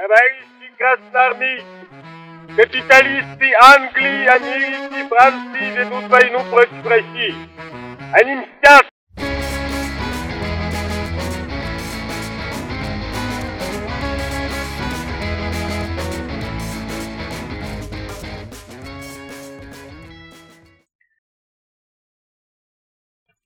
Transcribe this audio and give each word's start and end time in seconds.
Товарищи 0.00 0.72
красноармейцы, 0.78 1.66
капиталисты 2.56 3.52
Англии, 3.62 4.26
Америки, 4.28 5.06
Франции 5.10 5.76
ведут 5.76 6.08
войну 6.08 6.40
против 6.50 6.86
России. 6.86 7.34
Они 8.14 8.36
мстят 8.36 8.88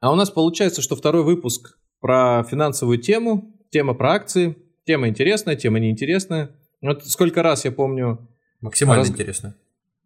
А 0.00 0.12
у 0.12 0.14
нас 0.14 0.30
получается, 0.30 0.82
что 0.82 0.94
второй 0.94 1.24
выпуск 1.24 1.80
про 1.98 2.44
финансовую 2.48 2.98
тему, 2.98 3.52
тема 3.70 3.94
про 3.94 4.12
акции, 4.12 4.63
тема 4.84 5.08
интересная, 5.08 5.56
тема 5.56 5.78
неинтересная. 5.78 6.50
Вот 6.80 7.04
сколько 7.06 7.42
раз 7.42 7.64
я 7.64 7.72
помню... 7.72 8.28
Максимально 8.60 9.02
раз... 9.02 9.10
интересно. 9.10 9.54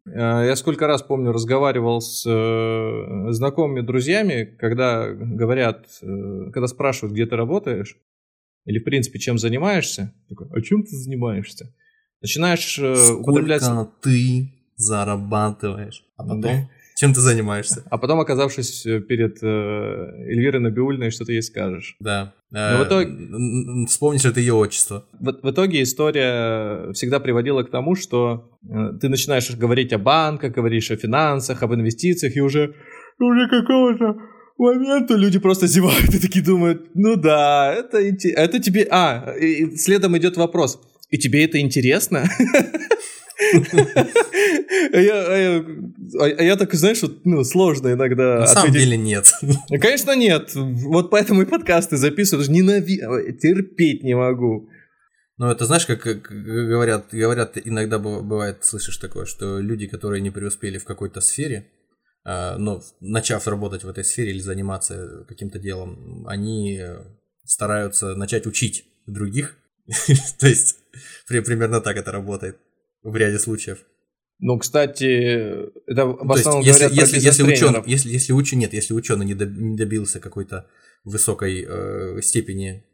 Э, 0.06 0.44
я 0.46 0.56
сколько 0.56 0.86
раз 0.86 1.02
помню, 1.02 1.32
разговаривал 1.32 2.00
с 2.00 2.24
э, 2.26 3.32
знакомыми 3.32 3.80
друзьями, 3.80 4.44
когда 4.58 5.08
говорят, 5.08 5.86
э, 6.02 6.50
когда 6.52 6.66
спрашивают, 6.66 7.12
где 7.12 7.26
ты 7.26 7.36
работаешь, 7.36 7.96
или 8.64 8.78
в 8.78 8.84
принципе 8.84 9.18
чем 9.18 9.38
занимаешься, 9.38 10.12
такой, 10.28 10.48
а 10.50 10.60
чем 10.60 10.82
ты 10.82 10.96
занимаешься? 10.96 11.74
Начинаешь 12.20 12.78
э, 12.78 12.96
Сколько 12.96 13.30
употреблять... 13.30 13.62
ты 14.02 14.52
зарабатываешь? 14.76 16.04
А 16.16 16.22
потом... 16.22 16.40
Да. 16.40 16.68
Чем 16.98 17.14
ты 17.14 17.20
занимаешься? 17.20 17.84
А 17.90 17.96
потом, 17.96 18.18
оказавшись 18.18 18.84
э, 18.84 18.98
перед 18.98 19.40
э, 19.40 19.46
Эльвирой 19.46 20.60
Набиульной, 20.60 21.10
что 21.10 21.24
ты 21.24 21.34
ей 21.34 21.42
скажешь. 21.42 21.94
Да. 22.00 22.34
Но 22.50 22.78
в 22.78 22.88
итоге... 22.88 23.86
Вспомнишь 23.86 24.24
это 24.24 24.40
ее 24.40 24.54
отчество. 24.54 25.04
В, 25.12 25.30
в 25.30 25.50
итоге 25.52 25.80
история 25.80 26.92
всегда 26.94 27.20
приводила 27.20 27.62
к 27.62 27.70
тому, 27.70 27.94
что 27.94 28.50
э, 28.68 28.98
ты 29.00 29.08
начинаешь 29.08 29.48
говорить 29.56 29.92
о 29.92 29.98
банках, 29.98 30.52
говоришь 30.52 30.90
о 30.90 30.96
финансах, 30.96 31.62
об 31.62 31.72
инвестициях, 31.72 32.34
и 32.34 32.40
уже, 32.40 32.74
уже 33.20 33.48
какого-то 33.48 34.16
момента 34.56 35.14
люди 35.14 35.38
просто 35.38 35.68
зевают 35.68 36.12
и 36.12 36.18
такие 36.18 36.44
думают, 36.44 36.90
ну 36.94 37.14
да, 37.14 37.72
это, 37.74 37.98
это 37.98 38.58
тебе... 38.58 38.88
А, 38.90 39.34
и 39.40 39.76
следом 39.76 40.18
идет 40.18 40.36
вопрос, 40.36 40.80
и 41.10 41.16
тебе 41.16 41.44
это 41.44 41.60
интересно? 41.60 42.24
А 43.38 45.00
я, 45.00 45.26
а, 45.26 45.36
я, 45.36 45.64
а 46.38 46.42
я 46.42 46.56
так, 46.56 46.74
знаешь, 46.74 47.02
вот, 47.02 47.24
ну, 47.24 47.44
сложно 47.44 47.92
иногда 47.92 48.40
На 48.40 48.46
самом 48.46 48.72
деле 48.72 48.96
нет. 48.96 49.32
Конечно 49.80 50.16
нет. 50.16 50.50
Вот 50.54 51.10
поэтому 51.10 51.42
и 51.42 51.44
подкасты 51.44 51.96
записываю. 51.96 52.50
Ненави... 52.50 52.98
Терпеть 53.40 54.02
не 54.02 54.14
могу. 54.14 54.68
Ну, 55.36 55.50
это 55.50 55.66
знаешь, 55.66 55.86
как 55.86 56.00
говорят, 56.02 57.08
говорят, 57.12 57.56
иногда 57.64 57.98
бывает, 57.98 58.64
слышишь 58.64 58.96
такое, 58.96 59.24
что 59.24 59.60
люди, 59.60 59.86
которые 59.86 60.20
не 60.20 60.30
преуспели 60.30 60.78
в 60.78 60.84
какой-то 60.84 61.20
сфере, 61.20 61.68
а, 62.24 62.58
но 62.58 62.82
начав 63.00 63.46
работать 63.46 63.84
в 63.84 63.88
этой 63.88 64.04
сфере 64.04 64.32
или 64.32 64.40
заниматься 64.40 65.24
каким-то 65.28 65.60
делом, 65.60 66.26
они 66.26 66.82
стараются 67.44 68.16
начать 68.16 68.46
учить 68.46 68.84
других. 69.06 69.56
То 70.40 70.48
есть 70.48 70.78
примерно 71.28 71.80
так 71.80 71.96
это 71.96 72.10
работает 72.10 72.58
в 73.02 73.16
ряде 73.16 73.38
случаев. 73.38 73.84
Ну, 74.40 74.58
кстати, 74.58 75.68
это 75.90 76.06
в 76.06 76.32
основном 76.32 76.62
есть, 76.62 76.80
если, 76.80 76.94
если, 76.94 77.18
если, 77.18 77.42
ученый, 77.42 77.82
если, 77.86 78.10
если 78.10 78.32
ученый, 78.32 78.60
нет, 78.60 78.72
если 78.72 78.94
ученый 78.94 79.26
не, 79.26 79.34
не 79.34 79.76
добился 79.76 80.20
какой-то 80.20 80.68
высокой 81.04 81.66
э, 81.68 82.22
степени 82.22 82.84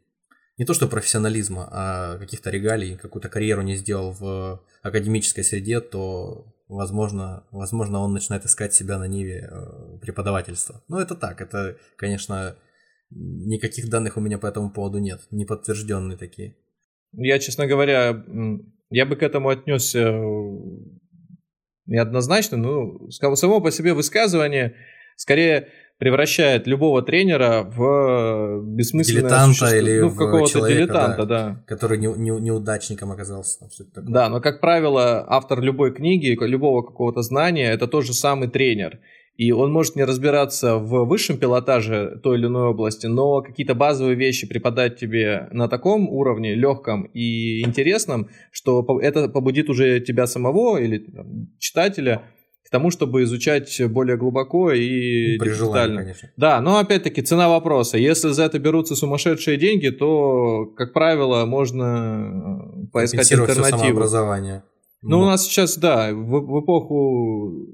не 0.57 0.65
то 0.65 0.73
что 0.73 0.87
профессионализма, 0.87 1.67
а 1.71 2.17
каких-то 2.17 2.49
регалий, 2.49 2.95
какую-то 2.95 3.29
карьеру 3.29 3.61
не 3.61 3.75
сделал 3.75 4.11
в 4.11 4.63
академической 4.81 5.43
среде, 5.43 5.81
то, 5.81 6.45
возможно, 6.67 7.45
возможно 7.51 7.99
он 7.99 8.13
начинает 8.13 8.45
искать 8.45 8.73
себя 8.73 8.97
на 8.97 9.05
ниве 9.05 9.49
э, 9.51 9.97
преподавательства. 9.99 10.81
Ну, 10.87 10.97
это 10.97 11.15
так, 11.15 11.41
это, 11.41 11.77
конечно, 11.97 12.55
никаких 13.09 13.89
данных 13.89 14.17
у 14.17 14.21
меня 14.21 14.37
по 14.37 14.47
этому 14.47 14.71
поводу 14.71 14.99
нет, 14.99 15.21
не 15.29 15.45
подтвержденные 15.45 16.17
такие. 16.17 16.55
Я, 17.11 17.39
честно 17.39 17.67
говоря, 17.67 18.23
я 18.89 19.05
бы 19.05 19.15
к 19.15 19.23
этому 19.23 19.49
отнесся 19.49 19.99
э, 19.99 20.23
неоднозначно, 21.85 22.57
ну, 22.57 23.09
само 23.09 23.61
по 23.61 23.71
себе 23.71 23.93
высказывание 23.93 24.75
скорее 25.15 25.69
превращает 25.97 26.67
любого 26.67 27.01
тренера 27.01 27.63
в 27.63 28.61
бессмысленное 28.63 29.21
дилетанта 29.21 29.53
существо, 29.53 29.77
или 29.77 29.99
ну, 30.01 30.09
в 30.09 30.17
какого-то 30.17 30.67
дилетанта, 30.67 31.25
да, 31.25 31.47
да. 31.47 31.63
Который 31.67 31.97
не, 31.97 32.07
не, 32.07 32.31
неудачником 32.31 33.11
оказался. 33.11 33.59
Там, 33.59 33.69
такое. 33.93 34.13
Да, 34.13 34.29
но, 34.29 34.41
как 34.41 34.59
правило, 34.59 35.25
автор 35.27 35.61
любой 35.61 35.93
книги, 35.93 36.37
любого 36.41 36.81
какого-то 36.81 37.21
знания, 37.21 37.71
это 37.71 37.87
тот 37.87 38.05
же 38.05 38.13
самый 38.13 38.49
тренер. 38.49 38.99
И 39.37 39.51
он 39.51 39.71
может 39.71 39.95
не 39.97 40.05
разбираться 40.05 40.77
в 40.77 41.05
высшем 41.05 41.37
пилотаже 41.37 42.19
той 42.23 42.37
или 42.37 42.45
иной 42.45 42.69
области, 42.69 43.05
но 43.07 43.41
какие-то 43.41 43.75
базовые 43.75 44.15
вещи 44.15 44.47
преподать 44.47 44.97
тебе 44.97 45.49
на 45.51 45.67
таком 45.67 46.07
уровне, 46.07 46.55
легком 46.55 47.03
и 47.03 47.61
интересном, 47.61 48.29
что 48.51 48.85
это 49.01 49.27
побудит 49.27 49.69
уже 49.69 49.99
тебя 49.99 50.25
самого 50.25 50.77
или 50.77 50.99
там, 50.99 51.47
читателя 51.59 52.23
к 52.65 52.69
тому, 52.71 52.89
чтобы 52.89 53.23
изучать 53.23 53.79
более 53.89 54.17
глубоко 54.17 54.71
и 54.71 55.37
При 55.37 55.49
детально. 55.49 56.01
конечно. 56.01 56.29
Да, 56.37 56.61
но 56.61 56.79
опять-таки 56.79 57.21
цена 57.21 57.47
вопроса. 57.47 57.97
Если 57.97 58.29
за 58.29 58.43
это 58.43 58.57
берутся 58.57 58.95
сумасшедшие 58.95 59.57
деньги, 59.57 59.89
то, 59.89 60.65
как 60.75 60.91
правило, 60.93 61.45
можно 61.45 62.63
э, 62.83 62.87
поискать 62.91 63.31
альтернативу. 63.31 63.79
самообразование. 63.79 64.63
Ну, 65.03 65.19
у 65.19 65.25
нас 65.25 65.43
сейчас, 65.45 65.77
да, 65.77 66.11
в, 66.11 66.15
в 66.15 66.61
эпоху 66.63 67.67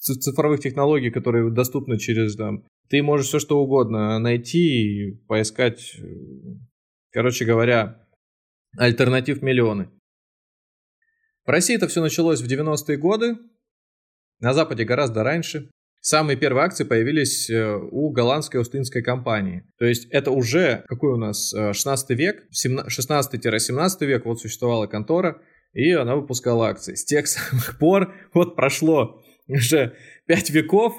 цифровых 0.00 0.60
технологий, 0.60 1.10
которые 1.10 1.50
доступны 1.50 1.98
через 1.98 2.36
там. 2.36 2.66
Ты 2.88 3.02
можешь 3.02 3.28
все 3.28 3.38
что 3.38 3.60
угодно 3.60 4.18
найти 4.18 5.08
и 5.08 5.14
поискать, 5.26 5.94
э, 5.98 6.02
короче 7.12 7.44
говоря, 7.44 8.06
альтернатив 8.76 9.42
миллионы. 9.42 9.90
В 11.44 11.50
России 11.50 11.76
это 11.76 11.88
все 11.88 12.00
началось 12.00 12.40
в 12.40 12.46
90-е 12.46 12.96
годы, 12.96 13.36
на 14.40 14.54
Западе 14.54 14.84
гораздо 14.84 15.22
раньше. 15.22 15.70
Самые 16.02 16.38
первые 16.38 16.64
акции 16.64 16.84
появились 16.84 17.50
э, 17.50 17.76
у 17.76 18.10
голландской 18.10 18.60
Остинской 18.60 19.02
компании. 19.02 19.64
То 19.78 19.84
есть 19.84 20.06
это 20.10 20.30
уже, 20.30 20.82
какой 20.88 21.12
у 21.12 21.16
нас, 21.16 21.52
16 21.52 22.10
э, 22.10 22.14
век, 22.14 22.44
16-17 22.52 24.06
век, 24.06 24.24
вот 24.24 24.40
существовала 24.40 24.86
контора, 24.86 25.42
и 25.74 25.92
она 25.92 26.16
выпускала 26.16 26.68
акции. 26.68 26.94
С 26.94 27.04
тех 27.04 27.26
самых 27.28 27.78
пор, 27.78 28.14
вот 28.32 28.56
прошло 28.56 29.22
уже 29.54 29.96
пять 30.26 30.50
веков, 30.50 30.94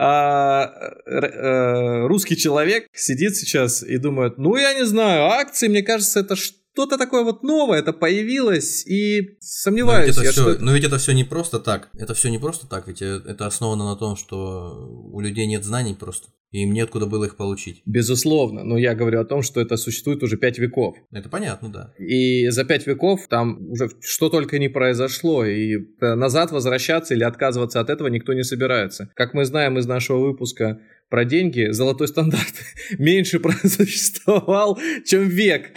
а 0.00 0.92
э, 1.06 2.06
русский 2.06 2.36
человек 2.36 2.86
сидит 2.92 3.36
сейчас 3.36 3.82
и 3.82 3.98
думает, 3.98 4.38
ну 4.38 4.56
я 4.56 4.74
не 4.74 4.84
знаю, 4.84 5.24
акции, 5.24 5.66
мне 5.66 5.82
кажется, 5.82 6.20
это 6.20 6.36
что-то 6.78 6.96
такое 6.96 7.24
вот 7.24 7.42
новое, 7.42 7.80
это 7.80 7.92
появилось, 7.92 8.86
и 8.86 9.36
сомневаюсь. 9.40 10.14
Но 10.16 10.22
ведь, 10.22 10.30
это 10.30 10.32
все, 10.32 10.54
что... 10.54 10.64
но 10.64 10.72
ведь 10.72 10.84
это 10.84 10.98
все 10.98 11.12
не 11.12 11.24
просто 11.24 11.58
так, 11.58 11.88
это 11.98 12.14
все 12.14 12.28
не 12.30 12.38
просто 12.38 12.68
так, 12.68 12.86
ведь 12.86 13.02
э, 13.02 13.20
это 13.26 13.46
основано 13.46 13.84
на 13.84 13.96
том, 13.96 14.14
что 14.14 14.88
у 15.12 15.18
людей 15.18 15.46
нет 15.48 15.64
знаний 15.64 15.96
просто. 15.98 16.28
И 16.52 16.62
им 16.62 16.72
неоткуда 16.72 17.06
было 17.06 17.24
их 17.24 17.36
получить. 17.36 17.82
Безусловно, 17.84 18.62
но 18.62 18.78
я 18.78 18.94
говорю 18.94 19.20
о 19.20 19.24
том, 19.24 19.42
что 19.42 19.60
это 19.60 19.76
существует 19.76 20.22
уже 20.22 20.38
пять 20.38 20.58
веков. 20.58 20.96
Это 21.10 21.28
понятно, 21.28 21.68
да. 21.70 21.92
И 21.98 22.48
за 22.48 22.64
пять 22.64 22.86
веков 22.86 23.26
там 23.28 23.70
уже 23.70 23.90
что 24.00 24.30
только 24.30 24.58
не 24.58 24.68
произошло, 24.68 25.44
и 25.44 25.76
назад 26.00 26.52
возвращаться 26.52 27.12
или 27.12 27.24
отказываться 27.24 27.80
от 27.80 27.90
этого 27.90 28.06
никто 28.06 28.32
не 28.32 28.44
собирается. 28.44 29.10
Как 29.14 29.34
мы 29.34 29.44
знаем 29.44 29.78
из 29.78 29.86
нашего 29.86 30.20
выпуска 30.20 30.80
про 31.10 31.24
деньги, 31.24 31.72
золотой 31.72 32.06
стандарт 32.06 32.54
меньше 32.98 33.40
просуществовал, 33.40 34.78
чем 35.04 35.28
век. 35.28 35.72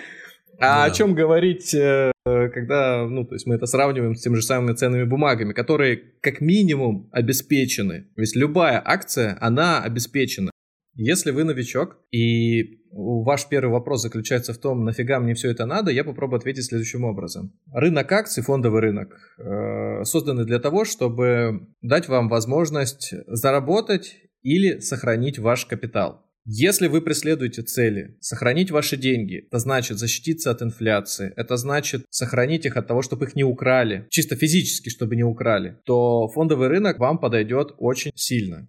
А 0.61 0.75
да. 0.75 0.83
о 0.85 0.91
чем 0.91 1.15
говорить, 1.15 1.73
э, 1.73 2.11
когда, 2.23 3.07
ну, 3.07 3.25
то 3.25 3.33
есть 3.33 3.47
мы 3.47 3.55
это 3.55 3.65
сравниваем 3.65 4.15
с 4.15 4.21
теми 4.21 4.35
же 4.35 4.43
самыми 4.43 4.75
ценными 4.75 5.05
бумагами, 5.05 5.53
которые 5.53 5.97
как 6.21 6.39
минимум 6.39 7.09
обеспечены. 7.11 8.07
Есть 8.15 8.35
любая 8.35 8.81
акция, 8.83 9.37
она 9.41 9.81
обеспечена. 9.81 10.51
Если 10.93 11.31
вы 11.31 11.45
новичок, 11.45 11.97
и 12.11 12.81
ваш 12.91 13.47
первый 13.47 13.71
вопрос 13.71 14.01
заключается 14.01 14.53
в 14.53 14.59
том, 14.59 14.83
нафига 14.83 15.19
мне 15.19 15.33
все 15.33 15.49
это 15.49 15.65
надо, 15.65 15.89
я 15.89 16.03
попробую 16.03 16.37
ответить 16.37 16.65
следующим 16.65 17.05
образом. 17.05 17.53
Рынок 17.73 18.11
акций, 18.11 18.43
фондовый 18.43 18.81
рынок, 18.81 19.17
э, 19.39 20.03
созданы 20.03 20.45
для 20.45 20.59
того, 20.59 20.85
чтобы 20.85 21.69
дать 21.81 22.07
вам 22.07 22.29
возможность 22.29 23.13
заработать 23.27 24.17
или 24.43 24.79
сохранить 24.79 25.39
ваш 25.39 25.65
капитал. 25.65 26.30
Если 26.43 26.87
вы 26.87 27.01
преследуете 27.01 27.61
цели 27.61 28.17
сохранить 28.19 28.71
ваши 28.71 28.97
деньги, 28.97 29.45
это 29.47 29.59
значит 29.59 29.99
защититься 29.99 30.49
от 30.49 30.63
инфляции, 30.63 31.31
это 31.35 31.55
значит 31.55 32.05
сохранить 32.09 32.65
их 32.65 32.77
от 32.77 32.87
того, 32.87 33.03
чтобы 33.03 33.25
их 33.25 33.35
не 33.35 33.43
украли, 33.43 34.07
чисто 34.09 34.35
физически, 34.35 34.89
чтобы 34.89 35.15
не 35.15 35.23
украли, 35.23 35.77
то 35.85 36.27
фондовый 36.29 36.67
рынок 36.67 36.97
вам 36.97 37.19
подойдет 37.19 37.75
очень 37.77 38.11
сильно. 38.15 38.67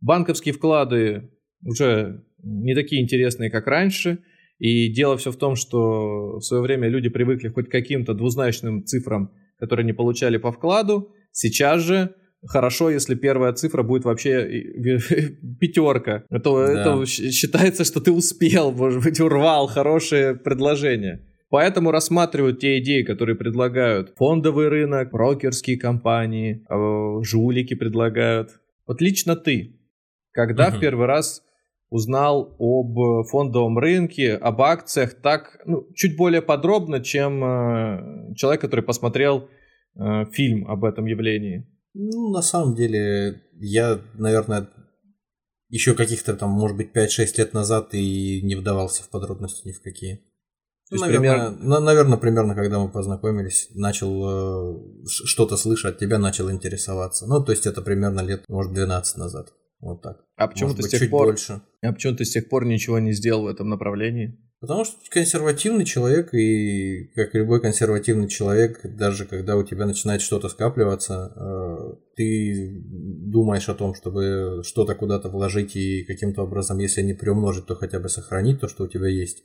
Банковские 0.00 0.54
вклады 0.54 1.30
уже 1.64 2.24
не 2.42 2.74
такие 2.74 3.02
интересные, 3.02 3.50
как 3.50 3.66
раньше. 3.66 4.18
И 4.58 4.92
дело 4.92 5.16
все 5.16 5.32
в 5.32 5.36
том, 5.36 5.56
что 5.56 6.38
в 6.38 6.42
свое 6.42 6.62
время 6.62 6.88
люди 6.88 7.08
привыкли 7.08 7.48
хоть 7.48 7.68
к 7.68 7.72
каким-то 7.72 8.14
двузначным 8.14 8.84
цифрам, 8.84 9.32
которые 9.58 9.84
не 9.84 9.92
получали 9.92 10.36
по 10.36 10.52
вкладу. 10.52 11.12
Сейчас 11.32 11.82
же 11.82 12.14
хорошо, 12.46 12.90
если 12.90 13.14
первая 13.14 13.52
цифра 13.52 13.82
будет 13.82 14.04
вообще 14.04 14.44
пятерка. 15.60 16.24
Это, 16.30 16.66
да. 16.66 16.80
это 16.80 17.06
считается, 17.06 17.84
что 17.84 18.00
ты 18.00 18.12
успел, 18.12 18.72
может 18.72 19.02
быть, 19.02 19.20
урвал 19.20 19.66
хорошее 19.66 20.34
предложение. 20.34 21.20
Поэтому 21.50 21.90
рассматривают 21.92 22.58
те 22.58 22.78
идеи, 22.78 23.02
которые 23.02 23.36
предлагают 23.36 24.14
фондовый 24.16 24.68
рынок, 24.68 25.12
брокерские 25.12 25.78
компании, 25.78 26.64
э, 26.68 27.22
жулики 27.22 27.74
предлагают. 27.74 28.50
Вот 28.86 29.00
лично 29.00 29.36
ты, 29.36 29.78
когда 30.32 30.68
угу. 30.68 30.76
в 30.76 30.80
первый 30.80 31.06
раз 31.06 31.42
узнал 31.90 32.56
об 32.58 33.26
фондовом 33.28 33.78
рынке, 33.78 34.34
об 34.34 34.60
акциях 34.62 35.14
так, 35.14 35.60
ну, 35.64 35.86
чуть 35.94 36.16
более 36.16 36.42
подробно, 36.42 37.00
чем 37.00 37.44
э, 37.44 38.34
человек, 38.34 38.60
который 38.60 38.84
посмотрел 38.84 39.48
э, 39.94 40.24
фильм 40.32 40.66
об 40.66 40.84
этом 40.84 41.06
явлении? 41.06 41.66
Ну, 41.94 42.30
на 42.30 42.42
самом 42.42 42.74
деле, 42.74 43.42
я, 43.54 44.00
наверное, 44.14 44.68
еще 45.68 45.94
каких-то 45.94 46.34
там, 46.34 46.50
может 46.50 46.76
быть, 46.76 46.94
5-6 46.94 47.38
лет 47.38 47.54
назад 47.54 47.94
и 47.94 48.42
не 48.42 48.56
вдавался 48.56 49.02
в 49.02 49.08
подробности 49.08 49.66
ни 49.66 49.72
в 49.72 49.80
какие. 49.80 50.16
То 50.90 50.96
есть, 50.96 51.06
наверное, 51.06 51.50
пример... 51.50 51.80
наверное, 51.80 52.18
примерно, 52.18 52.54
когда 52.54 52.78
мы 52.78 52.90
познакомились, 52.90 53.68
начал 53.74 54.74
э, 54.74 55.06
что-то 55.06 55.56
слышать 55.56 55.94
от 55.94 55.98
тебя, 55.98 56.18
начал 56.18 56.50
интересоваться. 56.50 57.26
Ну, 57.26 57.42
то 57.42 57.52
есть 57.52 57.66
это 57.66 57.80
примерно 57.80 58.20
лет, 58.20 58.44
может, 58.48 58.72
12 58.72 59.16
назад. 59.16 59.54
Вот 59.80 60.02
так. 60.02 60.24
А 60.36 60.46
почему 60.46 60.70
может 60.70 60.76
ты 60.78 60.82
быть, 60.82 60.96
с 60.96 61.00
тех 61.00 61.10
пор... 61.10 61.26
больше. 61.28 61.62
А 61.82 61.92
почему 61.92 62.16
ты 62.16 62.24
с 62.24 62.30
тех 62.30 62.48
пор 62.48 62.66
ничего 62.66 62.98
не 62.98 63.12
сделал 63.12 63.44
в 63.44 63.46
этом 63.48 63.68
направлении? 63.68 64.38
Потому 64.64 64.86
что 64.86 64.96
консервативный 65.10 65.84
человек, 65.84 66.32
и 66.32 67.10
как 67.14 67.34
любой 67.34 67.60
консервативный 67.60 68.28
человек, 68.28 68.80
даже 68.82 69.26
когда 69.26 69.58
у 69.58 69.62
тебя 69.62 69.84
начинает 69.84 70.22
что-то 70.22 70.48
скапливаться, 70.48 71.34
э, 71.36 71.94
ты 72.16 72.82
думаешь 72.82 73.68
о 73.68 73.74
том, 73.74 73.92
чтобы 73.92 74.62
что-то 74.64 74.94
куда-то 74.94 75.28
вложить 75.28 75.76
и 75.76 76.02
каким-то 76.04 76.44
образом, 76.44 76.78
если 76.78 77.02
не 77.02 77.12
приумножить, 77.12 77.66
то 77.66 77.74
хотя 77.74 78.00
бы 78.00 78.08
сохранить 78.08 78.58
то, 78.58 78.66
что 78.66 78.84
у 78.84 78.88
тебя 78.88 79.08
есть. 79.08 79.44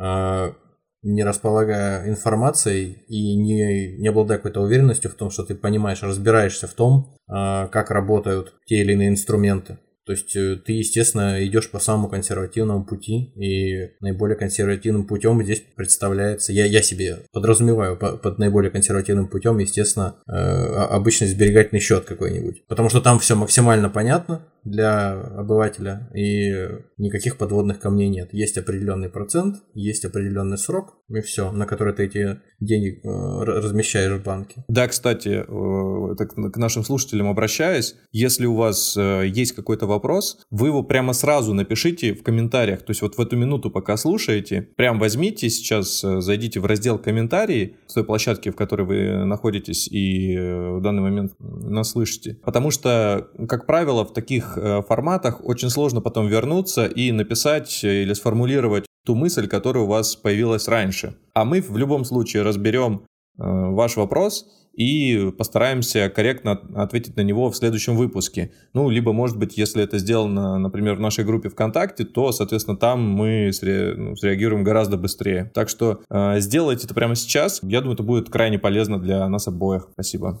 А, 0.00 0.56
не 1.04 1.22
располагая 1.22 2.08
информацией 2.08 3.04
и 3.06 3.36
не, 3.36 3.98
не 3.98 4.08
обладая 4.08 4.38
какой-то 4.38 4.62
уверенностью 4.62 5.12
в 5.12 5.14
том, 5.14 5.30
что 5.30 5.44
ты 5.44 5.54
понимаешь, 5.54 6.02
разбираешься 6.02 6.66
в 6.66 6.74
том, 6.74 7.14
а, 7.28 7.68
как 7.68 7.92
работают 7.92 8.54
те 8.66 8.80
или 8.80 8.94
иные 8.94 9.10
инструменты. 9.10 9.78
То 10.06 10.12
есть 10.12 10.34
э, 10.34 10.56
ты, 10.56 10.72
естественно, 10.72 11.44
идешь 11.46 11.70
по 11.70 11.78
самому 11.78 12.08
консервативному 12.08 12.84
пути, 12.84 13.32
и 13.36 13.90
наиболее 14.00 14.36
консервативным 14.36 15.06
путем 15.06 15.42
здесь 15.42 15.62
представляется, 15.76 16.52
я, 16.52 16.64
я 16.64 16.82
себе 16.82 17.18
подразумеваю 17.32 17.96
под, 17.96 18.22
под 18.22 18.38
наиболее 18.38 18.70
консервативным 18.70 19.28
путем, 19.28 19.58
естественно, 19.58 20.16
э, 20.26 20.32
обычный 20.32 21.28
сберегательный 21.28 21.80
счет 21.80 22.04
какой-нибудь. 22.04 22.66
Потому 22.66 22.88
что 22.88 23.00
там 23.00 23.18
все 23.18 23.36
максимально 23.36 23.88
понятно 23.90 24.46
для 24.64 25.12
обывателя, 25.12 26.10
и 26.14 26.52
никаких 26.98 27.38
подводных 27.38 27.80
камней 27.80 28.08
нет. 28.08 28.32
Есть 28.32 28.58
определенный 28.58 29.08
процент, 29.08 29.56
есть 29.74 30.04
определенный 30.04 30.58
срок, 30.58 30.98
и 31.08 31.20
все, 31.20 31.50
на 31.50 31.66
который 31.66 31.94
ты 31.94 32.04
эти 32.04 32.40
деньги 32.60 33.00
э, 33.02 33.44
размещаешь 33.44 34.20
в 34.20 34.22
банке. 34.22 34.64
Да, 34.68 34.86
кстати, 34.88 35.44
к 35.46 36.56
нашим 36.56 36.84
слушателям 36.84 37.28
обращаюсь, 37.28 37.96
если 38.12 38.46
у 38.46 38.54
вас 38.54 38.96
есть 38.96 39.52
какой-то 39.52 39.86
вопрос, 39.86 40.44
вы 40.50 40.68
его 40.68 40.82
прямо 40.82 41.12
сразу 41.12 41.54
напишите 41.54 42.14
в 42.14 42.22
комментариях. 42.22 42.82
То 42.82 42.90
есть 42.90 43.02
вот 43.02 43.16
в 43.16 43.20
эту 43.20 43.36
минуту, 43.36 43.70
пока 43.70 43.96
слушаете, 43.96 44.62
прям 44.76 44.98
возьмите 44.98 45.48
сейчас, 45.50 46.02
э, 46.04 46.20
зайдите 46.20 46.60
в 46.60 46.66
раздел 46.66 46.98
комментарии 46.98 47.76
с 47.86 47.94
той 47.94 48.04
площадки, 48.04 48.50
в 48.50 48.56
которой 48.56 48.86
вы 48.86 49.24
находитесь 49.24 49.88
и 49.88 50.34
э, 50.36 50.76
в 50.76 50.80
данный 50.80 51.02
момент 51.02 51.32
нас 51.38 51.90
слышите. 51.90 52.38
Потому 52.44 52.70
что, 52.70 53.28
как 53.48 53.66
правило, 53.66 54.04
в 54.04 54.12
таких 54.12 54.49
э, 54.56 54.82
форматах 54.82 55.44
очень 55.44 55.70
сложно 55.70 56.00
потом 56.00 56.28
вернуться 56.28 56.86
и 56.86 57.12
написать 57.12 57.84
или 57.84 58.12
сформулировать 58.12 58.86
ту 59.04 59.14
мысль, 59.14 59.46
которая 59.46 59.84
у 59.84 59.86
вас 59.86 60.16
появилась 60.16 60.68
раньше. 60.68 61.16
А 61.34 61.44
мы 61.44 61.60
в 61.60 61.76
любом 61.76 62.04
случае 62.04 62.42
разберем 62.42 63.02
ваш 63.36 63.96
вопрос 63.96 64.46
и 64.74 65.32
постараемся 65.36 66.08
корректно 66.08 66.52
ответить 66.74 67.16
на 67.16 67.22
него 67.22 67.50
в 67.50 67.56
следующем 67.56 67.96
выпуске. 67.96 68.52
Ну, 68.72 68.88
либо, 68.88 69.12
может 69.12 69.38
быть, 69.38 69.58
если 69.58 69.82
это 69.82 69.98
сделано, 69.98 70.58
например, 70.58 70.94
в 70.94 71.00
нашей 71.00 71.24
группе 71.24 71.48
ВКонтакте, 71.48 72.04
то, 72.04 72.32
соответственно, 72.32 72.76
там 72.76 73.00
мы 73.02 73.50
сре- 73.50 73.94
ну, 73.94 74.16
среагируем 74.16 74.64
гораздо 74.64 74.96
быстрее. 74.96 75.50
Так 75.54 75.68
что 75.68 76.02
э, 76.08 76.40
сделайте 76.40 76.86
это 76.86 76.94
прямо 76.94 77.14
сейчас. 77.14 77.60
Я 77.62 77.80
думаю, 77.80 77.94
это 77.94 78.02
будет 78.02 78.30
крайне 78.30 78.58
полезно 78.58 78.98
для 78.98 79.28
нас 79.28 79.48
обоих. 79.48 79.88
Спасибо. 79.92 80.40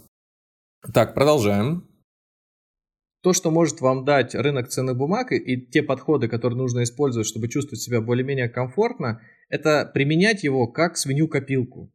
Так, 0.92 1.14
продолжаем. 1.14 1.89
То, 3.22 3.32
что 3.32 3.50
может 3.50 3.80
вам 3.80 4.04
дать 4.04 4.34
рынок 4.34 4.68
ценных 4.68 4.96
бумаг 4.96 5.32
и 5.32 5.60
те 5.60 5.82
подходы, 5.82 6.28
которые 6.28 6.56
нужно 6.56 6.82
использовать, 6.82 7.28
чтобы 7.28 7.48
чувствовать 7.48 7.82
себя 7.82 8.00
более-менее 8.00 8.48
комфортно, 8.48 9.20
это 9.50 9.90
применять 9.92 10.42
его 10.42 10.66
как 10.66 10.96
свинью-копилку. 10.96 11.92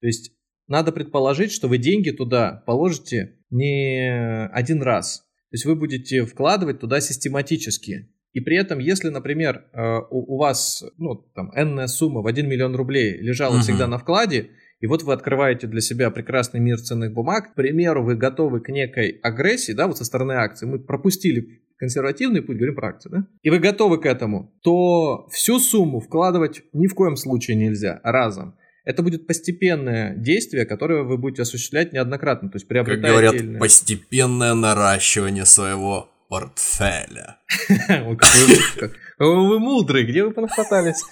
То 0.00 0.06
есть 0.06 0.32
надо 0.68 0.92
предположить, 0.92 1.52
что 1.52 1.68
вы 1.68 1.78
деньги 1.78 2.10
туда 2.10 2.62
положите 2.66 3.36
не 3.50 4.48
один 4.52 4.82
раз. 4.82 5.20
То 5.50 5.56
есть 5.56 5.66
вы 5.66 5.76
будете 5.76 6.24
вкладывать 6.24 6.80
туда 6.80 7.00
систематически. 7.00 8.08
И 8.32 8.40
при 8.40 8.56
этом, 8.56 8.78
если, 8.78 9.10
например, 9.10 9.66
э, 9.74 9.98
у, 10.10 10.38
вас 10.38 10.82
ну, 10.96 11.16
там, 11.34 11.52
энная 11.54 11.86
сумма 11.86 12.22
в 12.22 12.26
1 12.26 12.48
миллион 12.48 12.74
рублей 12.74 13.18
лежала 13.18 13.56
угу. 13.56 13.62
всегда 13.62 13.86
на 13.86 13.98
вкладе, 13.98 14.50
и 14.82 14.86
вот 14.88 15.04
вы 15.04 15.12
открываете 15.12 15.68
для 15.68 15.80
себя 15.80 16.10
прекрасный 16.10 16.58
мир 16.58 16.76
ценных 16.78 17.12
бумаг, 17.12 17.52
к 17.52 17.54
примеру, 17.54 18.02
вы 18.02 18.16
готовы 18.16 18.60
к 18.60 18.68
некой 18.68 19.20
агрессии, 19.22 19.70
да, 19.70 19.86
вот 19.86 19.96
со 19.96 20.04
стороны 20.04 20.32
акций, 20.32 20.66
мы 20.66 20.80
пропустили 20.80 21.62
консервативный 21.78 22.42
путь, 22.42 22.56
говорим 22.56 22.74
про 22.74 22.88
акции, 22.88 23.08
да, 23.08 23.26
и 23.42 23.50
вы 23.50 23.60
готовы 23.60 24.00
к 24.00 24.06
этому, 24.06 24.52
то 24.60 25.28
всю 25.30 25.60
сумму 25.60 26.00
вкладывать 26.00 26.62
ни 26.72 26.88
в 26.88 26.94
коем 26.96 27.14
случае 27.14 27.56
нельзя 27.56 28.00
разом. 28.02 28.56
Это 28.84 29.04
будет 29.04 29.28
постепенное 29.28 30.16
действие, 30.16 30.66
которое 30.66 31.04
вы 31.04 31.16
будете 31.16 31.42
осуществлять 31.42 31.92
неоднократно. 31.92 32.48
То 32.48 32.56
есть 32.56 32.66
приобретая 32.66 33.02
Как 33.02 33.10
говорят, 33.12 33.34
отдельные... 33.34 33.60
постепенное 33.60 34.54
наращивание 34.54 35.44
своего 35.44 36.10
портфеля. 36.28 37.36
Вы 39.18 39.60
мудрый, 39.60 40.04
где 40.04 40.24
вы 40.24 40.32
понахватались? 40.32 41.04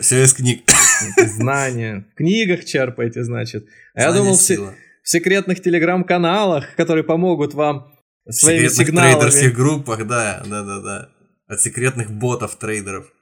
Все 0.00 0.22
из 0.22 0.34
книг. 0.34 0.62
Знания. 1.26 2.06
В 2.12 2.16
книгах 2.16 2.64
черпаете, 2.64 3.24
значит. 3.24 3.66
А 3.94 4.02
я 4.02 4.12
думал, 4.12 4.36
в 4.36 5.08
секретных 5.08 5.60
телеграм-каналах, 5.60 6.74
которые 6.76 7.04
помогут 7.04 7.54
вам 7.54 7.92
своими 8.28 8.68
сигналами. 8.68 9.14
В 9.14 9.18
трейдерских 9.18 9.54
группах, 9.54 10.06
да, 10.06 10.42
да, 10.46 10.62
да, 10.62 10.80
да. 10.80 11.08
От 11.46 11.60
секретных 11.60 12.10
ботов 12.10 12.56
трейдеров. 12.56 13.12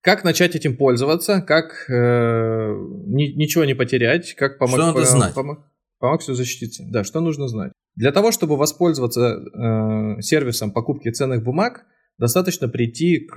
Как 0.00 0.22
начать 0.22 0.54
этим 0.54 0.76
пользоваться, 0.76 1.40
как 1.40 1.90
э, 1.90 1.92
ни, 1.92 3.36
ничего 3.36 3.64
не 3.64 3.74
потерять, 3.74 4.34
как 4.34 4.58
помочь, 4.58 4.80
что 4.80 4.86
надо 4.92 5.04
знать? 5.04 5.34
Помог, 5.34 5.58
помог 5.98 6.22
все 6.22 6.34
защититься. 6.34 6.84
Да, 6.86 7.02
что 7.02 7.20
нужно 7.20 7.48
знать. 7.48 7.72
Для 7.96 8.12
того, 8.12 8.30
чтобы 8.30 8.56
воспользоваться 8.56 9.38
э, 9.38 10.20
сервисом 10.20 10.70
покупки 10.70 11.10
ценных 11.10 11.42
бумаг, 11.42 11.84
достаточно 12.16 12.68
прийти 12.68 13.26
к 13.26 13.36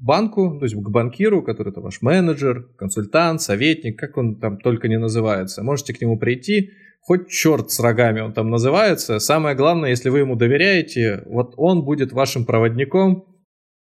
банку, 0.00 0.58
то 0.58 0.64
есть 0.64 0.74
к 0.74 0.88
банкиру, 0.88 1.42
который 1.42 1.70
это 1.70 1.80
ваш 1.80 2.02
менеджер, 2.02 2.68
консультант, 2.76 3.42
советник, 3.42 3.98
как 3.98 4.16
он 4.16 4.38
там 4.38 4.58
только 4.58 4.88
не 4.88 4.98
называется. 4.98 5.62
Можете 5.62 5.94
к 5.94 6.00
нему 6.00 6.18
прийти, 6.18 6.70
хоть 7.00 7.28
черт 7.28 7.70
с 7.70 7.80
рогами 7.80 8.20
он 8.20 8.32
там 8.32 8.50
называется. 8.50 9.18
Самое 9.18 9.56
главное, 9.56 9.90
если 9.90 10.10
вы 10.10 10.20
ему 10.20 10.36
доверяете, 10.36 11.22
вот 11.26 11.54
он 11.56 11.84
будет 11.84 12.12
вашим 12.12 12.44
проводником 12.44 13.24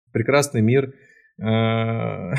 в 0.07 0.11
прекрасный 0.11 0.61
мир 0.61 0.93
Э, 1.37 2.33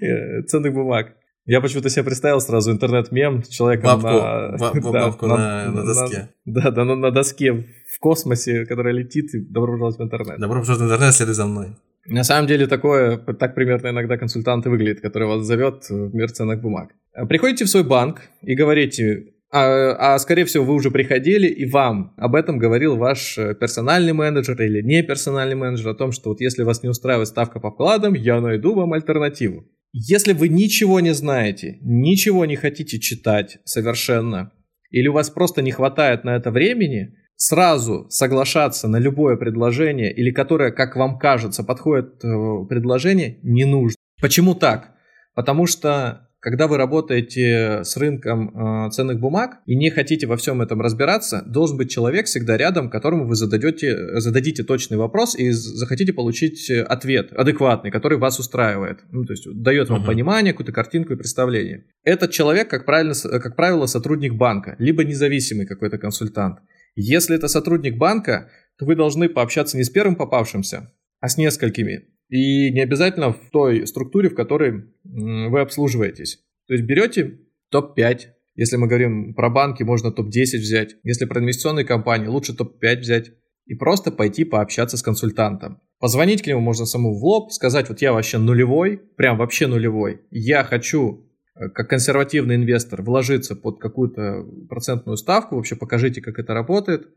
ценных 0.46 0.72
бумаг. 0.72 1.14
Я 1.46 1.60
почему-то 1.60 1.90
себе 1.90 2.04
представил 2.04 2.40
сразу 2.40 2.70
интернет-мем 2.70 3.42
с 3.42 3.48
человеком 3.48 4.00
на, 4.00 4.56
бабку 4.58 5.26
на, 5.26 5.70
доске. 5.72 6.28
Да, 6.44 6.70
да, 6.70 6.84
на, 6.84 6.96
на 6.96 7.10
доске 7.10 7.52
в 7.52 7.98
космосе, 7.98 8.66
которая 8.66 8.94
летит, 8.94 9.34
и 9.34 9.40
добро 9.40 9.72
пожаловать 9.72 9.98
в 9.98 10.02
интернет. 10.02 10.38
Добро 10.38 10.60
пожаловать 10.60 10.82
в 10.82 10.86
интернет, 10.86 11.14
следуй 11.14 11.34
за 11.34 11.46
мной. 11.46 11.76
На 12.06 12.24
самом 12.24 12.46
деле 12.46 12.66
такое, 12.66 13.18
так 13.18 13.54
примерно 13.54 13.88
иногда 13.88 14.16
консультанты 14.16 14.70
выглядят, 14.70 15.00
который 15.00 15.28
вас 15.28 15.44
зовет 15.44 15.88
в 15.88 16.14
мир 16.14 16.30
ценных 16.30 16.60
бумаг. 16.60 16.94
Приходите 17.28 17.64
в 17.64 17.68
свой 17.68 17.84
банк 17.84 18.22
и 18.42 18.54
говорите, 18.54 19.34
а, 19.52 20.14
а 20.14 20.18
скорее 20.18 20.44
всего 20.44 20.64
вы 20.64 20.74
уже 20.74 20.90
приходили, 20.90 21.48
и 21.48 21.66
вам 21.66 22.14
об 22.16 22.36
этом 22.36 22.58
говорил 22.58 22.96
ваш 22.96 23.36
э, 23.36 23.54
персональный 23.54 24.12
менеджер 24.12 24.60
или 24.62 24.80
не 24.80 25.02
персональный 25.02 25.56
менеджер, 25.56 25.88
о 25.88 25.94
том, 25.94 26.12
что 26.12 26.30
вот 26.30 26.40
если 26.40 26.62
вас 26.62 26.84
не 26.84 26.88
устраивает 26.88 27.26
ставка 27.26 27.58
по 27.58 27.72
вкладам, 27.72 28.14
я 28.14 28.40
найду 28.40 28.74
вам 28.74 28.92
альтернативу. 28.92 29.64
Если 29.92 30.34
вы 30.34 30.48
ничего 30.48 31.00
не 31.00 31.12
знаете, 31.14 31.78
ничего 31.80 32.44
не 32.44 32.54
хотите 32.54 33.00
читать 33.00 33.58
совершенно, 33.64 34.52
или 34.90 35.08
у 35.08 35.12
вас 35.12 35.30
просто 35.30 35.62
не 35.62 35.72
хватает 35.72 36.22
на 36.22 36.36
это 36.36 36.52
времени, 36.52 37.16
сразу 37.40 38.06
соглашаться 38.10 38.86
на 38.86 38.98
любое 38.98 39.36
предложение 39.36 40.12
или 40.12 40.30
которое, 40.30 40.72
как 40.72 40.94
вам 40.94 41.18
кажется, 41.18 41.64
подходит 41.64 42.22
э, 42.22 42.28
предложение, 42.68 43.38
не 43.42 43.64
нужно. 43.64 43.96
Почему 44.20 44.54
так? 44.54 44.90
Потому 45.34 45.64
что 45.64 46.28
когда 46.40 46.66
вы 46.66 46.76
работаете 46.76 47.80
с 47.82 47.96
рынком 47.96 48.86
э, 48.86 48.90
ценных 48.90 49.20
бумаг 49.20 49.60
и 49.64 49.74
не 49.74 49.88
хотите 49.88 50.26
во 50.26 50.36
всем 50.36 50.60
этом 50.60 50.82
разбираться, 50.82 51.42
должен 51.46 51.78
быть 51.78 51.90
человек 51.90 52.26
всегда 52.26 52.58
рядом, 52.58 52.90
которому 52.90 53.26
вы 53.26 53.34
зададете, 53.34 54.20
зададите 54.20 54.62
точный 54.62 54.98
вопрос 54.98 55.34
и 55.34 55.50
захотите 55.50 56.12
получить 56.12 56.70
ответ 56.70 57.32
адекватный, 57.32 57.90
который 57.90 58.18
вас 58.18 58.38
устраивает. 58.38 58.98
Ну, 59.12 59.24
то 59.24 59.32
есть 59.32 59.46
дает 59.50 59.88
вам 59.88 60.02
uh-huh. 60.02 60.06
понимание, 60.06 60.52
какую-то 60.52 60.72
картинку 60.72 61.14
и 61.14 61.16
представление. 61.16 61.86
Этот 62.04 62.32
человек, 62.32 62.68
как, 62.68 62.84
правильно, 62.84 63.14
как 63.14 63.56
правило, 63.56 63.86
сотрудник 63.86 64.34
банка, 64.34 64.76
либо 64.78 65.04
независимый 65.04 65.64
какой-то 65.64 65.96
консультант. 65.96 66.58
Если 67.00 67.34
это 67.34 67.48
сотрудник 67.48 67.96
банка, 67.96 68.50
то 68.78 68.84
вы 68.84 68.94
должны 68.94 69.28
пообщаться 69.28 69.76
не 69.76 69.84
с 69.84 69.90
первым 69.90 70.16
попавшимся, 70.16 70.92
а 71.20 71.28
с 71.28 71.38
несколькими. 71.38 72.08
И 72.28 72.70
не 72.70 72.80
обязательно 72.80 73.32
в 73.32 73.50
той 73.50 73.86
структуре, 73.86 74.28
в 74.28 74.34
которой 74.34 74.84
вы 75.04 75.60
обслуживаетесь. 75.60 76.44
То 76.68 76.74
есть 76.74 76.84
берете 76.84 77.38
топ-5. 77.70 78.20
Если 78.54 78.76
мы 78.76 78.86
говорим 78.86 79.34
про 79.34 79.48
банки, 79.48 79.82
можно 79.82 80.12
топ-10 80.12 80.58
взять. 80.58 80.96
Если 81.02 81.24
про 81.24 81.40
инвестиционные 81.40 81.86
компании, 81.86 82.26
лучше 82.26 82.54
топ-5 82.54 82.98
взять. 82.98 83.32
И 83.66 83.74
просто 83.74 84.12
пойти 84.12 84.44
пообщаться 84.44 84.96
с 84.96 85.02
консультантом. 85.02 85.80
Позвонить 85.98 86.42
к 86.42 86.46
нему 86.46 86.60
можно 86.60 86.84
самому 86.86 87.18
в 87.18 87.24
лоб, 87.24 87.52
сказать, 87.52 87.88
вот 87.88 88.02
я 88.02 88.12
вообще 88.12 88.38
нулевой, 88.38 88.98
прям 89.16 89.38
вообще 89.38 89.66
нулевой. 89.66 90.20
Я 90.30 90.64
хочу 90.64 91.29
как 91.68 91.90
консервативный 91.90 92.56
инвестор 92.56 93.02
вложиться 93.02 93.54
под 93.54 93.80
какую-то 93.80 94.44
процентную 94.68 95.16
ставку, 95.16 95.56
вообще 95.56 95.76
покажите, 95.76 96.22
как 96.22 96.38
это 96.38 96.54
работает. 96.54 97.08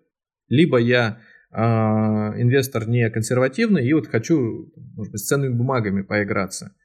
Либо 0.49 0.77
я 0.77 1.19
а, 1.51 2.33
инвестор 2.35 2.87
не 2.87 3.09
консервативный 3.09 3.87
и 3.87 3.93
вот 3.93 4.07
хочу, 4.07 4.71
может 4.95 5.11
быть, 5.11 5.21
с 5.21 5.27
ценными 5.27 5.53
бумагами 5.53 6.01
поиграться. 6.01 6.75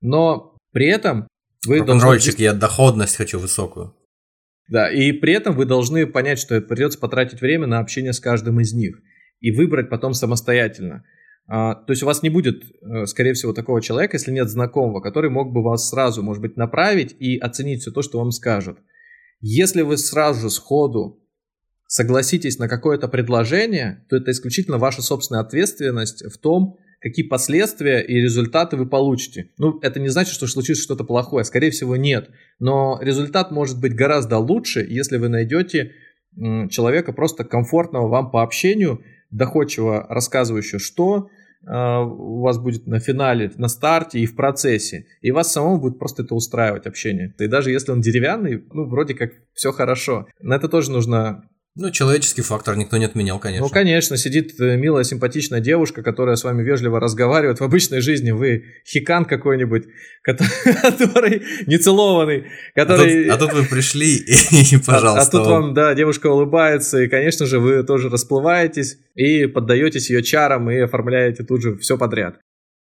Но 0.00 0.56
при 0.72 0.86
этом 0.86 1.28
вы 1.66 1.78
Рок-н-ролльщик, 1.78 2.38
я 2.38 2.52
доходность 2.52 3.16
хочу 3.16 3.38
высокую. 3.38 3.94
Да, 4.68 4.90
и 4.90 5.12
при 5.12 5.34
этом 5.34 5.54
вы 5.54 5.66
должны 5.66 6.06
понять, 6.06 6.38
что 6.38 6.60
придется 6.60 6.98
потратить 6.98 7.40
время 7.40 7.66
на 7.66 7.78
общение 7.78 8.12
с 8.12 8.20
каждым 8.20 8.60
из 8.60 8.72
них 8.72 8.98
и 9.40 9.50
выбрать 9.50 9.90
потом 9.90 10.14
самостоятельно. 10.14 11.04
А, 11.46 11.74
то 11.74 11.92
есть 11.92 12.02
у 12.02 12.06
вас 12.06 12.22
не 12.22 12.30
будет, 12.30 12.64
э, 12.64 13.06
скорее 13.06 13.34
всего, 13.34 13.52
такого 13.52 13.82
человека, 13.82 14.16
если 14.16 14.32
нет 14.32 14.48
знакомого, 14.48 15.00
который 15.00 15.30
мог 15.30 15.52
бы 15.52 15.62
вас 15.62 15.90
сразу, 15.90 16.22
может 16.22 16.40
быть, 16.40 16.56
направить 16.56 17.14
и 17.18 17.36
оценить 17.36 17.82
все 17.82 17.90
то, 17.90 18.02
что 18.02 18.18
вам 18.18 18.30
скажут. 18.30 18.78
Если 19.40 19.82
вы 19.82 19.98
сразу 19.98 20.42
же 20.42 20.50
сходу 20.50 21.20
согласитесь 21.86 22.58
на 22.58 22.66
какое-то 22.66 23.08
предложение, 23.08 24.06
то 24.08 24.16
это 24.16 24.30
исключительно 24.30 24.78
ваша 24.78 25.02
собственная 25.02 25.42
ответственность 25.42 26.24
в 26.24 26.38
том, 26.38 26.78
какие 27.00 27.26
последствия 27.26 28.00
и 28.00 28.14
результаты 28.14 28.78
вы 28.78 28.88
получите. 28.88 29.50
Ну, 29.58 29.78
это 29.80 30.00
не 30.00 30.08
значит, 30.08 30.32
что 30.32 30.46
случится 30.46 30.82
что-то 30.82 31.04
плохое, 31.04 31.44
скорее 31.44 31.70
всего, 31.70 31.96
нет. 31.96 32.30
Но 32.58 32.98
результат 33.02 33.50
может 33.50 33.78
быть 33.78 33.94
гораздо 33.94 34.38
лучше, 34.38 34.80
если 34.88 35.18
вы 35.18 35.28
найдете 35.28 35.92
человека 36.70 37.12
просто 37.12 37.44
комфортного 37.44 38.08
вам 38.08 38.30
по 38.30 38.42
общению, 38.42 39.02
доходчиво 39.30 40.06
рассказывающего, 40.08 40.78
что 40.78 41.28
а, 41.66 42.02
у 42.02 42.40
вас 42.40 42.58
будет 42.58 42.86
на 42.86 42.98
финале, 43.00 43.50
на 43.56 43.68
старте 43.68 44.20
и 44.20 44.26
в 44.26 44.36
процессе. 44.36 45.06
И 45.22 45.30
вас 45.30 45.52
самому 45.52 45.80
будет 45.80 45.98
просто 45.98 46.22
это 46.22 46.34
устраивать 46.34 46.86
общение. 46.86 47.34
И 47.38 47.46
даже 47.46 47.70
если 47.70 47.92
он 47.92 48.00
деревянный, 48.00 48.64
ну, 48.72 48.86
вроде 48.86 49.14
как 49.14 49.32
все 49.54 49.72
хорошо. 49.72 50.26
На 50.40 50.56
это 50.56 50.68
тоже 50.68 50.90
нужно 50.90 51.48
ну, 51.76 51.90
человеческий 51.90 52.42
фактор 52.42 52.76
никто 52.76 52.96
не 52.98 53.04
отменял, 53.04 53.40
конечно. 53.40 53.66
Ну, 53.66 53.72
конечно, 53.72 54.16
сидит 54.16 54.60
э, 54.60 54.76
милая, 54.76 55.02
симпатичная 55.02 55.58
девушка, 55.58 56.04
которая 56.04 56.36
с 56.36 56.44
вами 56.44 56.62
вежливо 56.62 57.00
разговаривает. 57.00 57.58
В 57.58 57.64
обычной 57.64 58.00
жизни 58.00 58.30
вы 58.30 58.64
хикан 58.86 59.24
какой-нибудь, 59.24 59.84
который 60.22 61.42
нецелованный, 61.66 62.44
который... 62.76 63.28
А 63.28 63.36
тут, 63.36 63.42
а 63.42 63.46
тут 63.48 63.58
вы 63.58 63.66
пришли 63.68 64.18
и, 64.18 64.76
пожалуйста. 64.86 65.20
А, 65.20 65.22
а 65.22 65.30
тут 65.30 65.46
вам, 65.48 65.74
да, 65.74 65.94
девушка 65.94 66.28
улыбается, 66.28 67.02
и, 67.02 67.08
конечно 67.08 67.44
же, 67.44 67.58
вы 67.58 67.82
тоже 67.82 68.08
расплываетесь 68.08 68.98
и 69.16 69.46
поддаетесь 69.46 70.10
ее 70.10 70.22
чарам 70.22 70.70
и 70.70 70.78
оформляете 70.78 71.42
тут 71.42 71.60
же 71.60 71.76
все 71.78 71.98
подряд. 71.98 72.38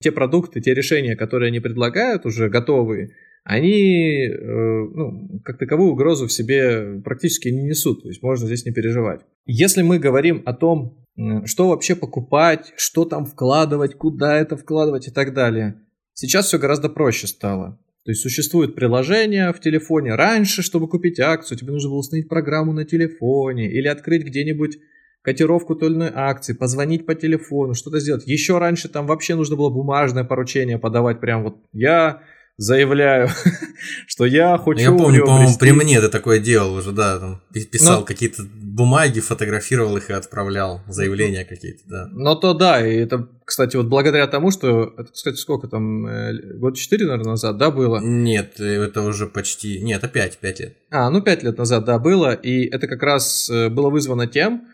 Те 0.03 0.11
продукты, 0.11 0.61
те 0.61 0.75
решения, 0.75 1.15
которые 1.15 1.47
они 1.47 1.59
предлагают, 1.59 2.27
уже 2.27 2.49
готовые, 2.49 3.15
они 3.45 4.25
э, 4.25 4.35
ну, 4.37 5.39
как 5.45 5.59
таковую 5.59 5.91
угрозу 5.91 6.27
в 6.27 6.31
себе 6.31 6.99
практически 7.03 7.47
не 7.49 7.63
несут, 7.63 8.01
то 8.01 8.09
есть 8.09 8.23
можно 8.23 8.47
здесь 8.47 8.65
не 8.65 8.73
переживать. 8.73 9.21
Если 9.45 9.83
мы 9.83 9.99
говорим 9.99 10.41
о 10.45 10.53
том, 10.53 11.05
что 11.45 11.69
вообще 11.69 11.95
покупать, 11.95 12.73
что 12.75 13.05
там 13.05 13.25
вкладывать, 13.25 13.95
куда 13.95 14.35
это 14.35 14.57
вкладывать 14.57 15.07
и 15.07 15.11
так 15.11 15.33
далее, 15.33 15.79
сейчас 16.13 16.47
все 16.47 16.57
гораздо 16.57 16.89
проще 16.89 17.27
стало. 17.27 17.79
То 18.03 18.11
есть 18.11 18.21
существует 18.21 18.73
приложение 18.73 19.53
в 19.53 19.59
телефоне. 19.59 20.15
Раньше, 20.15 20.63
чтобы 20.63 20.87
купить 20.87 21.19
акцию, 21.19 21.57
тебе 21.57 21.71
нужно 21.71 21.89
было 21.89 21.99
установить 21.99 22.27
программу 22.27 22.73
на 22.73 22.83
телефоне 22.83 23.71
или 23.71 23.87
открыть 23.87 24.25
где-нибудь 24.25 24.79
котировку 25.21 25.75
той 25.75 25.89
или 25.89 25.95
иной 25.95 26.11
акции, 26.13 26.53
позвонить 26.53 27.05
по 27.05 27.13
телефону, 27.13 27.75
что-то 27.75 27.99
сделать. 27.99 28.25
Еще 28.25 28.57
раньше 28.57 28.89
там 28.89 29.05
вообще 29.05 29.35
нужно 29.35 29.55
было 29.55 29.69
бумажное 29.69 30.23
поручение 30.23 30.79
подавать, 30.79 31.19
прям 31.19 31.43
вот 31.43 31.57
я 31.73 32.21
заявляю, 32.57 33.29
что 34.07 34.25
я 34.25 34.57
хочу 34.57 34.81
Я 34.81 34.91
помню, 34.91 35.25
по-моему, 35.25 35.57
при 35.57 35.71
мне 35.71 35.99
ты 35.99 36.09
такое 36.09 36.39
делал 36.39 36.73
уже, 36.75 36.91
да, 36.91 37.19
там, 37.19 37.41
писал 37.71 37.99
Но... 37.99 38.05
какие-то 38.05 38.43
бумаги, 38.43 39.19
фотографировал 39.19 39.97
их 39.97 40.09
и 40.09 40.13
отправлял, 40.13 40.81
заявления 40.87 41.45
какие-то, 41.45 41.83
да. 41.85 42.09
Ну 42.11 42.35
то 42.35 42.53
да, 42.53 42.85
и 42.85 42.95
это, 42.95 43.27
кстати, 43.45 43.75
вот 43.75 43.87
благодаря 43.87 44.27
тому, 44.27 44.51
что, 44.51 44.93
это, 44.97 45.11
кстати, 45.11 45.35
сколько 45.35 45.67
там, 45.67 46.05
э, 46.07 46.57
год 46.57 46.77
4, 46.77 47.05
наверное, 47.05 47.31
назад, 47.31 47.57
да, 47.57 47.71
было? 47.71 47.99
Нет, 47.99 48.59
это 48.59 49.01
уже 49.01 49.27
почти, 49.27 49.79
нет, 49.81 50.09
5, 50.09 50.37
5 50.37 50.59
лет. 50.59 50.77
А, 50.91 51.09
ну 51.09 51.21
5 51.21 51.43
лет 51.43 51.57
назад, 51.57 51.85
да, 51.85 51.99
было, 51.99 52.33
и 52.33 52.65
это 52.65 52.87
как 52.87 53.03
раз 53.03 53.49
э, 53.49 53.69
было 53.69 53.89
вызвано 53.89 54.27
тем, 54.27 54.67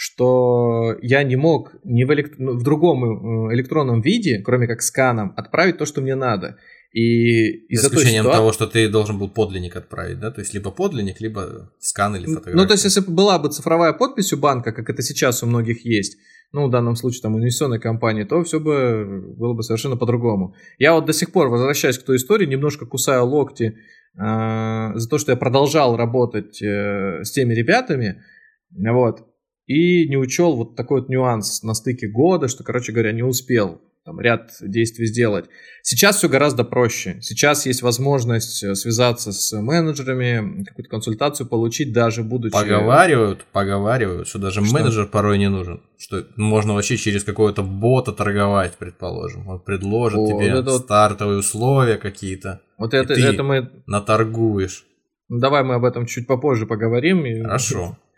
что 0.00 0.94
я 1.02 1.24
не 1.24 1.34
мог 1.34 1.74
ни 1.82 2.04
в, 2.04 2.12
элект... 2.12 2.38
Ну, 2.38 2.52
в 2.52 2.62
другом 2.62 3.48
э, 3.48 3.54
электронном 3.54 4.00
виде, 4.00 4.38
кроме 4.38 4.68
как 4.68 4.80
сканом, 4.80 5.34
отправить 5.36 5.78
то, 5.78 5.86
что 5.86 6.00
мне 6.00 6.14
надо. 6.14 6.56
И 6.92 7.50
из 7.68 7.82
За 7.82 7.88
исключением 7.88 8.22
ситуации... 8.22 8.38
того, 8.38 8.52
что 8.52 8.66
ты 8.66 8.88
должен 8.88 9.18
был 9.18 9.28
подлинник 9.28 9.76
отправить, 9.76 10.18
да? 10.20 10.30
То 10.30 10.40
есть 10.40 10.54
либо 10.54 10.70
подлинник, 10.70 11.20
либо 11.20 11.70
скан 11.78 12.16
или 12.16 12.24
фотография. 12.24 12.56
Ну, 12.56 12.66
то 12.66 12.72
есть, 12.72 12.84
если 12.84 13.00
бы 13.00 13.12
была 13.12 13.38
бы 13.38 13.50
цифровая 13.50 13.92
подпись 13.92 14.32
у 14.32 14.38
банка, 14.38 14.72
как 14.72 14.88
это 14.88 15.02
сейчас 15.02 15.42
у 15.42 15.46
многих 15.46 15.84
есть, 15.84 16.16
ну, 16.52 16.66
в 16.66 16.70
данном 16.70 16.96
случае 16.96 17.20
там 17.20 17.36
инвестиционной 17.36 17.78
компании, 17.78 18.24
то 18.24 18.42
все 18.42 18.58
бы 18.58 19.34
было 19.36 19.52
бы 19.52 19.62
совершенно 19.62 19.96
по-другому. 19.96 20.54
Я 20.78 20.94
вот 20.94 21.04
до 21.04 21.12
сих 21.12 21.30
пор, 21.30 21.48
возвращаясь 21.48 21.98
к 21.98 22.04
той 22.04 22.16
истории, 22.16 22.46
немножко 22.46 22.86
кусаю 22.86 23.26
локти 23.26 23.76
э, 24.16 24.92
за 24.94 25.08
то, 25.10 25.18
что 25.18 25.32
я 25.32 25.36
продолжал 25.36 25.94
работать 25.96 26.62
э, 26.62 27.22
с 27.22 27.32
теми 27.32 27.52
ребятами, 27.52 28.22
вот, 28.70 29.26
и 29.66 30.08
не 30.08 30.16
учел 30.16 30.56
вот 30.56 30.74
такой 30.74 31.02
вот 31.02 31.10
нюанс 31.10 31.62
на 31.62 31.74
стыке 31.74 32.08
года, 32.08 32.48
что, 32.48 32.64
короче 32.64 32.92
говоря, 32.92 33.12
не 33.12 33.22
успел 33.22 33.82
там, 34.08 34.20
ряд 34.20 34.52
действий 34.62 35.04
сделать. 35.04 35.50
Сейчас 35.82 36.16
все 36.16 36.30
гораздо 36.30 36.64
проще. 36.64 37.18
Сейчас 37.20 37.66
есть 37.66 37.82
возможность 37.82 38.64
э, 38.64 38.74
связаться 38.74 39.32
с 39.32 39.52
менеджерами, 39.60 40.64
какую-то 40.64 40.88
консультацию 40.88 41.46
получить, 41.46 41.92
даже 41.92 42.22
будучи... 42.22 42.52
Поговаривают, 42.52 43.44
поговаривают, 43.52 44.26
что 44.26 44.38
даже 44.38 44.64
что? 44.64 44.74
менеджер 44.74 45.08
порой 45.08 45.36
не 45.36 45.50
нужен. 45.50 45.82
Что 45.98 46.26
можно 46.36 46.72
вообще 46.72 46.96
через 46.96 47.22
какого-то 47.22 47.62
бота 47.62 48.12
торговать, 48.12 48.78
предположим. 48.78 49.46
Он 49.46 49.60
предложит 49.60 50.18
О, 50.18 50.26
тебе 50.26 50.62
вот 50.62 50.84
стартовые 50.84 51.36
вот... 51.36 51.44
условия 51.44 51.98
какие-то. 51.98 52.62
Вот 52.78 52.94
это, 52.94 53.14
ты 53.14 53.22
это 53.22 53.42
мы... 53.42 53.70
наторгуешь. 53.86 54.86
Давай 55.28 55.64
мы 55.64 55.74
об 55.74 55.84
этом 55.84 56.06
чуть 56.06 56.26
попозже 56.26 56.64
поговорим. 56.64 57.26
Хорошо. 57.44 57.98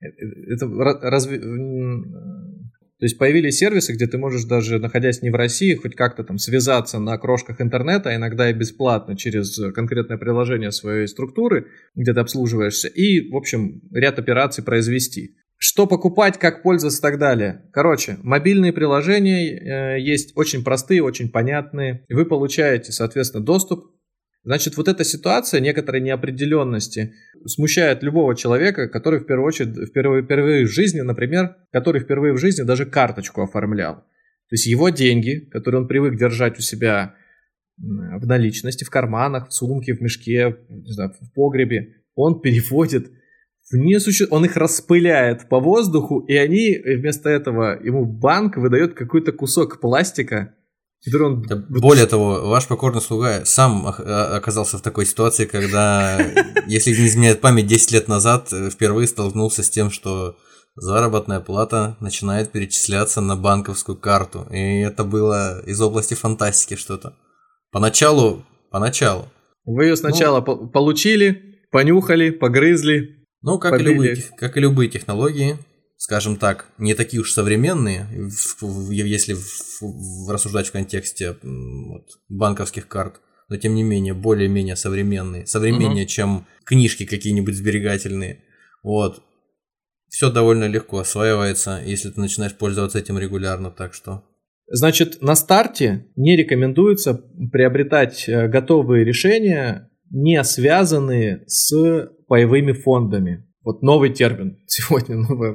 Это 0.00 0.68
разве 1.02 1.40
то 2.98 3.04
есть 3.04 3.18
появились 3.18 3.58
сервисы, 3.58 3.92
где 3.92 4.06
ты 4.06 4.16
можешь 4.16 4.44
даже, 4.44 4.78
находясь 4.78 5.20
не 5.20 5.30
в 5.30 5.34
России, 5.34 5.74
хоть 5.74 5.94
как-то 5.94 6.24
там 6.24 6.38
связаться 6.38 6.98
на 6.98 7.18
крошках 7.18 7.60
интернета, 7.60 8.14
иногда 8.14 8.48
и 8.48 8.54
бесплатно 8.54 9.16
через 9.16 9.58
конкретное 9.74 10.16
приложение 10.16 10.72
своей 10.72 11.06
структуры, 11.06 11.66
где 11.94 12.14
ты 12.14 12.20
обслуживаешься, 12.20 12.88
и, 12.88 13.30
в 13.30 13.36
общем, 13.36 13.82
ряд 13.92 14.18
операций 14.18 14.64
произвести. 14.64 15.36
Что 15.58 15.86
покупать, 15.86 16.38
как 16.38 16.62
пользоваться 16.62 16.98
и 16.98 17.02
так 17.02 17.18
далее. 17.18 17.62
Короче, 17.72 18.18
мобильные 18.22 18.74
приложения 18.74 19.96
э, 19.96 20.00
есть 20.00 20.32
очень 20.36 20.62
простые, 20.62 21.02
очень 21.02 21.30
понятные. 21.30 22.04
Вы 22.10 22.26
получаете, 22.26 22.92
соответственно, 22.92 23.42
доступ 23.42 23.95
Значит, 24.46 24.76
вот 24.76 24.86
эта 24.86 25.02
ситуация 25.02 25.58
некоторой 25.58 26.00
неопределенности 26.00 27.14
смущает 27.46 28.04
любого 28.04 28.36
человека, 28.36 28.88
который 28.88 29.18
в 29.18 29.26
первую 29.26 29.48
очередь, 29.48 29.88
впервые, 29.88 30.22
впервые 30.22 30.66
в 30.66 30.70
жизни, 30.70 31.00
например, 31.00 31.56
который 31.72 32.00
впервые 32.00 32.32
в 32.32 32.38
жизни 32.38 32.62
даже 32.62 32.86
карточку 32.86 33.42
оформлял. 33.42 33.96
То 33.96 34.52
есть 34.52 34.66
его 34.66 34.90
деньги, 34.90 35.40
которые 35.50 35.80
он 35.80 35.88
привык 35.88 36.16
держать 36.16 36.60
у 36.60 36.62
себя 36.62 37.16
в 37.76 38.24
наличности, 38.24 38.84
в 38.84 38.90
карманах, 38.90 39.48
в 39.48 39.52
сумке, 39.52 39.94
в 39.94 40.00
мешке, 40.00 40.56
не 40.68 40.92
знаю, 40.92 41.12
в 41.20 41.32
погребе, 41.34 42.04
он 42.14 42.40
переводит 42.40 43.10
вне 43.72 43.98
суще... 43.98 44.28
он 44.30 44.44
их 44.44 44.56
распыляет 44.56 45.48
по 45.48 45.58
воздуху, 45.58 46.20
и 46.20 46.36
они 46.36 46.78
вместо 46.84 47.30
этого 47.30 47.82
ему 47.82 48.04
банк 48.04 48.58
выдает 48.58 48.94
какой-то 48.94 49.32
кусок 49.32 49.80
пластика, 49.80 50.54
который 51.04 51.26
он... 51.28 51.42
Да, 51.42 51.56
более 51.56 52.06
того, 52.06 52.48
ваш 52.48 52.66
покорный 52.66 53.00
слуга 53.00 53.44
сам 53.44 53.86
оказался 53.86 54.78
в 54.78 54.82
такой 54.82 55.06
ситуации, 55.06 55.44
когда, 55.44 56.18
если 56.66 56.90
не 56.90 57.06
изменяет 57.06 57.40
память, 57.40 57.66
10 57.66 57.92
лет 57.92 58.08
назад 58.08 58.52
э, 58.52 58.70
впервые 58.70 59.06
столкнулся 59.06 59.62
с 59.62 59.70
тем, 59.70 59.90
что 59.90 60.36
заработная 60.76 61.40
плата 61.40 61.96
начинает 62.00 62.52
перечисляться 62.52 63.20
на 63.20 63.36
банковскую 63.36 63.96
карту. 63.96 64.46
И 64.50 64.80
это 64.80 65.04
было 65.04 65.62
из 65.66 65.80
области 65.80 66.14
фантастики 66.14 66.76
что-то. 66.76 67.14
Поначалу, 67.72 68.44
поначалу. 68.70 69.28
Вы 69.64 69.86
ее 69.86 69.96
сначала 69.96 70.44
ну, 70.46 70.68
получили, 70.68 71.60
понюхали, 71.72 72.30
погрызли. 72.30 73.26
Ну, 73.42 73.58
как 73.58 73.80
и, 73.80 73.82
любые, 73.82 74.16
как 74.36 74.56
и 74.56 74.60
любые 74.60 74.88
технологии, 74.88 75.58
скажем 75.96 76.36
так, 76.36 76.70
не 76.78 76.94
такие 76.94 77.20
уж 77.20 77.32
современные, 77.32 78.06
если 78.60 79.36
рассуждать 80.30 80.68
в 80.68 80.72
контексте 80.72 81.36
вот, 81.42 82.06
банковских 82.28 82.88
карт, 82.88 83.20
но 83.48 83.56
тем 83.56 83.74
не 83.74 83.82
менее 83.82 84.14
более-менее 84.14 84.76
современные, 84.76 85.46
современнее, 85.46 86.04
угу. 86.04 86.10
чем 86.10 86.46
книжки 86.64 87.06
какие-нибудь 87.06 87.54
сберегательные. 87.54 88.44
Вот. 88.82 89.22
Все 90.08 90.30
довольно 90.30 90.64
легко 90.68 90.98
осваивается, 90.98 91.82
если 91.84 92.10
ты 92.10 92.20
начинаешь 92.20 92.56
пользоваться 92.56 92.98
этим 92.98 93.18
регулярно, 93.18 93.70
так 93.70 93.94
что 93.94 94.24
Значит, 94.68 95.22
на 95.22 95.36
старте 95.36 96.06
не 96.16 96.36
рекомендуется 96.36 97.14
приобретать 97.52 98.28
э, 98.28 98.48
готовые 98.48 99.04
решения, 99.04 99.90
не 100.10 100.42
связанные 100.42 101.44
с 101.46 101.72
паевыми 102.26 102.72
фондами. 102.72 103.45
Вот 103.66 103.82
новый 103.82 104.10
термин 104.10 104.58
сегодня, 104.66 105.16
новая 105.16 105.50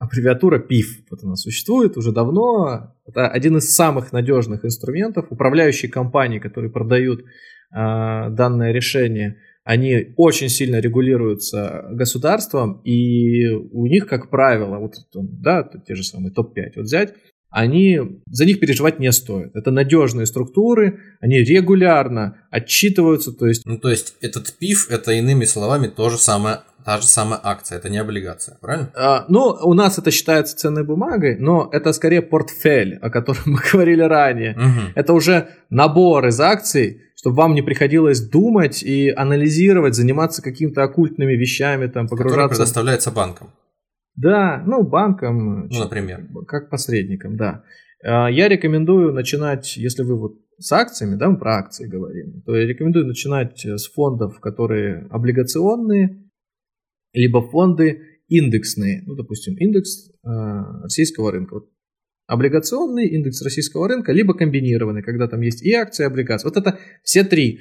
аббревиатура 0.00 0.58
ПИФ. 0.58 1.04
Вот 1.10 1.22
она 1.22 1.36
существует 1.36 1.96
уже 1.96 2.10
давно. 2.10 2.92
Это 3.06 3.28
один 3.28 3.56
из 3.58 3.72
самых 3.72 4.12
надежных 4.12 4.64
инструментов. 4.64 5.26
Управляющие 5.30 5.88
компании, 5.88 6.40
которые 6.40 6.72
продают 6.72 7.20
э, 7.20 7.24
данное 7.70 8.72
решение, 8.72 9.38
они 9.62 10.12
очень 10.16 10.48
сильно 10.48 10.80
регулируются 10.80 11.84
государством, 11.92 12.80
и 12.82 13.46
у 13.50 13.86
них, 13.86 14.08
как 14.08 14.28
правило, 14.28 14.78
вот 14.78 14.94
да, 15.14 15.62
те 15.86 15.94
же 15.94 16.02
самые 16.02 16.32
топ-5 16.32 16.72
вот 16.74 16.86
взять, 16.86 17.14
они, 17.52 18.00
за 18.26 18.46
них 18.46 18.60
переживать 18.60 18.98
не 18.98 19.12
стоит. 19.12 19.54
Это 19.54 19.70
надежные 19.70 20.24
структуры, 20.24 21.00
они 21.20 21.38
регулярно 21.44 22.38
отчитываются, 22.50 23.30
то 23.30 23.46
есть... 23.46 23.66
Ну, 23.66 23.78
то 23.78 23.90
есть 23.90 24.16
этот 24.22 24.54
ПИФ, 24.58 24.90
это 24.90 25.12
иными 25.12 25.44
словами 25.44 25.86
то 25.86 26.08
же 26.08 26.16
самое, 26.16 26.62
та 26.84 26.98
же 26.98 27.06
самая 27.06 27.40
акция, 27.42 27.78
это 27.78 27.88
не 27.88 27.98
облигация, 27.98 28.56
правильно? 28.60 28.90
А, 28.94 29.24
ну, 29.28 29.56
у 29.62 29.74
нас 29.74 29.98
это 29.98 30.10
считается 30.10 30.56
ценной 30.56 30.84
бумагой, 30.84 31.36
но 31.38 31.68
это 31.72 31.92
скорее 31.92 32.22
портфель, 32.22 32.98
о 33.02 33.10
котором 33.10 33.42
мы 33.46 33.58
говорили 33.72 34.02
ранее. 34.02 34.52
Угу. 34.52 34.92
Это 34.94 35.12
уже 35.12 35.48
набор 35.70 36.26
из 36.26 36.40
акций, 36.40 37.02
чтобы 37.16 37.36
вам 37.36 37.54
не 37.54 37.62
приходилось 37.62 38.20
думать 38.20 38.82
и 38.82 39.10
анализировать, 39.10 39.94
заниматься 39.94 40.42
какими-то 40.42 40.82
оккультными 40.82 41.34
вещами, 41.34 41.86
там, 41.86 42.08
погружаться... 42.08 42.40
Который 42.40 42.56
предоставляется 42.56 43.10
банком. 43.10 43.50
Да, 44.16 44.62
ну, 44.66 44.82
банкам. 44.82 45.68
Ну, 45.68 45.78
например. 45.78 46.26
Как 46.46 46.68
посредникам, 46.68 47.36
да. 47.36 47.62
А, 48.04 48.28
я 48.28 48.48
рекомендую 48.48 49.12
начинать, 49.12 49.76
если 49.76 50.02
вы 50.02 50.18
вот 50.18 50.32
с 50.58 50.72
акциями, 50.72 51.16
да, 51.16 51.30
мы 51.30 51.38
про 51.38 51.56
акции 51.56 51.86
говорим, 51.86 52.42
то 52.44 52.54
я 52.54 52.66
рекомендую 52.66 53.06
начинать 53.06 53.64
с 53.64 53.88
фондов, 53.88 54.40
которые 54.40 55.06
облигационные, 55.10 56.21
либо 57.12 57.48
фонды 57.48 58.02
индексные. 58.28 59.02
Ну, 59.06 59.14
допустим, 59.14 59.56
индекс 59.56 60.10
э, 60.10 60.28
российского 60.82 61.32
рынка. 61.32 61.54
Вот 61.54 61.68
облигационный 62.26 63.08
индекс 63.08 63.42
российского 63.42 63.88
рынка, 63.88 64.12
либо 64.12 64.34
комбинированный, 64.34 65.02
когда 65.02 65.28
там 65.28 65.40
есть 65.42 65.62
и 65.62 65.72
акции, 65.72 66.04
и 66.04 66.06
облигации. 66.06 66.48
Вот 66.48 66.56
это 66.56 66.78
все 67.02 67.24
три. 67.24 67.60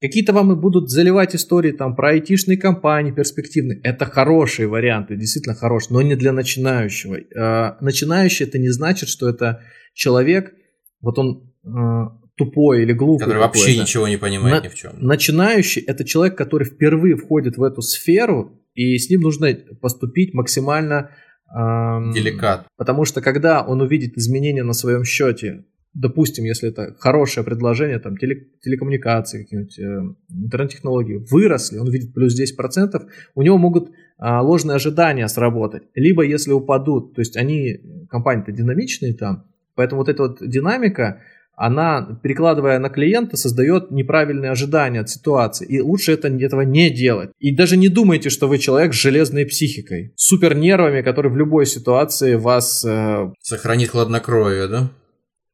Какие-то 0.00 0.32
вам 0.32 0.52
и 0.52 0.56
будут 0.56 0.90
заливать 0.90 1.34
истории 1.34 1.72
там 1.72 1.94
про 1.94 2.10
айтишные 2.10 2.56
компании 2.56 3.12
перспективные. 3.12 3.80
Это 3.82 4.06
хорошие 4.06 4.66
варианты, 4.66 5.16
действительно 5.16 5.54
хорошие, 5.54 5.92
но 5.92 6.02
не 6.02 6.16
для 6.16 6.32
начинающего. 6.32 7.18
А, 7.36 7.76
начинающий 7.80 8.46
это 8.46 8.58
не 8.58 8.70
значит, 8.70 9.08
что 9.10 9.28
это 9.28 9.62
человек, 9.92 10.54
вот 11.02 11.18
он 11.18 11.52
а, 11.64 12.18
тупой 12.36 12.82
или 12.82 12.94
глупый. 12.94 13.26
Который 13.26 13.40
вообще 13.40 13.78
ничего 13.78 14.08
не 14.08 14.16
понимает 14.16 14.62
На, 14.62 14.66
ни 14.66 14.70
в 14.70 14.74
чем. 14.74 14.92
Начинающий 14.98 15.82
это 15.82 16.04
человек, 16.04 16.36
который 16.36 16.64
впервые 16.64 17.16
входит 17.16 17.58
в 17.58 17.62
эту 17.62 17.82
сферу, 17.82 18.59
и 18.74 18.98
с 18.98 19.10
ним 19.10 19.20
нужно 19.20 19.54
поступить 19.80 20.34
максимально 20.34 21.10
Деликат. 21.52 22.66
Потому 22.76 23.04
что 23.04 23.20
когда 23.20 23.62
он 23.62 23.80
увидит 23.80 24.16
изменения 24.16 24.62
на 24.62 24.72
своем 24.72 25.04
счете, 25.04 25.64
допустим, 25.94 26.44
если 26.44 26.68
это 26.68 26.94
хорошее 26.98 27.44
предложение, 27.44 27.98
там, 27.98 28.16
теле, 28.16 28.46
телекоммуникации, 28.62 29.42
какие-нибудь 29.42 29.78
э, 29.78 30.44
интернет-технологии 30.44 31.24
выросли, 31.30 31.78
он 31.78 31.90
видит 31.90 32.14
плюс 32.14 32.40
10%, 32.40 33.02
у 33.34 33.42
него 33.42 33.58
могут 33.58 33.90
а, 34.18 34.42
ложные 34.42 34.76
ожидания 34.76 35.26
сработать. 35.28 35.84
Либо 35.94 36.22
если 36.22 36.52
упадут, 36.52 37.14
то 37.14 37.20
есть 37.20 37.36
они, 37.36 37.80
компании-то 38.08 38.52
динамичные 38.52 39.14
там, 39.14 39.46
поэтому 39.74 40.02
вот 40.02 40.08
эта 40.08 40.22
вот 40.22 40.38
динамика, 40.40 41.22
она, 41.62 42.18
перекладывая 42.22 42.78
на 42.78 42.88
клиента, 42.88 43.36
создает 43.36 43.90
неправильные 43.90 44.50
ожидания 44.50 45.00
от 45.00 45.10
ситуации. 45.10 45.66
И 45.66 45.78
лучше 45.78 46.12
это, 46.12 46.28
этого 46.28 46.62
не 46.62 46.88
делать. 46.88 47.32
И 47.38 47.54
даже 47.54 47.76
не 47.76 47.90
думайте, 47.90 48.30
что 48.30 48.48
вы 48.48 48.56
человек 48.56 48.94
с 48.94 48.96
железной 48.96 49.44
психикой, 49.44 50.14
супер 50.16 50.54
нервами, 50.54 51.02
который 51.02 51.30
в 51.30 51.36
любой 51.36 51.66
ситуации 51.66 52.36
вас... 52.36 52.82
Э... 52.82 53.30
Сохранит 53.42 53.90
хладнокровие, 53.90 54.68
да? 54.68 54.90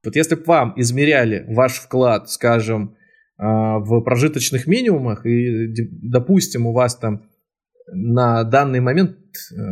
Вот 0.05 0.15
если 0.15 0.37
бы 0.37 0.45
вам 0.47 0.75
измеряли 0.77 1.45
ваш 1.49 1.73
вклад, 1.73 2.31
скажем, 2.31 2.95
а, 3.37 3.81
в 3.81 4.01
прожиточных 4.03 4.69
минимумах, 4.69 5.27
и, 5.27 5.75
допустим, 6.09 6.67
у 6.67 6.73
вас 6.73 6.95
там 6.95 7.29
на 7.93 8.45
данный 8.45 8.79
момент 8.79 9.17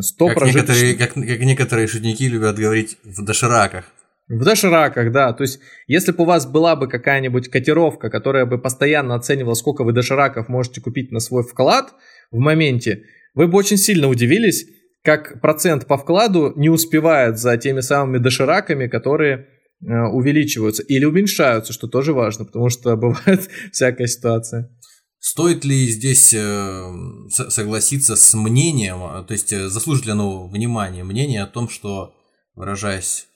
100 0.00 0.26
как 0.26 0.36
прожиточных... 0.36 0.82
Некоторые, 0.82 0.94
как, 0.96 1.14
как 1.14 1.46
некоторые 1.46 1.86
шутники 1.86 2.24
любят 2.24 2.56
говорить 2.56 2.98
в 3.04 3.24
дошираках. 3.24 3.84
В 4.28 4.42
дошираках, 4.42 5.12
да. 5.12 5.32
То 5.32 5.42
есть, 5.42 5.60
если 5.86 6.12
бы 6.12 6.22
у 6.22 6.26
вас 6.26 6.46
была 6.46 6.76
бы 6.76 6.88
какая-нибудь 6.88 7.48
котировка, 7.50 8.08
которая 8.10 8.46
бы 8.46 8.58
постоянно 8.58 9.14
оценивала, 9.14 9.54
сколько 9.54 9.84
вы 9.84 9.92
дошираков 9.92 10.48
можете 10.48 10.80
купить 10.80 11.12
на 11.12 11.20
свой 11.20 11.42
вклад 11.42 11.92
в 12.30 12.38
моменте, 12.38 13.04
вы 13.34 13.48
бы 13.48 13.58
очень 13.58 13.76
сильно 13.76 14.08
удивились, 14.08 14.66
как 15.02 15.40
процент 15.40 15.86
по 15.86 15.98
вкладу 15.98 16.54
не 16.56 16.70
успевает 16.70 17.38
за 17.38 17.56
теми 17.58 17.80
самыми 17.80 18.18
дошираками, 18.18 18.86
которые 18.86 19.46
Э, 19.86 20.06
увеличиваются 20.06 20.82
или 20.82 21.04
уменьшаются, 21.04 21.74
что 21.74 21.88
тоже 21.88 22.14
важно, 22.14 22.46
потому 22.46 22.70
что 22.70 22.96
бывает 22.96 23.50
всякая 23.70 24.06
ситуация. 24.06 24.70
Стоит 25.18 25.64
ли 25.64 25.86
здесь 25.88 26.32
э, 26.32 26.90
согласиться 27.28 28.16
с 28.16 28.34
мнением, 28.34 29.02
э, 29.04 29.24
то 29.26 29.32
есть 29.32 29.50
заслужит 29.50 30.06
ли 30.06 30.12
оно 30.12 30.48
внимания, 30.48 31.04
мнение 31.04 31.42
о 31.42 31.46
том, 31.46 31.68
что, 31.68 32.14
выражаясь 32.54 33.26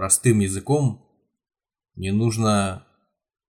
простым 0.00 0.38
языком, 0.38 1.06
не 1.94 2.10
нужно, 2.10 2.86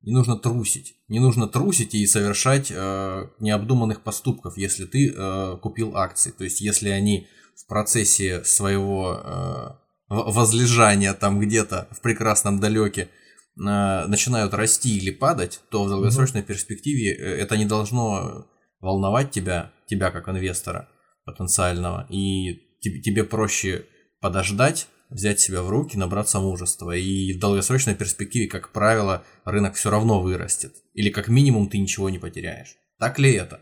не 0.01 0.11
нужно 0.11 0.35
трусить. 0.35 0.95
Не 1.07 1.19
нужно 1.19 1.47
трусить 1.47 1.95
и 1.95 2.05
совершать 2.05 2.69
э, 2.69 3.29
необдуманных 3.39 4.01
поступков, 4.03 4.57
если 4.57 4.83
ты 4.83 5.13
э, 5.15 5.57
купил 5.61 5.95
акции. 5.95 6.31
То 6.31 6.43
есть, 6.43 6.59
если 6.59 6.89
они 6.89 7.29
в 7.55 7.67
процессе 7.67 8.43
своего 8.43 9.79
возлежания 10.09 11.13
там 11.13 11.39
где-то 11.39 11.87
в 11.91 12.01
прекрасном 12.01 12.59
далеке 12.59 13.03
э, 13.03 13.07
начинают 13.55 14.53
расти 14.53 14.97
или 14.97 15.11
падать, 15.11 15.61
то 15.69 15.85
в 15.85 15.89
долгосрочной 15.89 16.41
mm-hmm. 16.41 16.45
перспективе 16.45 17.15
э, 17.15 17.37
это 17.37 17.55
не 17.55 17.65
должно 17.65 18.45
волновать 18.81 19.31
тебя, 19.31 19.71
тебя 19.87 20.11
как 20.11 20.27
инвестора 20.27 20.89
потенциального, 21.23 22.07
и 22.09 22.77
тебе 22.81 23.23
проще 23.23 23.85
подождать, 24.19 24.89
взять 25.11 25.39
себя 25.39 25.61
в 25.61 25.69
руки, 25.69 25.97
набраться 25.97 26.39
мужества. 26.39 26.95
И 26.95 27.33
в 27.33 27.39
долгосрочной 27.39 27.95
перспективе, 27.95 28.47
как 28.47 28.71
правило, 28.71 29.23
рынок 29.45 29.75
все 29.75 29.91
равно 29.91 30.21
вырастет. 30.21 30.73
Или 30.93 31.09
как 31.09 31.27
минимум 31.27 31.67
ты 31.69 31.77
ничего 31.77 32.09
не 32.09 32.17
потеряешь. 32.17 32.77
Так 32.97 33.19
ли 33.19 33.33
это? 33.33 33.59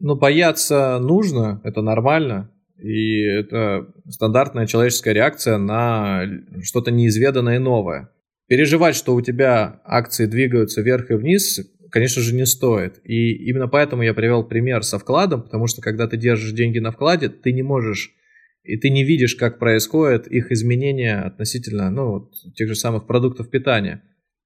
Ну, 0.00 0.16
бояться 0.16 0.98
нужно, 0.98 1.60
это 1.64 1.80
нормально. 1.80 2.50
И 2.76 3.22
это 3.22 3.86
стандартная 4.08 4.66
человеческая 4.66 5.14
реакция 5.14 5.58
на 5.58 6.24
что-то 6.62 6.90
неизведанное 6.90 7.56
и 7.56 7.58
новое. 7.58 8.10
Переживать, 8.48 8.96
что 8.96 9.14
у 9.14 9.20
тебя 9.20 9.80
акции 9.84 10.26
двигаются 10.26 10.80
вверх 10.80 11.10
и 11.10 11.14
вниз, 11.14 11.60
конечно 11.90 12.22
же, 12.22 12.34
не 12.34 12.46
стоит. 12.46 12.98
И 13.04 13.32
именно 13.48 13.68
поэтому 13.68 14.02
я 14.02 14.14
привел 14.14 14.42
пример 14.42 14.82
со 14.82 14.98
вкладом, 14.98 15.42
потому 15.42 15.66
что 15.66 15.82
когда 15.82 16.08
ты 16.08 16.16
держишь 16.16 16.52
деньги 16.52 16.78
на 16.78 16.90
вкладе, 16.90 17.28
ты 17.28 17.52
не 17.52 17.62
можешь 17.62 18.12
и 18.62 18.76
ты 18.76 18.90
не 18.90 19.04
видишь, 19.04 19.34
как 19.34 19.58
происходит 19.58 20.26
их 20.26 20.50
изменения 20.52 21.20
относительно 21.20 21.90
ну, 21.90 22.10
вот, 22.10 22.32
тех 22.54 22.68
же 22.68 22.74
самых 22.74 23.06
продуктов 23.06 23.50
питания. 23.50 24.02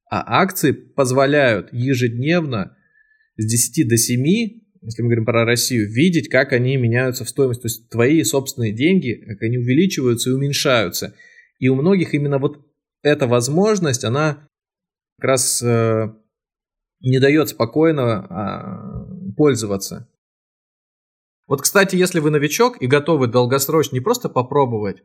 А 0.09 0.41
акции 0.41 0.71
позволяют 0.71 1.73
ежедневно 1.73 2.77
с 3.37 3.45
10 3.45 3.87
до 3.87 3.97
7 3.97 4.65
если 4.85 5.01
мы 5.01 5.07
говорим 5.07 5.25
про 5.25 5.45
Россию, 5.45 5.91
видеть, 5.91 6.29
как 6.29 6.53
они 6.53 6.77
меняются 6.77 7.25
в 7.25 7.29
стоимости. 7.29 7.63
То 7.63 7.67
есть 7.67 7.89
твои 7.89 8.23
собственные 8.23 8.71
деньги, 8.71 9.13
как 9.27 9.41
они 9.41 9.57
увеличиваются 9.57 10.29
и 10.29 10.33
уменьшаются. 10.33 11.15
И 11.59 11.67
у 11.69 11.75
многих 11.75 12.13
именно 12.13 12.37
вот 12.37 12.63
эта 13.01 13.25
возможность, 13.25 14.03
она 14.03 14.47
как 15.17 15.29
раз 15.29 15.61
э, 15.63 16.13
не 17.01 17.19
дает 17.19 17.49
спокойно 17.49 18.27
э, 18.29 19.33
пользоваться. 19.35 20.07
Вот, 21.47 21.61
кстати, 21.61 21.95
если 21.95 22.19
вы 22.19 22.31
новичок 22.31 22.81
и 22.81 22.87
готовы 22.87 23.27
долгосрочно 23.27 23.95
не 23.95 23.99
просто 23.99 24.29
попробовать, 24.29 25.03